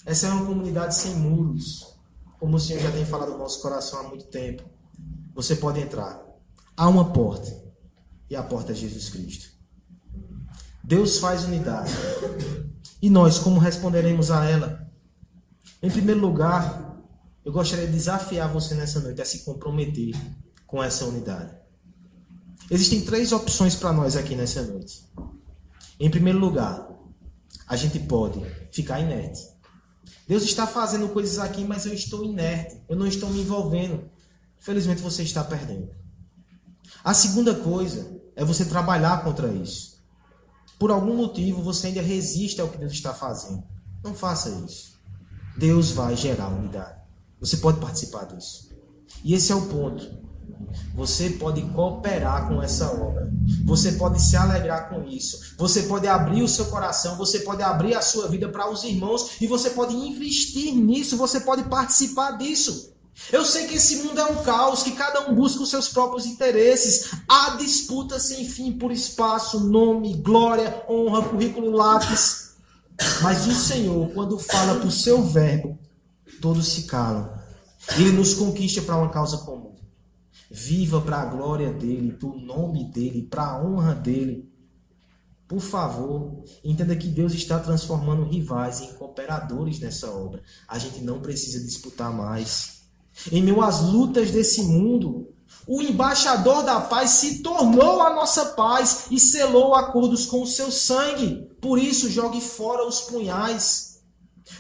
Essa 0.10 0.26
é 0.26 0.32
uma 0.32 0.44
comunidade 0.44 0.96
sem 0.96 1.14
muros. 1.18 1.86
Como 2.40 2.58
o 2.58 2.60
Senhor 2.60 2.82
já 2.82 2.92
tem 2.92 3.06
falado 3.06 3.34
no 3.34 3.38
nosso 3.38 3.62
coração 3.62 4.00
há 4.00 4.04
muito 4.10 4.26
tempo. 4.26 4.64
Você 5.36 5.56
pode 5.56 5.80
entrar. 5.80 6.20
Há 6.76 6.88
uma 6.88 7.14
porta. 7.14 7.56
E 8.28 8.36
a 8.36 8.42
porta 8.42 8.72
é 8.72 8.76
Jesus 8.76 9.08
Cristo. 9.10 9.50
Deus 10.84 11.20
faz 11.20 11.44
unidade. 11.44 11.92
E 13.00 13.08
nós, 13.08 13.38
como 13.38 13.60
responderemos 13.60 14.32
a 14.32 14.46
ela? 14.46 14.92
Em 15.80 15.92
primeiro 15.92 16.20
lugar, 16.20 16.98
eu 17.46 17.52
gostaria 17.52 17.86
de 17.86 17.94
desafiar 17.94 18.52
você 18.52 18.74
nessa 18.74 19.00
noite 19.00 19.22
a 19.22 19.26
se 19.26 19.46
comprometer 19.46 20.16
com 20.66 20.82
essa 20.82 21.06
unidade. 21.06 21.56
Existem 22.72 23.02
três 23.02 23.32
opções 23.32 23.76
para 23.76 23.94
nós 23.94 24.16
aqui 24.16 24.34
nessa 24.34 24.64
noite. 24.64 25.08
Em 26.00 26.10
primeiro 26.10 26.40
lugar, 26.40 26.90
a 27.68 27.76
gente 27.76 28.00
pode 28.00 28.44
ficar 28.72 29.00
inerte. 29.02 29.59
Deus 30.30 30.44
está 30.44 30.68
fazendo 30.68 31.10
coisas 31.10 31.40
aqui, 31.40 31.64
mas 31.64 31.88
eu 31.88 31.94
estou 31.96 32.24
inerte. 32.24 32.80
Eu 32.88 32.96
não 32.96 33.08
estou 33.08 33.32
me 33.32 33.42
envolvendo. 33.42 34.08
Felizmente 34.60 35.02
você 35.02 35.24
está 35.24 35.44
perdendo. 35.44 35.90
A 37.04 37.16
segunda 37.16 37.56
coisa 37.56 38.16
é 38.36 38.46
você 38.46 38.64
trabalhar 38.64 39.24
contra 39.24 39.52
isso. 39.52 39.98
Por 40.78 40.92
algum 40.92 41.16
motivo 41.16 41.64
você 41.64 41.88
ainda 41.88 42.04
resiste 42.04 42.62
ao 42.62 42.70
que 42.70 42.78
Deus 42.78 42.92
está 42.92 43.12
fazendo. 43.12 43.64
Não 44.04 44.14
faça 44.14 44.52
isso. 44.68 45.00
Deus 45.58 45.90
vai 45.90 46.16
gerar 46.16 46.50
unidade. 46.50 47.02
Você 47.40 47.58
pode 47.58 47.80
participar 47.80 48.26
disso. 48.26 48.70
E 49.24 49.34
esse 49.34 49.52
é 49.52 49.56
o 49.56 49.66
ponto. 49.66 50.29
Você 50.94 51.32
pode 51.32 51.62
cooperar 51.62 52.48
com 52.48 52.62
essa 52.62 52.92
obra. 52.92 53.32
Você 53.66 53.94
pode 53.94 54.22
se 54.22 54.36
alegrar 54.36 54.90
com 54.90 55.04
isso. 55.04 55.56
Você 55.58 55.84
pode 55.84 56.08
abrir 56.08 56.44
o 56.44 56.48
seu 56.48 56.66
coração. 56.66 57.18
Você 57.18 57.40
pode 57.40 57.62
abrir 57.62 57.96
a 57.96 58.02
sua 58.02 58.28
vida 58.28 58.50
para 58.50 58.70
os 58.70 58.84
irmãos. 58.84 59.32
E 59.42 59.48
você 59.48 59.72
pode 59.72 59.96
investir 59.96 60.74
nisso. 60.74 61.18
Você 61.18 61.40
pode 61.40 61.64
participar 61.64 62.38
disso. 62.38 62.94
Eu 63.32 63.44
sei 63.44 63.68
que 63.68 63.76
esse 63.76 63.98
mundo 63.98 64.20
é 64.20 64.26
um 64.26 64.44
caos, 64.44 64.82
que 64.82 64.92
cada 64.92 65.30
um 65.30 65.36
busca 65.36 65.62
os 65.62 65.70
seus 65.70 65.90
próprios 65.90 66.26
interesses. 66.26 67.12
Há 67.28 67.58
disputa 67.58 68.20
sem 68.20 68.46
fim 68.46 68.72
por 68.72 68.92
espaço, 68.92 69.60
nome, 69.60 70.16
glória, 70.16 70.84
honra, 70.90 71.24
currículo 71.24 71.72
lápis. 71.72 72.52
Mas 73.22 73.46
o 73.46 73.54
Senhor, 73.54 74.10
quando 74.14 74.40
fala 74.40 74.80
por 74.80 74.92
seu 74.92 75.22
verbo, 75.24 75.78
todos 76.42 76.68
se 76.70 76.84
calam. 76.84 77.30
Ele 77.98 78.12
nos 78.12 78.34
conquista 78.34 78.82
para 78.82 78.98
uma 78.98 79.10
causa 79.10 79.38
comum. 79.40 79.76
Viva 80.50 81.00
para 81.02 81.22
a 81.22 81.26
glória 81.26 81.72
dele, 81.72 82.14
para 82.14 82.30
o 82.30 82.40
nome 82.40 82.92
dele, 82.92 83.28
para 83.30 83.46
a 83.46 83.64
honra 83.64 83.94
dele. 83.94 84.50
Por 85.48 85.60
favor, 85.60 86.44
entenda 86.64 86.96
que 86.96 87.08
Deus 87.08 87.34
está 87.34 87.60
transformando 87.60 88.24
rivais 88.24 88.82
em 88.82 88.94
cooperadores 88.94 89.80
nessa 89.80 90.12
obra. 90.12 90.44
A 90.68 90.78
gente 90.78 91.02
não 91.02 91.22
precisa 91.22 91.64
disputar 91.66 92.14
mais. 92.14 92.82
Em 93.32 93.42
meio 93.42 93.62
às 93.62 93.82
lutas 93.82 94.32
desse 94.32 94.62
mundo, 94.62 95.34
o 95.68 95.82
embaixador 95.82 96.64
da 96.64 96.80
paz 96.82 97.12
se 97.12 97.42
tornou 97.42 98.02
a 98.02 98.14
nossa 98.14 98.46
paz 98.46 99.08
e 99.10 99.20
selou 99.20 99.74
acordos 99.76 100.26
com 100.26 100.44
o 100.44 100.48
seu 100.48 100.72
sangue. 100.72 101.48
Por 101.60 101.80
isso, 101.80 102.10
jogue 102.10 102.42
fora 102.42 102.88
os 102.88 103.02
punhais. 103.02 104.02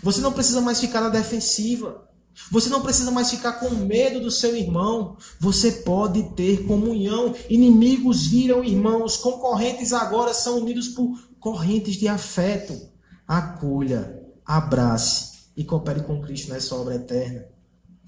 Você 0.03 0.21
não 0.21 0.33
precisa 0.33 0.61
mais 0.61 0.79
ficar 0.79 1.01
na 1.01 1.09
defensiva. 1.09 2.09
Você 2.51 2.69
não 2.69 2.81
precisa 2.81 3.11
mais 3.11 3.29
ficar 3.29 3.53
com 3.53 3.69
medo 3.69 4.19
do 4.19 4.31
seu 4.31 4.55
irmão. 4.55 5.17
Você 5.39 5.71
pode 5.71 6.23
ter 6.35 6.65
comunhão. 6.65 7.35
Inimigos 7.49 8.25
viram 8.25 8.63
irmãos. 8.63 9.17
Concorrentes 9.17 9.93
agora 9.93 10.33
são 10.33 10.57
unidos 10.57 10.87
por 10.89 11.17
correntes 11.39 11.95
de 11.95 12.07
afeto. 12.07 12.89
Acolha, 13.27 14.19
abrace 14.45 15.29
e 15.55 15.63
coopere 15.63 16.01
com 16.01 16.21
Cristo 16.21 16.51
nessa 16.51 16.75
obra 16.75 16.95
eterna. 16.95 17.45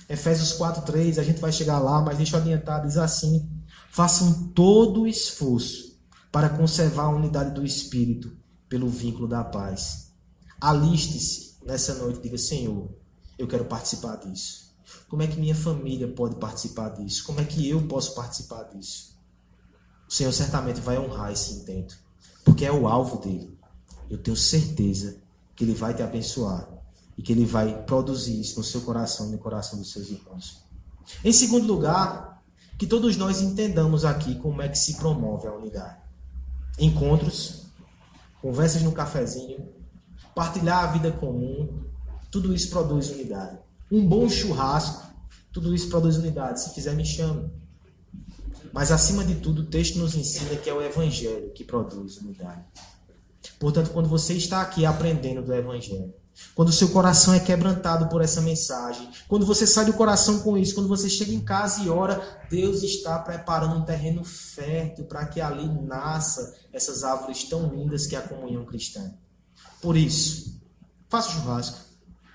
Efésios 0.10 0.54
4:3, 0.54 1.20
a 1.20 1.24
gente 1.24 1.40
vai 1.40 1.52
chegar 1.52 1.80
lá, 1.80 2.02
mas 2.02 2.18
deixa 2.18 2.36
eu 2.36 2.42
adiantar, 2.42 2.82
diz 2.82 2.98
assim: 2.98 3.50
façam 3.90 4.50
todo 4.50 5.02
o 5.02 5.08
esforço 5.08 6.00
para 6.32 6.50
conservar 6.50 7.04
a 7.04 7.16
unidade 7.16 7.54
do 7.54 7.66
espírito 7.66 8.36
pelo 8.68 8.90
vínculo 8.90 9.28
da 9.28 9.44
paz. 9.44 10.12
Aliste-se 10.60 11.58
nessa 11.66 11.96
noite, 11.96 12.22
diga: 12.22 12.38
Senhor, 12.38 12.90
eu 13.42 13.48
quero 13.48 13.66
participar 13.66 14.18
disso. 14.18 14.72
Como 15.10 15.22
é 15.22 15.28
que 15.28 15.40
minha 15.40 15.56
família 15.56 16.08
pode 16.08 16.36
participar 16.36 16.90
disso? 16.90 17.24
Como 17.26 17.40
é 17.42 17.44
que 17.44 17.68
eu 17.68 17.82
posso 17.88 18.14
participar 18.14 18.64
disso? 18.64 19.18
O 20.08 20.14
Senhor 20.14 20.32
certamente 20.32 20.80
vai 20.82 20.98
honrar 20.98 21.32
esse 21.32 21.54
intento, 21.54 21.98
porque 22.44 22.66
é 22.66 22.72
o 22.72 22.88
alvo 22.88 23.18
dele. 23.18 23.58
Eu 24.10 24.18
tenho 24.18 24.36
certeza 24.36 25.22
que 25.56 25.64
ele 25.64 25.74
vai 25.74 25.94
te 25.94 26.02
abençoar 26.02 26.68
e 27.18 27.22
que 27.22 27.32
ele 27.32 27.46
vai 27.46 27.84
produzir 27.84 28.40
isso 28.40 28.58
no 28.58 28.64
seu 28.64 28.82
coração 28.82 29.30
e 29.30 29.32
no 29.32 29.38
coração 29.38 29.80
dos 29.80 29.92
seus 29.92 30.10
irmãos. 30.10 30.64
Em 31.24 31.32
segundo 31.32 31.66
lugar, 31.66 32.44
que 32.78 32.88
todos 32.88 33.16
nós 33.16 33.42
entendamos 33.42 34.04
aqui 34.06 34.36
como 34.36 34.62
é 34.62 34.68
que 34.68 34.78
se 34.78 34.96
promove 34.96 35.48
a 35.48 35.54
unidade. 35.54 35.98
Encontros, 36.80 37.68
conversas 38.42 38.82
no 38.82 38.92
cafezinho, 38.92 39.70
partilhar 40.34 40.84
a 40.84 40.88
vida 40.88 41.12
comum, 41.12 41.91
tudo 42.32 42.56
isso 42.56 42.70
produz 42.70 43.10
unidade. 43.10 43.60
Um 43.92 44.08
bom 44.08 44.28
churrasco, 44.30 45.06
tudo 45.52 45.76
isso 45.76 45.90
produz 45.90 46.16
unidade. 46.16 46.62
Se 46.62 46.74
quiser, 46.74 46.96
me 46.96 47.06
chame. 47.06 47.52
Mas 48.72 48.90
acima 48.90 49.24
de 49.24 49.36
tudo, 49.36 49.64
o 49.64 49.66
texto 49.66 50.00
nos 50.00 50.16
ensina 50.16 50.56
que 50.56 50.70
é 50.70 50.74
o 50.74 50.82
Evangelho 50.82 51.52
que 51.52 51.64
produz 51.64 52.18
unidade. 52.18 52.64
Portanto, 53.60 53.92
quando 53.92 54.08
você 54.08 54.34
está 54.34 54.62
aqui 54.62 54.86
aprendendo 54.86 55.42
do 55.42 55.54
Evangelho, 55.54 56.14
quando 56.56 56.70
o 56.70 56.74
seu 56.74 56.90
coração 56.90 57.34
é 57.34 57.40
quebrantado 57.40 58.08
por 58.08 58.22
essa 58.22 58.42
mensagem, 58.42 59.10
quando 59.28 59.46
você 59.46 59.68
sai 59.68 59.86
do 59.86 59.94
coração 59.94 60.40
com 60.40 60.58
isso, 60.58 60.74
quando 60.74 60.88
você 60.88 61.10
chega 61.10 61.34
em 61.34 61.42
casa 61.42 61.84
e 61.84 61.90
ora, 61.90 62.22
Deus 62.50 62.82
está 62.82 63.20
preparando 63.20 63.76
um 63.76 63.84
terreno 63.84 64.24
fértil 64.24 65.06
para 65.06 65.26
que 65.26 65.42
ali 65.42 65.68
nasça 65.68 66.56
essas 66.72 67.04
árvores 67.04 67.44
tão 67.44 67.68
lindas 67.68 68.08
que 68.08 68.16
é 68.16 68.20
a 68.20 68.28
comunhão 68.28 68.66
cristã. 68.66 69.14
Por 69.82 69.98
isso, 69.98 70.62
faça 71.10 71.32
churrasco, 71.32 71.91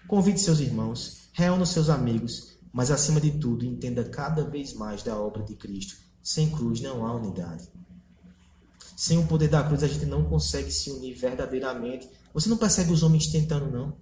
convide 0.09 0.41
seus 0.41 0.61
irmãos, 0.61 1.29
reúna 1.33 1.67
seus 1.67 1.89
amigos, 1.89 2.59
mas 2.73 2.91
acima 2.91 3.21
de 3.21 3.33
tudo, 3.33 3.65
entenda 3.65 4.05
cada 4.05 4.45
vez 4.45 4.73
mais 4.75 5.03
da 5.03 5.19
obra 5.19 5.43
de 5.43 5.55
Cristo. 5.55 5.97
Sem 6.23 6.51
cruz 6.51 6.81
não 6.81 7.07
há 7.07 7.15
unidade. 7.15 7.69
Sem 8.97 9.19
o 9.19 9.27
poder 9.27 9.49
da 9.49 9.63
cruz 9.63 9.83
a 9.83 9.89
gente 9.89 10.07
não 10.07 10.25
consegue 10.25 10.71
se 10.71 10.91
unir 10.91 11.15
verdadeiramente 11.15 12.09
você 12.37 12.51
não 12.51 12.59
percebe 12.59 12.93
os 12.93 13.03
homens 13.03 13.29
tentando, 13.29 13.71
não? 13.71 13.97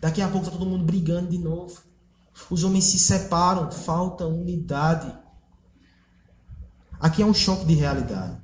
Daqui 0.00 0.20
a 0.20 0.26
pouco 0.26 0.44
está 0.44 0.58
todo 0.58 0.68
mundo 0.68 0.84
brigando 0.84 1.30
de 1.30 1.38
novo. 1.38 1.80
Os 2.50 2.64
homens 2.64 2.82
se 2.82 2.98
separam, 2.98 3.70
falta 3.70 4.26
unidade. 4.26 5.16
Aqui 6.98 7.22
é 7.22 7.24
um 7.24 7.32
choque 7.32 7.64
de 7.64 7.74
realidade. 7.74 8.42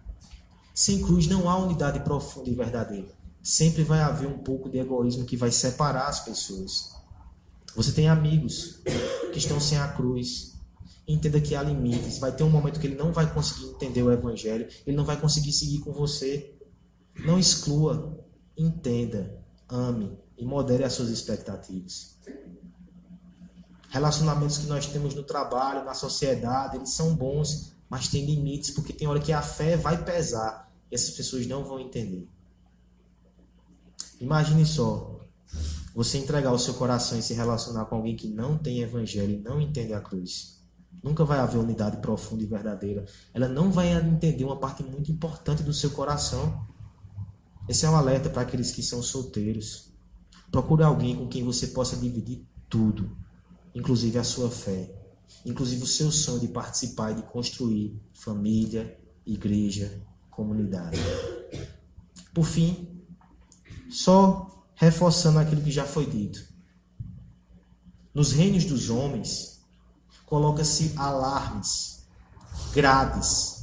Sem 0.73 1.03
cruz 1.03 1.27
não 1.27 1.51
há 1.51 1.57
unidade 1.57 1.99
profunda 2.05 2.49
e 2.51 2.55
verdadeira. 2.55 3.18
Sempre 3.49 3.83
vai 3.83 4.01
haver 4.01 4.29
um 4.29 4.37
pouco 4.37 4.69
de 4.69 4.77
egoísmo 4.77 5.25
que 5.25 5.35
vai 5.35 5.51
separar 5.51 6.07
as 6.07 6.21
pessoas. 6.21 6.95
Você 7.75 7.93
tem 7.93 8.07
amigos 8.07 8.83
que 9.33 9.39
estão 9.39 9.59
sem 9.59 9.79
a 9.79 9.89
cruz. 9.89 10.53
Entenda 11.09 11.41
que 11.41 11.55
há 11.55 11.63
limites. 11.63 12.19
Vai 12.19 12.31
ter 12.31 12.43
um 12.45 12.51
momento 12.51 12.79
que 12.79 12.87
ele 12.87 12.95
não 12.95 13.11
vai 13.11 13.33
conseguir 13.33 13.71
entender 13.71 14.03
o 14.03 14.13
evangelho, 14.13 14.69
ele 14.87 14.95
não 14.95 15.03
vai 15.03 15.19
conseguir 15.19 15.53
seguir 15.53 15.79
com 15.79 15.95
você. 15.95 16.55
Não 17.25 17.39
exclua 17.39 18.23
entenda, 18.55 19.43
ame 19.67 20.19
e 20.37 20.45
modere 20.45 20.85
as 20.85 20.93
suas 20.93 21.09
expectativas. 21.09 22.19
Relacionamentos 23.89 24.59
que 24.59 24.67
nós 24.67 24.85
temos 24.89 25.15
no 25.15 25.23
trabalho, 25.23 25.87
na 25.87 25.95
sociedade, 25.95 26.77
eles 26.77 26.91
são 26.91 27.17
bons, 27.17 27.73
mas 27.89 28.09
tem 28.09 28.27
limites, 28.27 28.73
porque 28.73 28.93
tem 28.93 29.09
hora 29.09 29.21
que 29.21 29.33
a 29.33 29.41
fé 29.41 29.75
vai 29.75 30.05
pesar 30.05 30.71
e 30.93 30.95
essas 30.95 31.13
pessoas 31.13 31.47
não 31.47 31.65
vão 31.65 31.81
entender. 31.81 32.29
Imagine 34.21 34.67
só, 34.67 35.21
você 35.95 36.19
entregar 36.19 36.53
o 36.53 36.59
seu 36.59 36.75
coração 36.75 37.19
e 37.19 37.23
se 37.23 37.35
relacionar 37.35 37.85
com 37.87 37.97
alguém 37.97 38.17
que 38.17 38.29
não 38.29 38.59
tem 38.59 38.81
evangelho 38.81 39.35
e 39.35 39.41
não 39.41 39.61
entende 39.61 39.93
a 39.95 40.01
cruz. 40.01 40.59
Nunca 41.03 41.25
vai 41.25 41.39
haver 41.39 41.59
unidade 41.59 41.99
profunda 41.99 42.43
e 42.43 42.47
verdadeira. 42.47 43.05
Ela 43.33 43.49
não 43.49 43.71
vai 43.71 43.93
entender 43.93 44.45
uma 44.45 44.59
parte 44.59 44.83
muito 44.83 45.13
importante 45.13 45.63
do 45.63 45.73
seu 45.73 45.91
coração. 45.91 46.67
Esse 47.69 47.87
é 47.87 47.91
um 47.91 47.97
alerta 47.97 48.29
para 48.29 48.43
aqueles 48.43 48.73
que 48.73 48.83
são 48.83 49.03
solteiros. 49.03 49.93
Procure 50.51 50.83
alguém 50.83 51.15
com 51.15 51.29
quem 51.29 51.45
você 51.45 51.69
possa 51.69 51.97
dividir 51.97 52.45
tudo, 52.69 53.17
inclusive 53.75 54.19
a 54.19 54.25
sua 54.25 54.51
fé, 54.51 54.93
inclusive 55.45 55.83
o 55.83 55.87
seu 55.87 56.11
sonho 56.11 56.41
de 56.41 56.49
participar 56.49 57.13
e 57.13 57.17
de 57.17 57.23
construir 57.23 58.01
família, 58.13 58.99
igreja, 59.27 60.03
comunidade. 60.31 60.99
Por 62.33 62.45
fim, 62.45 62.98
só 63.91 64.65
reforçando 64.75 65.39
aquilo 65.39 65.63
que 65.63 65.71
já 65.71 65.85
foi 65.85 66.07
dito. 66.07 66.47
Nos 68.15 68.33
reinos 68.33 68.65
dos 68.65 68.91
homens, 68.91 69.61
coloca-se 70.27 70.93
alarmes, 70.97 72.07
grades, 72.73 73.59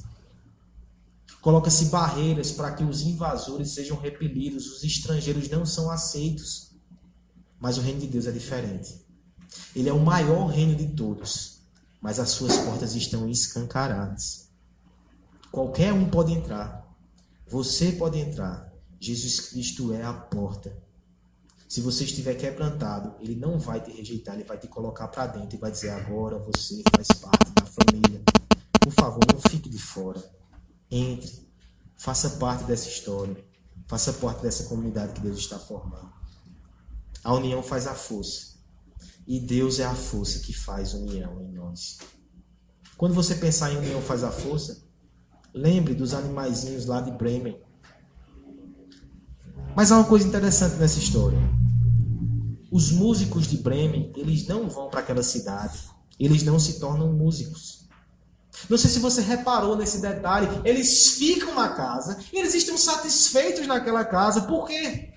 Coloca-se 1.46 1.86
barreiras 1.86 2.52
para 2.52 2.72
que 2.72 2.84
os 2.84 3.04
invasores 3.04 3.70
sejam 3.70 3.96
repelidos, 4.00 4.66
os 4.66 4.84
estrangeiros 4.84 5.48
não 5.48 5.64
são 5.64 5.92
aceitos. 5.92 6.72
Mas 7.60 7.78
o 7.78 7.82
reino 7.82 8.00
de 8.00 8.08
Deus 8.08 8.26
é 8.26 8.32
diferente. 8.32 9.06
Ele 9.76 9.88
é 9.88 9.94
o 9.94 10.00
maior 10.00 10.48
reino 10.48 10.74
de 10.74 10.88
todos, 10.88 11.62
mas 12.02 12.20
as 12.20 12.32
suas 12.32 12.58
portas 12.58 12.96
estão 12.96 13.30
escancaradas. 13.30 14.50
Qualquer 15.52 15.94
um 15.94 16.10
pode 16.10 16.34
entrar. 16.34 16.84
Você 17.48 17.92
pode 17.92 18.18
entrar. 18.18 18.74
Jesus 19.00 19.40
Cristo 19.42 19.94
é 19.94 20.04
a 20.04 20.14
porta. 20.14 20.76
Se 21.68 21.82
você 21.82 22.04
estiver 22.04 22.36
quebrantado, 22.36 23.16
ele 23.20 23.36
não 23.36 23.58
vai 23.58 23.82
te 23.82 23.92
rejeitar, 23.92 24.36
ele 24.36 24.44
vai 24.44 24.58
te 24.58 24.68
colocar 24.68 25.08
para 25.08 25.28
dentro 25.28 25.56
e 25.56 25.60
vai 25.60 25.72
dizer: 25.72 25.90
agora 25.90 26.38
você 26.38 26.84
faz 26.96 27.08
parte 27.20 27.52
da 27.52 27.66
família. 27.66 28.24
Por 28.80 28.94
favor, 28.94 29.22
não 29.34 29.42
fique 29.50 29.68
de 29.68 29.80
fora. 29.80 30.24
Entre, 30.90 31.50
faça 31.98 32.32
parte 32.32 32.64
dessa 32.66 32.88
história, 32.88 33.44
faça 33.88 34.14
parte 34.14 34.42
dessa 34.44 34.66
comunidade 34.66 35.14
que 35.14 35.22
Deus 35.22 35.40
está 35.40 35.58
formando. 35.58 36.14
A 37.24 37.34
união 37.34 37.64
faz 37.64 37.88
a 37.88 37.96
força. 37.96 38.56
E 39.28 39.40
Deus 39.40 39.80
é 39.80 39.86
a 39.86 39.96
força 39.96 40.40
que 40.40 40.54
faz 40.54 40.94
união 40.94 41.42
em 41.42 41.52
nós. 41.52 41.98
Quando 42.96 43.16
você 43.16 43.34
pensar 43.36 43.74
em 43.74 43.78
união 43.78 44.00
faz 44.02 44.24
a 44.24 44.32
força, 44.32 44.84
lembre 45.52 45.96
dos 45.96 46.14
animaizinhos 46.14 46.86
lá 46.86 47.02
de 47.02 47.12
Bremen. 47.12 47.60
Mas 49.76 49.92
há 49.92 49.98
uma 49.98 50.06
coisa 50.06 50.26
interessante 50.26 50.76
nessa 50.78 51.00
história. 51.00 51.38
Os 52.72 52.92
músicos 52.92 53.46
de 53.48 53.58
Bremen, 53.58 54.12
eles 54.16 54.48
não 54.48 54.70
vão 54.70 54.90
para 54.90 55.02
aquela 55.02 55.22
cidade. 55.22 55.78
Eles 56.18 56.44
não 56.44 56.58
se 56.58 56.80
tornam 56.80 57.12
músicos. 57.12 57.86
Não 58.70 58.78
sei 58.78 58.90
se 58.90 59.00
você 59.00 59.22
reparou 59.22 59.76
nesse 59.76 60.00
detalhe. 60.00 60.48
Eles 60.64 61.10
ficam 61.18 61.54
na 61.56 61.70
casa 61.70 62.18
e 62.32 62.40
eles 62.40 62.56
estão 62.56 62.78
satisfeitos 62.78 63.68
naquela 63.68 64.06
casa. 64.06 64.42
Por 64.42 64.66
quê? 64.66 65.10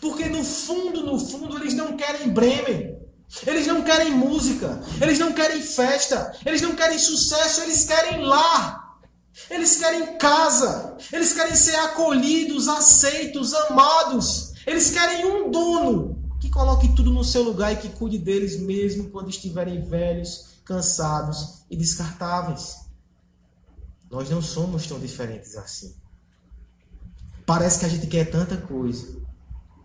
Porque 0.00 0.26
no 0.26 0.42
fundo, 0.42 1.04
no 1.04 1.18
fundo, 1.18 1.56
eles 1.58 1.74
não 1.74 1.96
querem 1.96 2.30
Bremen. 2.30 2.96
Eles 3.46 3.66
não 3.68 3.82
querem 3.82 4.10
música. 4.10 4.80
Eles 5.00 5.18
não 5.18 5.32
querem 5.32 5.62
festa. 5.62 6.34
Eles 6.44 6.60
não 6.60 6.74
querem 6.74 6.98
sucesso. 6.98 7.60
Eles 7.62 7.84
querem 7.84 8.20
lar. 8.20 8.81
Eles 9.50 9.76
querem 9.76 10.18
casa. 10.18 10.96
Eles 11.12 11.32
querem 11.32 11.54
ser 11.54 11.76
acolhidos, 11.76 12.68
aceitos, 12.68 13.54
amados. 13.54 14.52
Eles 14.66 14.90
querem 14.90 15.24
um 15.24 15.50
dono 15.50 16.22
que 16.40 16.50
coloque 16.50 16.94
tudo 16.94 17.10
no 17.10 17.24
seu 17.24 17.42
lugar 17.42 17.72
e 17.72 17.76
que 17.76 17.88
cuide 17.88 18.18
deles 18.18 18.60
mesmo 18.60 19.10
quando 19.10 19.30
estiverem 19.30 19.84
velhos, 19.84 20.56
cansados 20.64 21.64
e 21.70 21.76
descartáveis. 21.76 22.82
Nós 24.10 24.28
não 24.28 24.42
somos 24.42 24.86
tão 24.86 24.98
diferentes 24.98 25.56
assim. 25.56 25.94
Parece 27.46 27.80
que 27.80 27.86
a 27.86 27.88
gente 27.88 28.06
quer 28.06 28.30
tanta 28.30 28.56
coisa, 28.56 29.20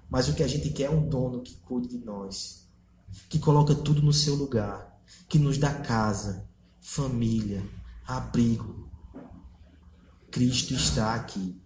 mas 0.10 0.28
o 0.28 0.34
que 0.34 0.44
a 0.44 0.48
gente 0.48 0.70
quer 0.70 0.86
é 0.86 0.90
um 0.90 1.08
dono 1.08 1.42
que 1.42 1.56
cuide 1.58 1.88
de 1.88 2.04
nós, 2.04 2.68
que 3.30 3.40
coloca 3.40 3.74
tudo 3.74 4.02
no 4.02 4.14
seu 4.14 4.36
lugar, 4.36 5.00
que 5.28 5.40
nos 5.40 5.58
dá 5.58 5.74
casa, 5.74 6.48
família, 6.82 7.64
abrigo. 8.06 8.87
Cristo 10.38 10.76
está 10.76 11.16
aqui 11.16 11.60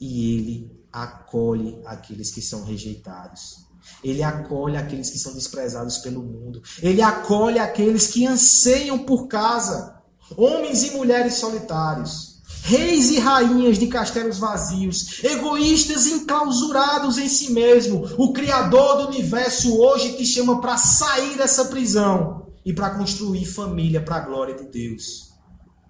e 0.00 0.36
ele 0.36 0.70
acolhe 0.92 1.80
aqueles 1.84 2.30
que 2.30 2.40
são 2.40 2.62
rejeitados. 2.62 3.66
Ele 4.04 4.22
acolhe 4.22 4.76
aqueles 4.76 5.10
que 5.10 5.18
são 5.18 5.34
desprezados 5.34 5.98
pelo 5.98 6.22
mundo. 6.22 6.62
Ele 6.80 7.02
acolhe 7.02 7.58
aqueles 7.58 8.06
que 8.06 8.24
anseiam 8.24 8.96
por 8.96 9.26
casa. 9.26 10.00
Homens 10.36 10.84
e 10.84 10.92
mulheres 10.92 11.34
solitários. 11.34 12.40
Reis 12.62 13.10
e 13.10 13.18
rainhas 13.18 13.76
de 13.76 13.88
castelos 13.88 14.38
vazios, 14.38 15.24
egoístas 15.24 16.06
enclausurados 16.06 17.18
em 17.18 17.28
si 17.28 17.52
mesmo. 17.52 18.08
O 18.16 18.32
Criador 18.32 18.98
do 18.98 19.08
universo 19.08 19.76
hoje 19.80 20.16
te 20.16 20.24
chama 20.24 20.60
para 20.60 20.76
sair 20.76 21.36
dessa 21.36 21.64
prisão 21.64 22.46
e 22.64 22.72
para 22.72 22.90
construir 22.90 23.46
família 23.46 24.00
para 24.00 24.16
a 24.16 24.20
glória 24.20 24.54
de 24.54 24.66
Deus. 24.66 25.32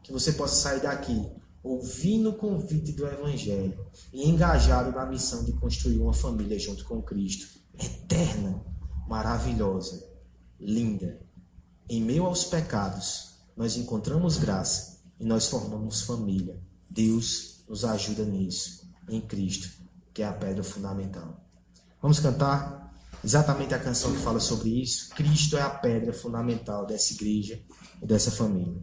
Que 0.02 0.12
você 0.12 0.32
possa 0.32 0.54
sair 0.54 0.80
daqui 0.80 1.28
ouvindo 1.62 2.30
o 2.30 2.34
convite 2.34 2.92
do 2.92 3.06
Evangelho 3.06 3.86
e 4.12 4.28
engajado 4.28 4.92
na 4.92 5.06
missão 5.06 5.44
de 5.44 5.52
construir 5.52 5.98
uma 5.98 6.12
família 6.12 6.58
junto 6.58 6.84
com 6.84 7.02
Cristo 7.02 7.60
eterna, 7.78 8.64
maravilhosa, 9.08 10.06
linda. 10.58 11.20
Em 11.88 12.02
meio 12.02 12.24
aos 12.24 12.44
pecados, 12.44 13.36
nós 13.56 13.76
encontramos 13.76 14.38
graça 14.38 15.00
e 15.18 15.24
nós 15.24 15.48
formamos 15.48 16.02
família. 16.02 16.60
Deus 16.88 17.64
nos 17.68 17.84
ajuda 17.84 18.24
nisso, 18.24 18.88
em 19.08 19.20
Cristo, 19.20 19.70
que 20.12 20.22
é 20.22 20.26
a 20.26 20.32
pedra 20.32 20.62
fundamental. 20.62 21.44
Vamos 22.00 22.20
cantar 22.20 22.94
exatamente 23.22 23.74
a 23.74 23.78
canção 23.78 24.12
que 24.12 24.18
fala 24.18 24.40
sobre 24.40 24.80
isso. 24.80 25.10
Cristo 25.10 25.56
é 25.56 25.62
a 25.62 25.70
pedra 25.70 26.12
fundamental 26.12 26.86
dessa 26.86 27.12
igreja 27.12 27.60
e 28.02 28.06
dessa 28.06 28.30
família. 28.30 28.80